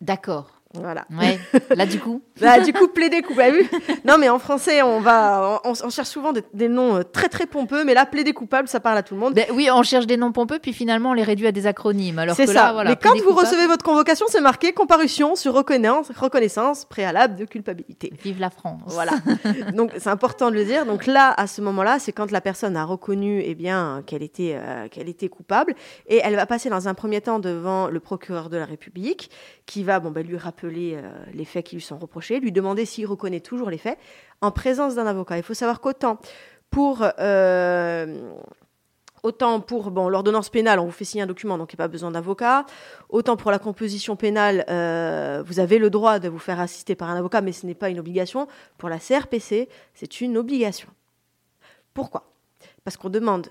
D'accord. 0.00 0.63
Voilà. 0.74 1.04
Ouais. 1.10 1.38
Là, 1.74 1.86
du 1.86 1.98
coup, 2.00 2.22
Bah, 2.40 2.60
du 2.60 2.72
coup, 2.72 2.88
plaider 2.88 3.22
coupable. 3.22 3.58
Non, 4.04 4.16
mais 4.18 4.28
en 4.28 4.38
français, 4.38 4.82
on 4.82 5.00
va, 5.00 5.60
on, 5.64 5.72
on 5.84 5.90
cherche 5.90 6.08
souvent 6.08 6.32
des, 6.32 6.42
des 6.52 6.68
noms 6.68 6.96
euh, 6.96 7.02
très 7.02 7.28
très 7.28 7.46
pompeux, 7.46 7.84
mais 7.84 7.94
là, 7.94 8.06
plaider 8.06 8.32
coupable, 8.32 8.66
ça 8.68 8.80
parle 8.80 8.98
à 8.98 9.02
tout 9.02 9.14
le 9.14 9.20
monde. 9.20 9.34
ben, 9.34 9.46
oui, 9.52 9.68
on 9.72 9.82
cherche 9.82 10.06
des 10.06 10.16
noms 10.16 10.32
pompeux, 10.32 10.58
puis 10.58 10.72
finalement, 10.72 11.10
on 11.10 11.12
les 11.14 11.22
réduit 11.22 11.46
à 11.46 11.52
des 11.52 11.66
acronymes. 11.66 12.18
Alors 12.18 12.34
C'est 12.34 12.46
ça. 12.46 12.52
là, 12.54 12.72
voilà. 12.72 12.90
mais 12.90 12.96
quand 12.96 13.14
vous 13.16 13.22
coupable, 13.30 13.46
recevez 13.46 13.66
votre 13.66 13.84
convocation, 13.84 14.26
c'est 14.28 14.40
marqué 14.40 14.72
comparution 14.72 15.36
sur 15.36 15.54
reconnaissance, 15.54 16.10
reconnaissance 16.16 16.84
préalable 16.84 17.36
de 17.36 17.44
culpabilité. 17.44 18.12
Vive 18.22 18.40
la 18.40 18.50
France. 18.50 18.80
Voilà. 18.86 19.12
Donc 19.74 19.92
c'est 19.98 20.10
important 20.10 20.50
de 20.50 20.56
le 20.56 20.64
dire. 20.64 20.86
Donc 20.86 21.06
là, 21.06 21.32
à 21.36 21.46
ce 21.46 21.60
moment-là, 21.60 21.98
c'est 22.00 22.12
quand 22.12 22.30
la 22.32 22.40
personne 22.40 22.76
a 22.76 22.84
reconnu 22.84 23.42
eh 23.44 23.54
bien 23.54 24.02
qu'elle 24.06 24.22
était 24.22 24.56
euh, 24.60 24.88
qu'elle 24.88 25.08
était 25.08 25.28
coupable 25.28 25.74
et 26.08 26.20
elle 26.22 26.34
va 26.34 26.46
passer 26.46 26.68
dans 26.68 26.88
un 26.88 26.94
premier 26.94 27.20
temps 27.20 27.38
devant 27.38 27.88
le 27.88 28.00
procureur 28.00 28.50
de 28.50 28.56
la 28.56 28.64
République 28.64 29.30
qui 29.66 29.82
va 29.84 30.00
bon 30.00 30.10
ben, 30.10 30.26
lui 30.26 30.36
rappeler 30.36 30.63
euh, 30.66 31.02
les 31.32 31.44
faits 31.44 31.66
qui 31.66 31.76
lui 31.76 31.82
sont 31.82 31.98
reprochés, 31.98 32.40
lui 32.40 32.52
demander 32.52 32.84
s'il 32.84 33.06
reconnaît 33.06 33.40
toujours 33.40 33.70
les 33.70 33.78
faits 33.78 33.98
en 34.40 34.50
présence 34.50 34.94
d'un 34.94 35.06
avocat. 35.06 35.36
Il 35.36 35.42
faut 35.42 35.54
savoir 35.54 35.80
qu'autant 35.80 36.18
pour 36.70 37.04
euh, 37.18 38.34
Autant 39.24 39.58
pour 39.60 39.90
bon, 39.90 40.10
l'ordonnance 40.10 40.50
pénale, 40.50 40.78
on 40.78 40.84
vous 40.84 40.90
fait 40.90 41.06
signer 41.06 41.22
un 41.22 41.26
document, 41.26 41.56
donc 41.56 41.72
il 41.72 41.76
n'y 41.76 41.82
a 41.82 41.84
pas 41.84 41.88
besoin 41.88 42.10
d'avocat. 42.10 42.66
Autant 43.08 43.38
pour 43.38 43.50
la 43.50 43.58
composition 43.58 44.16
pénale, 44.16 44.66
euh, 44.68 45.42
vous 45.46 45.60
avez 45.60 45.78
le 45.78 45.88
droit 45.88 46.18
de 46.18 46.28
vous 46.28 46.38
faire 46.38 46.60
assister 46.60 46.94
par 46.94 47.08
un 47.08 47.16
avocat, 47.16 47.40
mais 47.40 47.52
ce 47.52 47.64
n'est 47.64 47.74
pas 47.74 47.88
une 47.88 47.98
obligation. 47.98 48.46
Pour 48.76 48.90
la 48.90 48.98
CRPC, 48.98 49.70
c'est 49.94 50.20
une 50.20 50.36
obligation. 50.36 50.90
Pourquoi? 51.94 52.34
Parce 52.84 52.98
qu'on 52.98 53.08
demande 53.08 53.48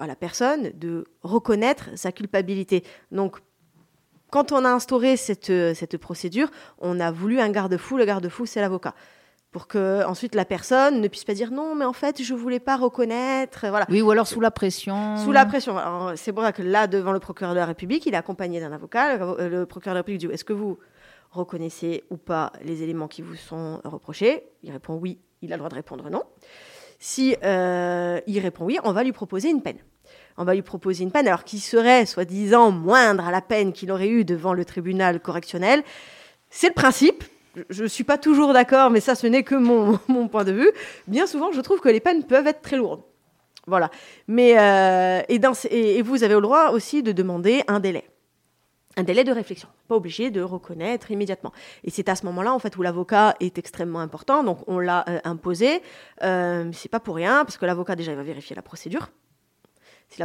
à 0.00 0.06
la 0.06 0.16
personne 0.16 0.70
de 0.72 1.04
reconnaître 1.22 1.90
sa 1.96 2.10
culpabilité. 2.10 2.82
Donc, 3.10 3.40
quand 4.32 4.50
on 4.50 4.64
a 4.64 4.70
instauré 4.70 5.18
cette, 5.18 5.50
euh, 5.50 5.74
cette 5.74 5.98
procédure, 5.98 6.48
on 6.78 6.98
a 7.00 7.10
voulu 7.10 7.38
un 7.38 7.50
garde-fou. 7.50 7.98
Le 7.98 8.06
garde-fou, 8.06 8.46
c'est 8.46 8.62
l'avocat. 8.62 8.94
Pour 9.50 9.68
que 9.68 10.02
ensuite 10.06 10.34
la 10.34 10.46
personne 10.46 11.02
ne 11.02 11.08
puisse 11.08 11.24
pas 11.24 11.34
dire 11.34 11.50
non, 11.50 11.74
mais 11.74 11.84
en 11.84 11.92
fait, 11.92 12.22
je 12.22 12.32
voulais 12.32 12.58
pas 12.58 12.78
reconnaître. 12.78 13.66
Voilà. 13.68 13.84
Oui, 13.90 14.00
ou 14.00 14.10
alors 14.10 14.26
sous 14.26 14.40
la 14.40 14.50
pression. 14.50 15.18
Sous 15.18 15.32
la 15.32 15.44
pression. 15.44 15.76
C'est 16.16 16.32
pour 16.32 16.42
ça 16.42 16.52
que 16.52 16.62
là, 16.62 16.86
devant 16.86 17.12
le 17.12 17.20
procureur 17.20 17.52
de 17.52 17.58
la 17.58 17.66
République, 17.66 18.06
il 18.06 18.14
est 18.14 18.16
accompagné 18.16 18.58
d'un 18.58 18.72
avocat. 18.72 19.18
Le, 19.18 19.48
le 19.48 19.66
procureur 19.66 19.92
de 19.92 19.98
la 19.98 20.00
République 20.00 20.20
dit 20.20 20.32
Est-ce 20.32 20.44
que 20.44 20.54
vous 20.54 20.78
reconnaissez 21.30 22.04
ou 22.08 22.16
pas 22.16 22.52
les 22.64 22.82
éléments 22.82 23.08
qui 23.08 23.20
vous 23.20 23.36
sont 23.36 23.82
reprochés? 23.84 24.44
Il 24.62 24.72
répond 24.72 24.94
oui, 24.94 25.18
il 25.42 25.52
a 25.52 25.56
le 25.56 25.58
droit 25.58 25.68
de 25.68 25.74
répondre 25.74 26.08
non. 26.08 26.22
Si 26.98 27.36
euh, 27.44 28.20
il 28.26 28.38
répond 28.38 28.64
oui, 28.64 28.78
on 28.84 28.92
va 28.92 29.02
lui 29.02 29.12
proposer 29.12 29.50
une 29.50 29.60
peine. 29.60 29.78
On 30.38 30.44
va 30.44 30.54
lui 30.54 30.62
proposer 30.62 31.04
une 31.04 31.10
peine, 31.10 31.26
alors 31.26 31.44
qui 31.44 31.58
serait 31.58 32.06
soi-disant 32.06 32.70
moindre 32.70 33.26
à 33.26 33.30
la 33.30 33.40
peine 33.40 33.72
qu'il 33.72 33.90
aurait 33.90 34.08
eue 34.08 34.24
devant 34.24 34.54
le 34.54 34.64
tribunal 34.64 35.20
correctionnel. 35.20 35.82
c'est 36.50 36.68
le 36.68 36.74
principe. 36.74 37.24
Je 37.68 37.82
ne 37.82 37.88
suis 37.88 38.04
pas 38.04 38.16
toujours 38.16 38.54
d'accord, 38.54 38.90
mais 38.90 39.00
ça, 39.00 39.14
ce 39.14 39.26
n'est 39.26 39.42
que 39.42 39.54
mon, 39.54 39.98
mon, 40.08 40.28
point 40.28 40.44
de 40.44 40.52
vue. 40.52 40.70
Bien 41.06 41.26
souvent, 41.26 41.52
je 41.52 41.60
trouve 41.60 41.80
que 41.80 41.88
les 41.90 42.00
peines 42.00 42.24
peuvent 42.24 42.46
être 42.46 42.62
très 42.62 42.76
lourdes. 42.76 43.02
Voilà. 43.66 43.90
Mais, 44.26 44.58
euh, 44.58 45.22
et, 45.28 45.98
et, 45.98 46.02
vous 46.02 46.24
avez 46.24 46.34
le 46.34 46.40
droit 46.40 46.70
aussi 46.70 47.02
de 47.02 47.12
demander 47.12 47.62
un 47.68 47.78
délai. 47.78 48.04
Un 48.96 49.04
délai 49.04 49.24
de 49.24 49.32
réflexion. 49.32 49.68
Pas 49.88 49.96
obligé 49.96 50.30
de 50.30 50.42
reconnaître 50.42 51.10
immédiatement. 51.10 51.52
Et 51.84 51.90
c'est 51.90 52.08
à 52.08 52.16
ce 52.16 52.26
moment-là, 52.26 52.52
en 52.52 52.58
fait, 52.58 52.76
où 52.76 52.82
l'avocat 52.82 53.36
est 53.40 53.58
extrêmement 53.58 54.00
important. 54.00 54.42
Donc, 54.44 54.58
on 54.66 54.78
l'a 54.78 55.04
euh, 55.08 55.20
imposé. 55.24 55.82
Euh, 56.22 56.70
c'est 56.72 56.90
pas 56.90 57.00
pour 57.00 57.16
rien, 57.16 57.44
parce 57.44 57.56
que 57.56 57.66
l'avocat, 57.66 57.96
déjà, 57.96 58.12
il 58.12 58.16
va 58.16 58.22
vérifier 58.22 58.56
la 58.56 58.62
procédure 58.62 59.10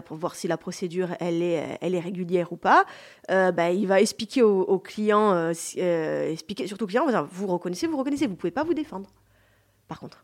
pour 0.01 0.17
voir 0.17 0.35
si 0.35 0.47
la 0.47 0.57
procédure 0.57 1.09
elle 1.19 1.41
est, 1.41 1.77
elle 1.81 1.95
est 1.95 1.99
régulière 1.99 2.51
ou 2.51 2.57
pas. 2.57 2.85
Euh, 3.31 3.51
bah, 3.51 3.71
il 3.71 3.87
va 3.87 4.01
expliquer 4.01 4.41
au, 4.41 4.79
client, 4.79 5.31
euh, 5.33 5.53
euh, 5.77 6.31
expliquer 6.31 6.67
surtout 6.67 6.85
au 6.85 6.87
client, 6.87 7.05
vous 7.31 7.47
reconnaissez, 7.47 7.87
vous 7.87 7.97
reconnaissez, 7.97 8.27
vous 8.27 8.35
pouvez 8.35 8.51
pas 8.51 8.63
vous 8.63 8.73
défendre. 8.73 9.09
Par 9.87 9.99
contre, 9.99 10.23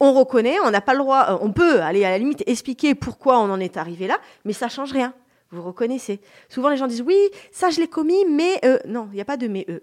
on 0.00 0.12
reconnaît, 0.12 0.58
on 0.64 0.70
n'a 0.70 0.80
pas 0.80 0.94
le 0.94 1.00
droit, 1.00 1.38
on 1.42 1.52
peut 1.52 1.82
aller 1.82 2.04
à 2.04 2.10
la 2.10 2.18
limite 2.18 2.42
expliquer 2.46 2.94
pourquoi 2.94 3.38
on 3.38 3.50
en 3.50 3.60
est 3.60 3.76
arrivé 3.76 4.06
là, 4.06 4.18
mais 4.44 4.52
ça 4.52 4.68
change 4.68 4.92
rien. 4.92 5.14
Vous 5.50 5.62
reconnaissez. 5.62 6.20
Souvent 6.48 6.70
les 6.70 6.78
gens 6.78 6.86
disent 6.86 7.02
oui, 7.02 7.18
ça 7.50 7.68
je 7.68 7.80
l'ai 7.80 7.88
commis, 7.88 8.24
mais 8.24 8.60
non, 8.86 9.08
il 9.12 9.16
n'y 9.16 9.20
a 9.20 9.26
pas 9.26 9.36
de 9.36 9.48
mais 9.48 9.66
eux. 9.68 9.82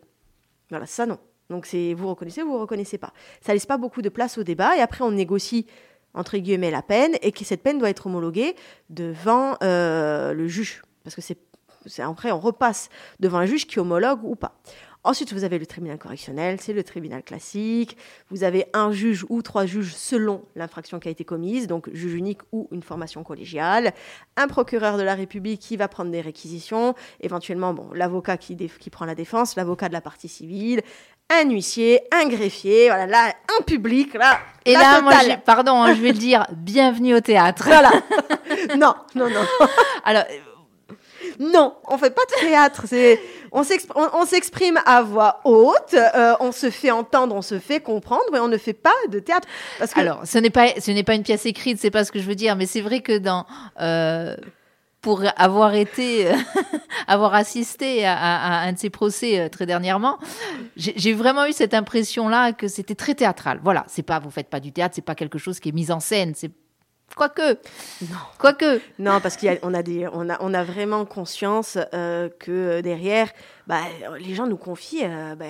Voilà, 0.70 0.86
ça 0.86 1.06
non. 1.06 1.20
Donc 1.50 1.65
c'est 1.65 1.94
vous 1.96 2.08
reconnaissez, 2.08 2.44
vous 2.44 2.60
reconnaissez 2.60 2.98
pas. 2.98 3.12
Ça 3.42 3.54
laisse 3.54 3.65
pas 3.65 3.78
beaucoup 3.78 4.02
de 4.02 4.10
place 4.10 4.38
au 4.38 4.44
débat 4.44 4.78
et 4.78 4.82
après 4.82 5.04
on 5.04 5.12
négocie 5.12 5.65
entre 6.13 6.38
guillemets, 6.38 6.72
la 6.72 6.82
peine 6.82 7.15
et 7.22 7.32
que 7.32 7.43
cette 7.43 7.63
peine 7.63 7.80
doit 7.80 7.89
être 7.89 8.08
homologuée 8.08 8.56
devant 8.89 9.56
euh, 9.63 10.34
le 10.34 10.48
juge. 10.48 10.82
Parce 11.04 11.15
que 11.15 11.22
c'est 11.22 11.38
après, 12.00 12.32
on 12.32 12.39
repasse 12.39 12.89
devant 13.19 13.38
un 13.38 13.45
juge 13.45 13.65
qui 13.65 13.80
homologue 13.80 14.19
ou 14.24 14.36
pas. 14.36 14.54
Ensuite, 15.06 15.32
vous 15.32 15.45
avez 15.45 15.58
le 15.60 15.65
tribunal 15.65 15.98
correctionnel, 15.98 16.60
c'est 16.60 16.74
le 16.74 16.84
tribunal 16.84 17.24
classique. 17.24 17.95
Vous 18.30 18.43
avez 18.43 18.65
un 18.74 18.91
juge 18.91 19.26
ou 19.30 19.41
trois 19.41 19.65
juges 19.65 19.95
selon 19.95 20.43
l'infraction 20.58 21.00
qui 21.00 21.08
a 21.08 21.12
été 21.12 21.24
commise, 21.24 21.67
donc 21.67 21.89
juge 21.93 22.13
unique 22.13 22.41
ou 22.52 22.67
une 22.72 22.84
formation 22.84 23.24
collégiale. 23.24 23.93
Un 24.36 24.48
procureur 24.48 24.98
de 24.98 25.04
la 25.04 25.15
République 25.15 25.62
qui 25.62 25.78
va 25.78 25.88
prendre 25.88 26.12
des 26.12 26.19
réquisitions, 26.19 26.95
éventuellement 27.22 27.74
bon, 27.74 27.93
l'avocat 27.93 28.36
qui, 28.36 28.58
qui 28.58 28.89
prend 28.89 29.06
la 29.06 29.15
défense, 29.15 29.56
l'avocat 29.56 29.88
de 29.88 29.93
la 29.93 30.02
partie 30.02 30.28
civile, 30.28 30.82
un 31.30 31.50
huissier, 31.50 32.02
un 32.12 32.28
greffier, 32.28 32.88
voilà, 32.88 33.06
là, 33.06 33.34
un 33.60 33.63
public, 33.63 34.13
là. 34.15 34.39
Et 34.65 34.74
là, 34.74 35.02
moi, 35.02 35.13
pardon, 35.46 35.82
hein, 35.82 35.94
je 35.96 36.02
vais 36.02 36.12
le 36.12 36.18
dire, 36.18 36.46
bienvenue 36.52 37.15
au 37.15 37.22
théâtre. 37.22 37.63
Voilà. 37.65 37.92
non, 38.78 38.96
non, 39.15 39.30
non. 39.30 39.46
Alors, 40.04 40.24
non, 41.39 41.76
on 41.88 41.98
fait 41.98 42.10
pas 42.10 42.22
de 42.26 42.48
théâtre. 42.48 42.84
C'est, 42.86 43.20
on 43.52 43.63
s'exprime 44.26 44.80
à 44.86 45.02
voix 45.02 45.39
haute, 45.46 45.94
euh, 45.94 46.34
on 46.39 46.52
se 46.52 46.70
fait 46.70 46.92
entendre, 46.92 47.36
on 47.36 47.42
se 47.42 47.60
fait 47.60 47.80
comprendre, 47.80 48.26
mais 48.32 48.39
on 48.39 48.48
ne 48.48 48.58
fait 48.58 48.74
pas 48.74 48.94
de 49.10 49.20
théâtre. 49.20 49.48
Parce 49.78 49.94
que... 49.94 50.00
Alors, 50.00 50.22
ce 50.26 50.38
n'est 50.38 50.50
pas, 50.50 50.68
ce 50.80 50.92
n'est 50.92 51.04
pas 51.04 51.15
une 51.15 51.24
pièce 51.24 51.46
écrite, 51.46 51.80
c'est 51.80 51.92
pas 51.92 52.04
ce 52.04 52.12
que 52.12 52.20
je 52.20 52.26
veux 52.26 52.36
dire, 52.36 52.56
mais 52.56 52.65
c'est 52.65 52.82
vrai 52.82 53.02
que 53.02 53.18
dans 53.18 53.46
euh, 53.80 54.36
pour 55.02 55.24
avoir 55.38 55.76
été, 55.76 56.28
avoir 57.08 57.34
assisté 57.34 58.06
à, 58.06 58.62
un 58.62 58.74
de 58.74 58.78
ces 58.78 58.90
procès 58.90 59.40
euh, 59.40 59.50
très 59.50 59.66
dernièrement, 59.66 60.18
j'ai 60.76 61.14
vraiment 61.14 61.46
eu 61.46 61.54
cette 61.54 61.74
impression-là 61.74 62.54
que 62.54 62.68
c'était 62.68 62.96
très 62.96 63.16
théâtral. 63.16 63.60
Voilà, 63.64 63.86
c'est 63.88 64.04
pas, 64.04 64.20
vous 64.20 64.30
faites 64.30 64.50
pas 64.50 64.60
du 64.60 64.72
théâtre, 64.72 64.96
c'est 64.96 65.02
pas 65.02 65.16
quelque 65.16 65.38
chose 65.38 65.60
qui 65.60 65.70
est 65.70 65.74
mis 65.74 65.92
en 65.92 66.00
scène, 66.00 66.34
c'est 66.36 66.52
Quoique. 67.15 67.58
Non. 68.10 68.17
Quoique. 68.38 68.82
Non, 68.98 69.19
parce 69.22 69.38
qu'on 69.38 69.74
a, 69.74 69.84
des, 69.84 70.08
on 70.13 70.30
a, 70.30 70.38
on 70.39 70.54
a 70.54 70.63
vraiment 70.63 71.06
conscience 71.06 71.78
euh, 71.93 72.30
que 72.39 72.82
derrière, 72.82 73.30
bah, 73.67 73.82
les 74.19 74.36
gens 74.36 74.48
nous 74.48 74.58
confient 74.58 75.04
euh, 75.04 75.36
bah, 75.36 75.45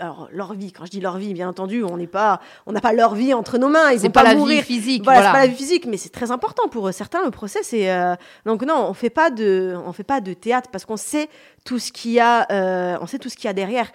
leur, 0.00 0.28
leur, 0.32 0.54
vie. 0.54 0.72
Quand 0.72 0.84
je 0.86 0.90
dis 0.90 1.00
leur 1.00 1.18
vie, 1.18 1.34
bien 1.34 1.48
entendu, 1.48 1.84
on 1.84 1.96
n'est 1.96 2.06
pas, 2.06 2.40
on 2.66 2.72
n'a 2.72 2.80
pas 2.80 2.92
leur 2.92 3.14
vie 3.14 3.32
entre 3.34 3.58
nos 3.58 3.68
mains. 3.68 3.92
Ils 3.92 4.00
vont 4.00 4.10
pas, 4.10 4.24
pas 4.24 4.34
la 4.34 4.44
vie 4.44 4.62
physique. 4.62 5.04
Voilà, 5.04 5.26
c'est 5.26 5.32
pas 5.32 5.40
la 5.40 5.46
vie 5.46 5.56
physique, 5.56 5.86
mais 5.86 5.96
c'est 5.96 6.12
très 6.12 6.30
important 6.30 6.68
pour 6.68 6.92
certains. 6.92 7.24
Le 7.24 7.30
procès, 7.30 7.60
c'est 7.62 7.90
euh, 7.90 8.16
donc 8.44 8.62
non, 8.62 8.86
on 8.88 8.94
fait 8.94 9.10
pas 9.10 9.30
de, 9.30 9.74
on 9.86 9.92
fait 9.92 10.04
pas 10.04 10.20
de 10.20 10.32
théâtre 10.32 10.70
parce 10.72 10.84
qu'on 10.84 10.96
sait 10.96 11.28
tout 11.64 11.78
ce 11.78 11.92
qu'il 11.92 12.12
y 12.12 12.20
a, 12.20 12.98
on 13.00 13.06
sait 13.06 13.18
tout 13.18 13.28
ce 13.28 13.36
qu'il 13.36 13.46
y 13.46 13.48
a 13.48 13.54
derrière. 13.54 13.90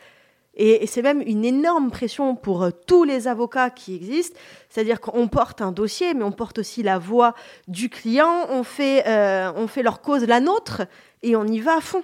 Et, 0.59 0.85
c'est 0.87 1.01
même 1.01 1.23
une 1.25 1.45
énorme 1.45 1.89
pression 1.89 2.35
pour 2.35 2.63
euh, 2.63 2.69
tous 2.85 3.05
les 3.05 3.27
avocats 3.27 3.69
qui 3.69 3.95
existent. 3.95 4.37
C'est-à-dire 4.69 4.99
qu'on 4.99 5.27
porte 5.27 5.61
un 5.61 5.71
dossier, 5.71 6.13
mais 6.13 6.23
on 6.23 6.31
porte 6.31 6.59
aussi 6.59 6.83
la 6.83 6.99
voix 6.99 7.33
du 7.67 7.89
client. 7.89 8.45
On 8.49 8.63
fait, 8.63 9.07
euh, 9.07 9.51
on 9.55 9.67
fait 9.67 9.81
leur 9.81 10.01
cause 10.01 10.23
la 10.25 10.41
nôtre 10.41 10.83
et 11.23 11.35
on 11.35 11.45
y 11.45 11.59
va 11.59 11.77
à 11.77 11.81
fond 11.81 12.03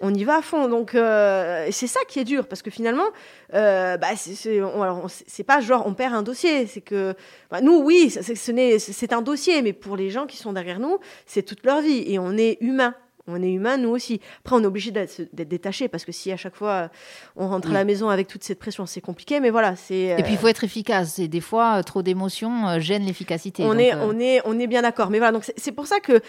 on 0.00 0.12
y 0.12 0.24
va 0.24 0.36
à 0.36 0.42
fond. 0.42 0.68
Donc 0.68 0.94
euh, 0.94 1.68
c'est 1.70 1.86
ça 1.86 2.00
qui 2.08 2.20
est 2.20 2.24
dur 2.24 2.46
parce 2.46 2.62
que 2.62 2.70
finalement, 2.70 3.06
euh, 3.54 3.96
bah, 3.96 4.08
c'est 4.16 5.44
pas 5.44 5.60
genre 5.60 5.86
on 5.86 5.94
perd 5.94 6.14
un 6.14 6.22
dossier, 6.22 6.66
c'est 6.66 6.80
que 6.80 7.14
bah, 7.50 7.60
nous 7.60 7.78
oui, 7.82 8.10
c'est 8.10 9.12
un 9.12 9.22
dossier, 9.22 9.62
mais 9.62 9.72
pour 9.72 9.96
les 9.96 10.10
gens 10.10 10.26
qui 10.26 10.36
sont 10.36 10.52
derrière 10.52 10.80
nous, 10.80 10.98
c'est 11.26 11.42
toute 11.42 11.64
leur 11.64 11.80
vie 11.80 12.04
et 12.06 12.18
on 12.18 12.36
est 12.36 12.58
humain. 12.60 12.94
On 13.28 13.42
est 13.42 13.52
humain, 13.52 13.76
nous 13.76 13.88
aussi. 13.88 14.20
Après, 14.40 14.56
on 14.56 14.62
est 14.62 14.66
obligé 14.66 14.90
d'être 14.90 15.20
détaché 15.32 15.88
parce 15.88 16.04
que 16.04 16.12
si 16.12 16.30
à 16.30 16.36
chaque 16.36 16.54
fois 16.54 16.90
on 17.34 17.48
rentre 17.48 17.70
à 17.70 17.72
la 17.72 17.84
maison 17.84 18.08
avec 18.08 18.28
toute 18.28 18.44
cette 18.44 18.58
pression, 18.58 18.86
c'est 18.86 19.00
compliqué. 19.00 19.40
Mais 19.40 19.50
voilà, 19.50 19.74
c'est. 19.76 20.16
Et 20.18 20.22
puis 20.22 20.32
il 20.32 20.38
faut 20.38 20.48
être 20.48 20.64
efficace. 20.64 21.18
Et 21.18 21.28
des 21.28 21.40
fois, 21.40 21.82
trop 21.82 22.02
d'émotions 22.02 22.68
euh, 22.68 22.80
gênent 22.80 23.04
l'efficacité. 23.04 23.64
On 23.64 23.78
est, 23.78 23.94
euh, 23.94 24.06
on 24.06 24.18
est, 24.18 24.40
on 24.44 24.58
est 24.58 24.66
bien 24.66 24.82
d'accord. 24.82 25.10
Mais 25.10 25.18
voilà, 25.18 25.32
donc 25.32 25.50
c'est 25.56 25.72
pour 25.72 25.86
ça 25.86 26.00
que 26.00 26.20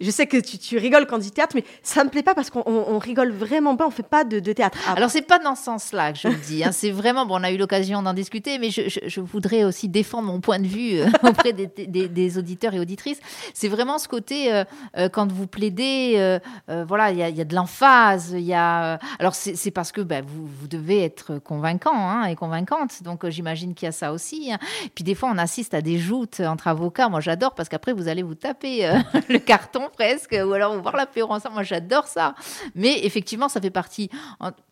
je 0.00 0.10
sais 0.10 0.26
que 0.26 0.36
tu, 0.36 0.76
rigoles 0.76 1.06
quand 1.06 1.18
tu 1.18 1.24
dis 1.24 1.30
théâtre, 1.30 1.54
mais 1.54 1.64
ça 1.82 2.02
me 2.02 2.10
plaît 2.10 2.24
pas 2.24 2.34
parce 2.34 2.50
qu'on 2.50 2.98
rigole 2.98 3.30
vraiment 3.30 3.76
pas, 3.76 3.86
on 3.86 3.90
fait 3.90 4.02
pas 4.02 4.24
de, 4.24 4.40
théâtre. 4.40 4.78
Alors, 4.86 4.96
Alors 4.96 5.10
c'est 5.10 5.22
pas 5.22 5.38
dans 5.38 5.54
ce 5.54 5.64
sens-là 5.64 6.12
que 6.12 6.18
je 6.18 6.28
le 6.28 6.34
dis. 6.34 6.64
Hein. 6.64 6.72
c'est 6.72 6.90
vraiment 6.90 7.26
bon, 7.26 7.38
on 7.40 7.44
a 7.44 7.52
eu 7.52 7.56
l'occasion 7.56 8.02
d'en 8.02 8.12
discuter, 8.12 8.58
mais 8.58 8.70
je, 8.70 9.20
voudrais 9.20 9.64
aussi 9.64 9.88
défendre 9.88 10.26
mon 10.26 10.40
point 10.40 10.58
de 10.58 10.66
vue 10.66 10.98
euh, 10.98 11.06
auprès 11.22 11.52
des, 11.52 12.38
auditeurs 12.38 12.74
et 12.74 12.80
auditrices. 12.80 13.20
C'est 13.54 13.68
vraiment 13.68 13.98
ce 13.98 14.08
côté 14.08 14.52
euh, 14.52 14.64
euh, 14.96 15.08
quand 15.08 15.30
vous 15.30 15.46
plaidez, 15.46 16.38
voilà, 16.68 17.12
il 17.12 17.18
y, 17.18 17.40
a 17.40 17.44
de 17.44 17.54
l'emphase, 17.54 18.34
y 18.36 18.52
a. 18.52 18.98
Alors 19.18 19.34
c'est 19.34 19.70
parce 19.70 19.92
que 19.92 20.00
bah, 20.00 20.22
vous, 20.22 20.46
vous, 20.46 20.66
devez 20.66 21.04
être 21.04 21.38
convaincant 21.38 21.94
hein, 21.94 22.24
et 22.24 22.34
convaincante, 22.34 23.02
donc 23.02 23.28
j'imagine 23.28 23.74
qu'il 23.74 23.86
y 23.86 23.88
a 23.88 23.92
ça 23.92 24.12
aussi. 24.12 24.52
Hein. 24.52 24.58
Puis 24.94 25.04
des 25.04 25.14
fois 25.14 25.30
on 25.32 25.38
assiste 25.38 25.74
à 25.74 25.82
des 25.82 25.98
joutes 25.98 26.40
entre 26.40 26.66
avocats. 26.66 27.08
Moi 27.08 27.20
j'adore 27.20 27.54
parce 27.54 27.68
qu'après 27.68 27.92
vous 27.92 28.08
allez 28.08 28.22
vous 28.22 28.34
taper 28.34 28.90
le 29.28 29.38
carton 29.38 29.83
presque, 29.88 30.32
ou 30.32 30.52
alors 30.52 30.80
voir 30.80 30.96
l'apéro 30.96 31.32
ensemble. 31.32 31.54
Moi, 31.54 31.62
j'adore 31.62 32.06
ça. 32.06 32.34
Mais 32.74 33.04
effectivement, 33.04 33.48
ça 33.48 33.60
fait 33.60 33.70
partie, 33.70 34.10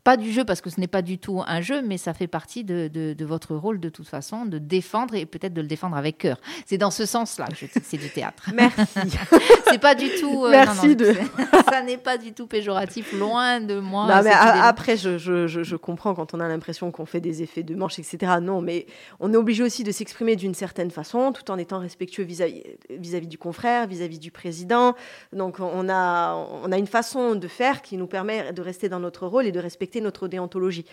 pas 0.05 0.17
du 0.17 0.33
jeu 0.33 0.45
parce 0.45 0.61
que 0.61 0.71
ce 0.71 0.81
n'est 0.81 0.89
pas 0.89 1.03
du 1.03 1.19
tout 1.19 1.43
un 1.47 1.61
jeu, 1.61 1.81
mais 1.83 1.97
ça 1.97 2.13
fait 2.13 2.27
partie 2.27 2.65
de, 2.65 2.89
de, 2.89 3.25
votre 3.25 3.55
rôle 3.55 3.79
de 3.79 3.89
toute 3.89 4.09
façon, 4.09 4.47
de 4.47 4.59
défendre 4.59 5.15
et 5.15 5.27
peut-être 5.27 5.55
de 5.55 5.61
le 5.61 5.69
défendre 5.69 5.97
avec 5.97 6.19
cœur. 6.19 6.39
C'est 6.67 6.79
dans 6.79 6.91
ce 6.91 7.07
sens-là 7.07 7.47
que 7.47 7.81
c'est 7.83 7.97
du 7.97 8.11
théâtre. 8.11 8.51
Merci. 8.55 9.17
c'est 9.71 9.81
pas 9.81 9.95
du 9.95 10.09
tout. 10.21 10.45
Euh, 10.45 10.51
Merci 10.51 10.97
de. 10.97 11.15
ça 11.71 11.83
n'est 11.83 11.99
pas 11.99 12.19
du 12.19 12.33
tout 12.33 12.47
péjoratif, 12.47 13.13
loin 13.13 13.61
de 13.61 13.79
moi. 13.79 14.07
Non, 14.09 14.23
mais 14.25 14.33
après, 14.33 14.97
je, 14.97 15.19
je, 15.19 15.47
je, 15.47 15.77
comprends 15.77 16.15
quand 16.15 16.35
on 16.35 16.41
a 16.41 16.49
l'impression 16.49 16.91
qu'on 16.91 17.07
fait 17.07 17.21
des 17.21 17.43
effets 17.43 17.63
de 17.63 17.75
manche, 17.75 17.99
etc. 17.99 18.35
Non, 18.43 18.61
mais 18.61 18.87
on 19.21 19.33
est 19.33 19.37
obligé 19.37 19.63
aussi 19.63 19.85
de 19.85 19.93
s'exprimer 19.93 20.37
d'une 20.37 20.55
certaine 20.55 20.91
façon, 20.91 21.33
tout 21.33 21.49
en 21.51 21.59
étant 21.59 21.79
respectueux 21.79 22.25
vis-à-vis 22.25 22.63
vis 22.91 23.15
-vis 23.15 23.29
du 23.29 23.39
confrère, 23.39 23.87
vis-à-vis 23.87 24.17
-vis 24.17 24.21
du 24.21 24.31
président, 24.31 24.95
donc 25.33 25.61
on 25.61 25.89
a, 25.89 26.35
on 26.35 26.73
a 26.73 26.79
une 26.79 26.87
façon 26.87 27.35
de 27.35 27.49
faire 27.49 27.83
qui 27.83 27.97
nous 27.97 28.07
permet 28.07 28.53
de 28.53 28.63
rester 28.63 28.89
dans 28.89 29.01
notre 29.01 29.27
rôle 29.27 29.47
et 29.47 29.53
de 29.53 29.61
respecter 29.61 30.01
notre 30.01 30.29
déontologie. 30.29 30.87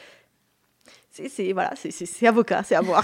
C'est 1.12 1.54
voilà, 1.54 1.74
c'est 1.76 2.28
avocat, 2.28 2.64
c'est 2.64 2.76
à 2.76 2.82
voir. 2.82 3.04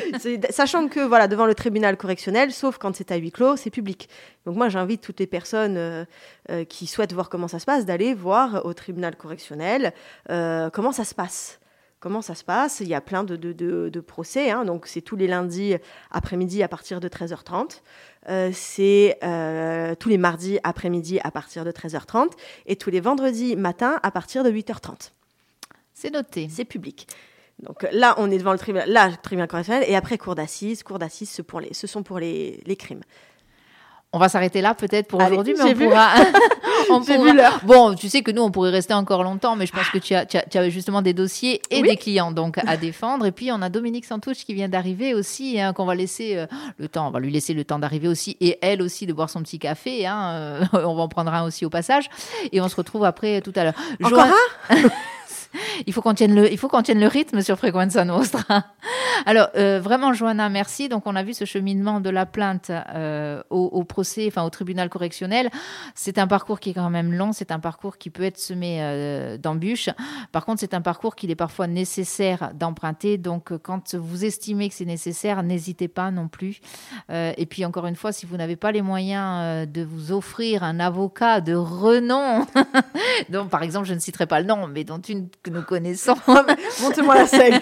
Sachant 0.50 0.88
que 0.88 1.00
voilà, 1.00 1.26
devant 1.26 1.46
le 1.46 1.54
tribunal 1.54 1.96
correctionnel, 1.96 2.52
sauf 2.52 2.78
quand 2.78 2.94
c'est 2.94 3.10
à 3.10 3.16
huis 3.16 3.32
clos, 3.32 3.56
c'est 3.56 3.70
public. 3.70 4.08
Donc 4.46 4.56
moi, 4.56 4.68
j'invite 4.68 5.02
toutes 5.02 5.18
les 5.20 5.26
personnes 5.26 5.76
euh, 5.76 6.04
euh, 6.50 6.64
qui 6.64 6.86
souhaitent 6.86 7.12
voir 7.12 7.28
comment 7.28 7.48
ça 7.48 7.58
se 7.58 7.66
passe 7.66 7.84
d'aller 7.84 8.14
voir 8.14 8.64
au 8.64 8.72
tribunal 8.72 9.16
correctionnel 9.16 9.92
euh, 10.30 10.70
comment 10.70 10.92
ça 10.92 11.04
se 11.04 11.14
passe 11.14 11.60
comment 12.00 12.22
ça 12.22 12.34
se 12.34 12.42
passe. 12.42 12.80
Il 12.80 12.88
y 12.88 12.94
a 12.94 13.00
plein 13.00 13.22
de, 13.22 13.36
de, 13.36 14.00
procès, 14.00 14.50
hein. 14.50 14.64
donc 14.64 14.86
c'est 14.86 15.02
tous 15.02 15.16
les 15.16 15.26
lundis 15.26 15.76
après-midi 16.10 16.62
à 16.62 16.68
partir 16.68 16.98
de 16.98 17.08
13h30. 17.08 17.82
Euh, 18.28 18.50
c'est 18.52 19.18
euh, 19.22 19.94
tous 19.94 20.08
les 20.08 20.18
mardis 20.18 20.58
après-midi 20.64 21.20
à 21.22 21.30
partir 21.30 21.64
de 21.64 21.70
13h30 21.70 22.30
et 22.66 22.76
tous 22.76 22.90
les 22.90 23.00
vendredis 23.00 23.56
matin 23.56 24.00
à 24.02 24.10
partir 24.10 24.42
de 24.42 24.50
8h30. 24.50 25.12
C'est 25.94 26.10
noté. 26.10 26.48
C'est 26.50 26.64
public. 26.64 27.06
Donc 27.62 27.86
là, 27.92 28.14
on 28.16 28.30
est 28.30 28.38
devant 28.38 28.52
le 28.52 28.58
tribunal, 28.58 28.90
là, 28.90 29.10
tribunal 29.22 29.48
correctionnel, 29.48 29.84
et 29.86 29.94
après 29.94 30.16
cour 30.16 30.34
d'assises. 30.34 30.82
Cour 30.82 30.98
d'assises, 30.98 31.30
ce, 31.30 31.42
ce, 31.72 31.86
sont 31.86 32.02
pour 32.02 32.18
les, 32.18 32.62
les 32.64 32.76
crimes. 32.76 33.02
On 34.12 34.18
va 34.18 34.28
s'arrêter 34.28 34.60
là 34.60 34.74
peut-être 34.74 35.06
pour 35.06 35.22
aujourd'hui, 35.22 35.54
mais 35.56 35.72
on 35.72 35.74
pourra. 35.74 36.14
on 36.90 37.00
Bon, 37.64 37.94
tu 37.94 38.08
sais 38.08 38.22
que 38.22 38.30
nous, 38.30 38.42
on 38.42 38.50
pourrait 38.50 38.70
rester 38.70 38.94
encore 38.94 39.22
longtemps, 39.22 39.56
mais 39.56 39.66
je 39.66 39.72
pense 39.72 39.88
que 39.88 39.98
tu 39.98 40.14
as, 40.14 40.26
tu 40.26 40.36
as, 40.36 40.68
justement 40.68 41.02
des 41.02 41.12
dossiers 41.12 41.60
et 41.70 41.82
des 41.82 41.96
clients 41.96 42.32
donc 42.32 42.58
à 42.66 42.76
défendre. 42.76 43.26
Et 43.26 43.32
puis 43.32 43.52
on 43.52 43.62
a 43.62 43.68
Dominique 43.68 44.04
Santouche 44.04 44.44
qui 44.44 44.54
vient 44.54 44.68
d'arriver 44.68 45.14
aussi, 45.14 45.60
hein, 45.60 45.72
qu'on 45.72 45.84
va 45.84 45.94
laisser 45.94 46.36
euh, 46.36 46.46
le 46.78 46.88
temps, 46.88 47.08
on 47.08 47.10
va 47.10 47.20
lui 47.20 47.30
laisser 47.30 47.54
le 47.54 47.64
temps 47.64 47.78
d'arriver 47.78 48.08
aussi, 48.08 48.36
et 48.40 48.58
elle 48.62 48.82
aussi 48.82 49.06
de 49.06 49.12
boire 49.12 49.30
son 49.30 49.42
petit 49.42 49.58
café. 49.58 50.06
Hein, 50.06 50.32
euh, 50.34 50.64
on 50.72 50.94
va 50.94 51.02
en 51.02 51.08
prendre 51.08 51.32
un 51.32 51.44
aussi 51.44 51.64
au 51.64 51.70
passage, 51.70 52.08
et 52.52 52.60
on 52.60 52.68
se 52.68 52.76
retrouve 52.76 53.04
après 53.04 53.40
tout 53.40 53.52
à 53.56 53.64
l'heure. 53.64 53.74
Encore 54.02 54.26
un? 54.70 54.76
il 55.86 55.92
faut 55.92 56.02
qu'on 56.02 56.14
tienne 56.14 56.34
le, 56.34 56.50
il 56.50 56.58
faut 56.58 56.68
qu'on 56.68 56.82
tienne 56.82 57.00
le 57.00 57.06
rythme 57.06 57.40
sur 57.42 57.56
Frequenza 57.56 58.04
Nostra. 58.04 58.64
Alors 59.26 59.48
euh, 59.56 59.80
vraiment, 59.80 60.12
Johanna, 60.12 60.48
merci. 60.48 60.88
Donc 60.88 61.06
on 61.06 61.16
a 61.16 61.22
vu 61.22 61.34
ce 61.34 61.44
cheminement 61.44 62.00
de 62.00 62.10
la 62.10 62.26
plainte 62.26 62.70
euh, 62.70 63.42
au, 63.50 63.84
procès, 63.84 64.26
enfin 64.28 64.42
au 64.44 64.50
tribunal 64.50 64.88
correctionnel. 64.88 65.50
C'est 65.94 66.18
un 66.18 66.26
parcours 66.26 66.60
qui 66.60 66.70
est 66.70 66.74
quand 66.74 66.90
même 66.90 67.12
long. 67.12 67.32
C'est 67.32 67.50
un 67.50 67.58
parcours 67.58 67.98
qui 67.98 68.10
peut 68.10 68.22
être 68.22 68.38
semé 68.38 68.78
euh, 68.80 69.36
d'embûches. 69.36 69.90
Par 70.32 70.44
contre, 70.44 70.60
c'est 70.60 70.74
un 70.74 70.80
parcours 70.80 71.16
qu'il 71.16 71.30
est 71.30 71.36
parfois 71.36 71.66
nécessaire 71.66 72.52
d'emprunter. 72.54 73.18
Donc 73.18 73.56
quand 73.58 73.94
vous 73.94 74.24
estimez 74.24 74.68
que 74.68 74.74
c'est 74.74 74.84
nécessaire, 74.84 75.42
n'hésitez 75.42 75.88
pas 75.88 76.10
non 76.10 76.28
plus. 76.28 76.60
et 77.10 77.46
puis 77.46 77.64
encore 77.64 77.86
une 77.86 77.96
fois, 77.96 78.12
si 78.12 78.26
vous 78.26 78.36
n'avez 78.36 78.56
pas 78.56 78.72
les 78.72 78.82
moyens 78.82 79.68
de 79.68 79.82
vous 79.82 80.12
offrir 80.12 80.62
un 80.62 80.80
avocat 80.80 81.40
de 81.40 81.54
renom, 81.54 82.46
donc 83.28 83.50
par 83.50 83.62
exemple, 83.62 83.86
je 83.86 83.94
ne 83.94 83.98
citerai 83.98 84.26
pas 84.26 84.40
le 84.40 84.46
nom, 84.46 84.66
mais 84.66 84.84
dont 84.84 85.00
une 85.00 85.28
que 85.42 85.50
nous 85.50 85.62
connaissons. 85.62 86.14
Montez-moi 86.82 87.14
la 87.14 87.26
scène. 87.26 87.60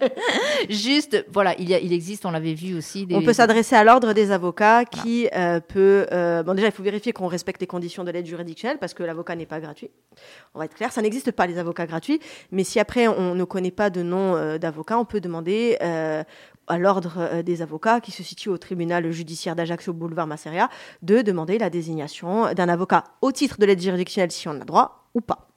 Juste, 0.70 1.24
voilà, 1.32 1.54
il, 1.58 1.68
y 1.68 1.74
a, 1.74 1.80
il 1.80 1.92
existe, 1.92 2.24
on 2.24 2.30
l'avait 2.30 2.54
vu 2.54 2.76
aussi. 2.76 3.06
On 3.12 3.22
peut 3.22 3.32
s'adresser 3.32 3.74
à 3.74 3.84
l'ordre 3.84 4.12
des 4.12 4.30
avocats 4.30 4.84
qui 4.84 5.28
euh, 5.34 5.60
peut. 5.60 6.06
Euh, 6.12 6.42
bon, 6.42 6.54
déjà, 6.54 6.68
il 6.68 6.72
faut 6.72 6.82
vérifier 6.82 7.12
qu'on 7.12 7.26
respecte 7.26 7.60
les 7.60 7.66
conditions 7.66 8.04
de 8.04 8.10
l'aide 8.10 8.26
juridictionnelle 8.26 8.78
parce 8.78 8.94
que 8.94 9.02
l'avocat 9.02 9.34
n'est 9.34 9.46
pas 9.46 9.60
gratuit. 9.60 9.90
On 10.54 10.58
va 10.58 10.66
être 10.66 10.74
clair, 10.74 10.92
ça 10.92 11.02
n'existe 11.02 11.32
pas 11.32 11.46
les 11.46 11.58
avocats 11.58 11.86
gratuits. 11.86 12.20
Mais 12.52 12.64
si 12.64 12.78
après 12.78 13.08
on 13.08 13.34
ne 13.34 13.44
connaît 13.44 13.70
pas 13.70 13.90
de 13.90 14.02
nom 14.02 14.36
euh, 14.36 14.58
d'avocat, 14.58 14.98
on 14.98 15.04
peut 15.04 15.20
demander 15.20 15.78
à 15.80 16.78
l'ordre 16.78 17.42
des 17.42 17.62
avocats 17.62 18.00
qui 18.00 18.12
se 18.12 18.22
situe 18.22 18.48
au 18.48 18.56
tribunal 18.56 19.10
judiciaire 19.10 19.56
d'Ajaccio 19.56 19.92
boulevard 19.92 20.28
Masseria 20.28 20.68
de 21.02 21.20
demander 21.20 21.58
la 21.58 21.68
désignation 21.68 22.52
d'un 22.54 22.68
avocat 22.68 23.04
au 23.22 23.32
titre 23.32 23.56
de 23.58 23.66
l'aide 23.66 23.80
juridictionnelle 23.80 24.30
si 24.30 24.46
on 24.46 24.52
a 24.52 24.64
droit 24.64 25.08
ou 25.14 25.20
pas. 25.20 25.49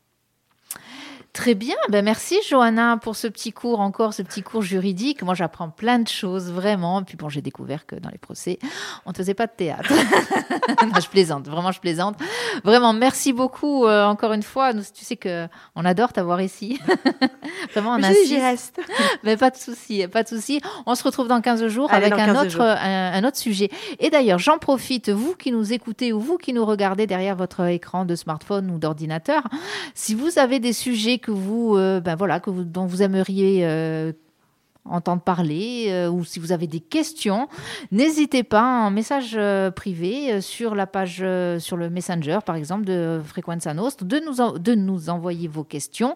Très 1.34 1.56
bien, 1.56 1.76
ben 1.90 2.06
merci 2.06 2.38
Johanna 2.48 2.98
pour 2.98 3.16
ce 3.16 3.26
petit 3.26 3.52
cours 3.52 3.80
encore, 3.80 4.14
ce 4.14 4.22
petit 4.22 4.44
cours 4.44 4.62
juridique. 4.62 5.24
Moi 5.24 5.34
j'apprends 5.34 5.72
plein 5.72 5.98
de 5.98 6.08
choses 6.08 6.52
vraiment. 6.52 7.02
Et 7.02 7.06
puis 7.06 7.18
bon, 7.18 7.28
j'ai 7.28 7.42
découvert 7.42 7.88
que 7.88 7.96
dans 7.96 8.12
les 8.12 8.20
procès, 8.20 8.60
on 9.08 9.10
ne 9.10 9.16
faisait 9.16 9.34
pas 9.34 9.48
de 9.48 9.52
théâtre. 9.58 9.92
non, 10.84 10.92
je 11.02 11.10
plaisante, 11.10 11.48
vraiment 11.48 11.72
je 11.72 11.80
plaisante. 11.80 12.18
Vraiment, 12.64 12.94
merci 12.94 13.34
beaucoup 13.34 13.88
euh, 13.88 14.06
encore 14.06 14.34
une 14.34 14.44
fois. 14.44 14.74
Nous, 14.74 14.84
tu 14.94 15.04
sais 15.04 15.16
que 15.16 15.48
on 15.76 15.86
adore 15.86 16.14
t'avoir 16.14 16.40
ici. 16.40 16.80
vraiment, 17.74 17.94
on 17.94 18.04
insiste. 18.04 18.28
J'y 18.28 18.40
reste. 18.40 18.80
Mais 19.24 19.36
pas 19.36 19.50
de 19.50 19.58
souci, 19.58 20.08
pas 20.08 20.22
de 20.22 20.28
souci. 20.28 20.62
On 20.86 20.94
se 20.94 21.04
retrouve 21.04 21.28
dans 21.28 21.42
15 21.42 21.66
jours 21.66 21.92
avec 21.92 22.14
un 22.14 22.40
autre, 22.40 22.62
un, 22.62 23.24
autre 23.24 23.38
sujet. 23.38 23.72
Et 23.98 24.12
d'ailleurs, 24.12 24.38
j'en 24.38 24.60
profite, 24.60 25.10
vous 25.10 25.34
qui 25.34 25.52
nous 25.52 25.74
écoutez 25.74 26.14
ou 26.14 26.20
vous 26.20 26.38
qui 26.38 26.54
nous 26.54 26.64
regardez 26.64 27.08
derrière 27.08 27.36
votre 27.36 27.66
écran 27.66 28.06
de 28.06 28.14
smartphone 28.14 28.70
ou 28.70 28.78
d'ordinateur, 28.78 29.42
si 29.96 30.14
vous 30.14 30.38
avez 30.38 30.60
des 30.60 30.74
sujets 30.74 31.18
que 31.24 31.32
vous, 31.32 31.76
euh, 31.76 32.00
ben 32.00 32.16
voilà, 32.16 32.40
que 32.40 32.52
vous, 32.52 32.64
dont 32.64 32.86
vous 32.86 33.02
aimeriez 33.02 33.66
euh, 33.66 34.12
entendre 34.86 35.24
parler 35.24 35.88
euh, 35.90 36.10
ou 36.10 36.24
si 36.24 36.40
vous 36.40 36.52
avez 36.52 36.68
des 36.68 36.82
questions, 36.82 37.48
n'hésitez 37.92 38.44
pas 38.44 38.64
en 38.64 38.92
message 38.92 39.40
privé 39.76 40.42
sur 40.42 40.76
la 40.76 40.86
page, 40.86 41.26
sur 41.60 41.78
le 41.78 41.90
Messenger 41.90 42.40
par 42.46 42.56
exemple 42.56 42.84
de 42.84 43.22
Frequenza 43.24 43.74
Nostra, 43.74 44.06
de 44.06 44.20
nous, 44.20 44.60
de 44.60 44.76
nous 44.76 45.10
envoyer 45.10 45.48
vos 45.48 45.64
questions. 45.64 46.16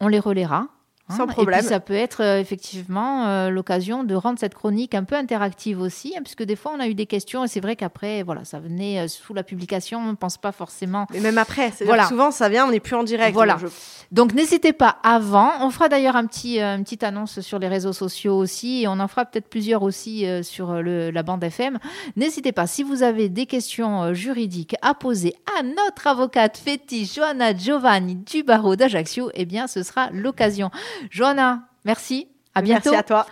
On 0.00 0.08
les 0.08 0.20
relaiera 0.20 0.66
sans 1.16 1.26
problème. 1.26 1.60
Et 1.60 1.62
puis 1.62 1.68
ça 1.68 1.80
peut 1.80 1.94
être 1.94 2.22
euh, 2.22 2.38
effectivement 2.38 3.26
euh, 3.26 3.50
l'occasion 3.50 4.04
de 4.04 4.14
rendre 4.14 4.38
cette 4.38 4.54
chronique 4.54 4.94
un 4.94 5.04
peu 5.04 5.14
interactive 5.14 5.80
aussi, 5.80 6.14
hein, 6.16 6.20
puisque 6.22 6.42
des 6.42 6.56
fois 6.56 6.72
on 6.76 6.80
a 6.80 6.88
eu 6.88 6.94
des 6.94 7.06
questions 7.06 7.44
et 7.44 7.48
c'est 7.48 7.60
vrai 7.60 7.76
qu'après, 7.76 8.22
voilà, 8.22 8.44
ça 8.44 8.60
venait 8.60 9.00
euh, 9.00 9.08
sous 9.08 9.34
la 9.34 9.42
publication, 9.42 10.00
on 10.00 10.10
ne 10.10 10.16
pense 10.16 10.36
pas 10.36 10.52
forcément. 10.52 11.06
Mais 11.12 11.20
même 11.20 11.38
après, 11.38 11.72
voilà. 11.84 12.06
souvent 12.06 12.30
ça 12.30 12.48
vient, 12.48 12.66
on 12.66 12.70
n'est 12.70 12.80
plus 12.80 12.96
en 12.96 13.04
direct. 13.04 13.32
Voilà. 13.32 13.58
Donc 14.12 14.34
n'hésitez 14.34 14.72
pas 14.72 14.98
avant. 15.02 15.50
On 15.60 15.70
fera 15.70 15.88
d'ailleurs 15.88 16.16
un 16.16 16.26
petit, 16.26 16.60
une 16.60 16.84
petite 16.84 17.02
annonce 17.02 17.40
sur 17.40 17.58
les 17.58 17.68
réseaux 17.68 17.92
sociaux 17.92 18.36
aussi, 18.36 18.82
et 18.82 18.88
on 18.88 19.00
en 19.00 19.08
fera 19.08 19.24
peut-être 19.24 19.48
plusieurs 19.48 19.82
aussi 19.82 20.26
sur 20.42 20.82
le, 20.82 21.10
la 21.10 21.22
bande 21.22 21.42
FM. 21.42 21.78
N'hésitez 22.16 22.52
pas, 22.52 22.66
si 22.66 22.82
vous 22.82 23.02
avez 23.02 23.28
des 23.28 23.46
questions 23.46 24.14
juridiques 24.14 24.76
à 24.82 24.94
poser 24.94 25.34
à 25.58 25.62
notre 25.62 26.06
avocate 26.06 26.56
fétiche 26.56 27.14
Johanna 27.14 27.54
Giovanni 27.54 28.16
du 28.16 28.42
barreau 28.42 28.76
d'Ajaccio, 28.76 29.30
eh 29.34 29.44
bien 29.44 29.66
ce 29.66 29.82
sera 29.82 30.10
l'occasion. 30.12 30.70
Johanna, 31.10 31.68
merci. 31.84 32.28
À 32.54 32.62
bientôt. 32.62 32.90
Merci 32.90 32.98
à 32.98 33.02
toi. 33.02 33.26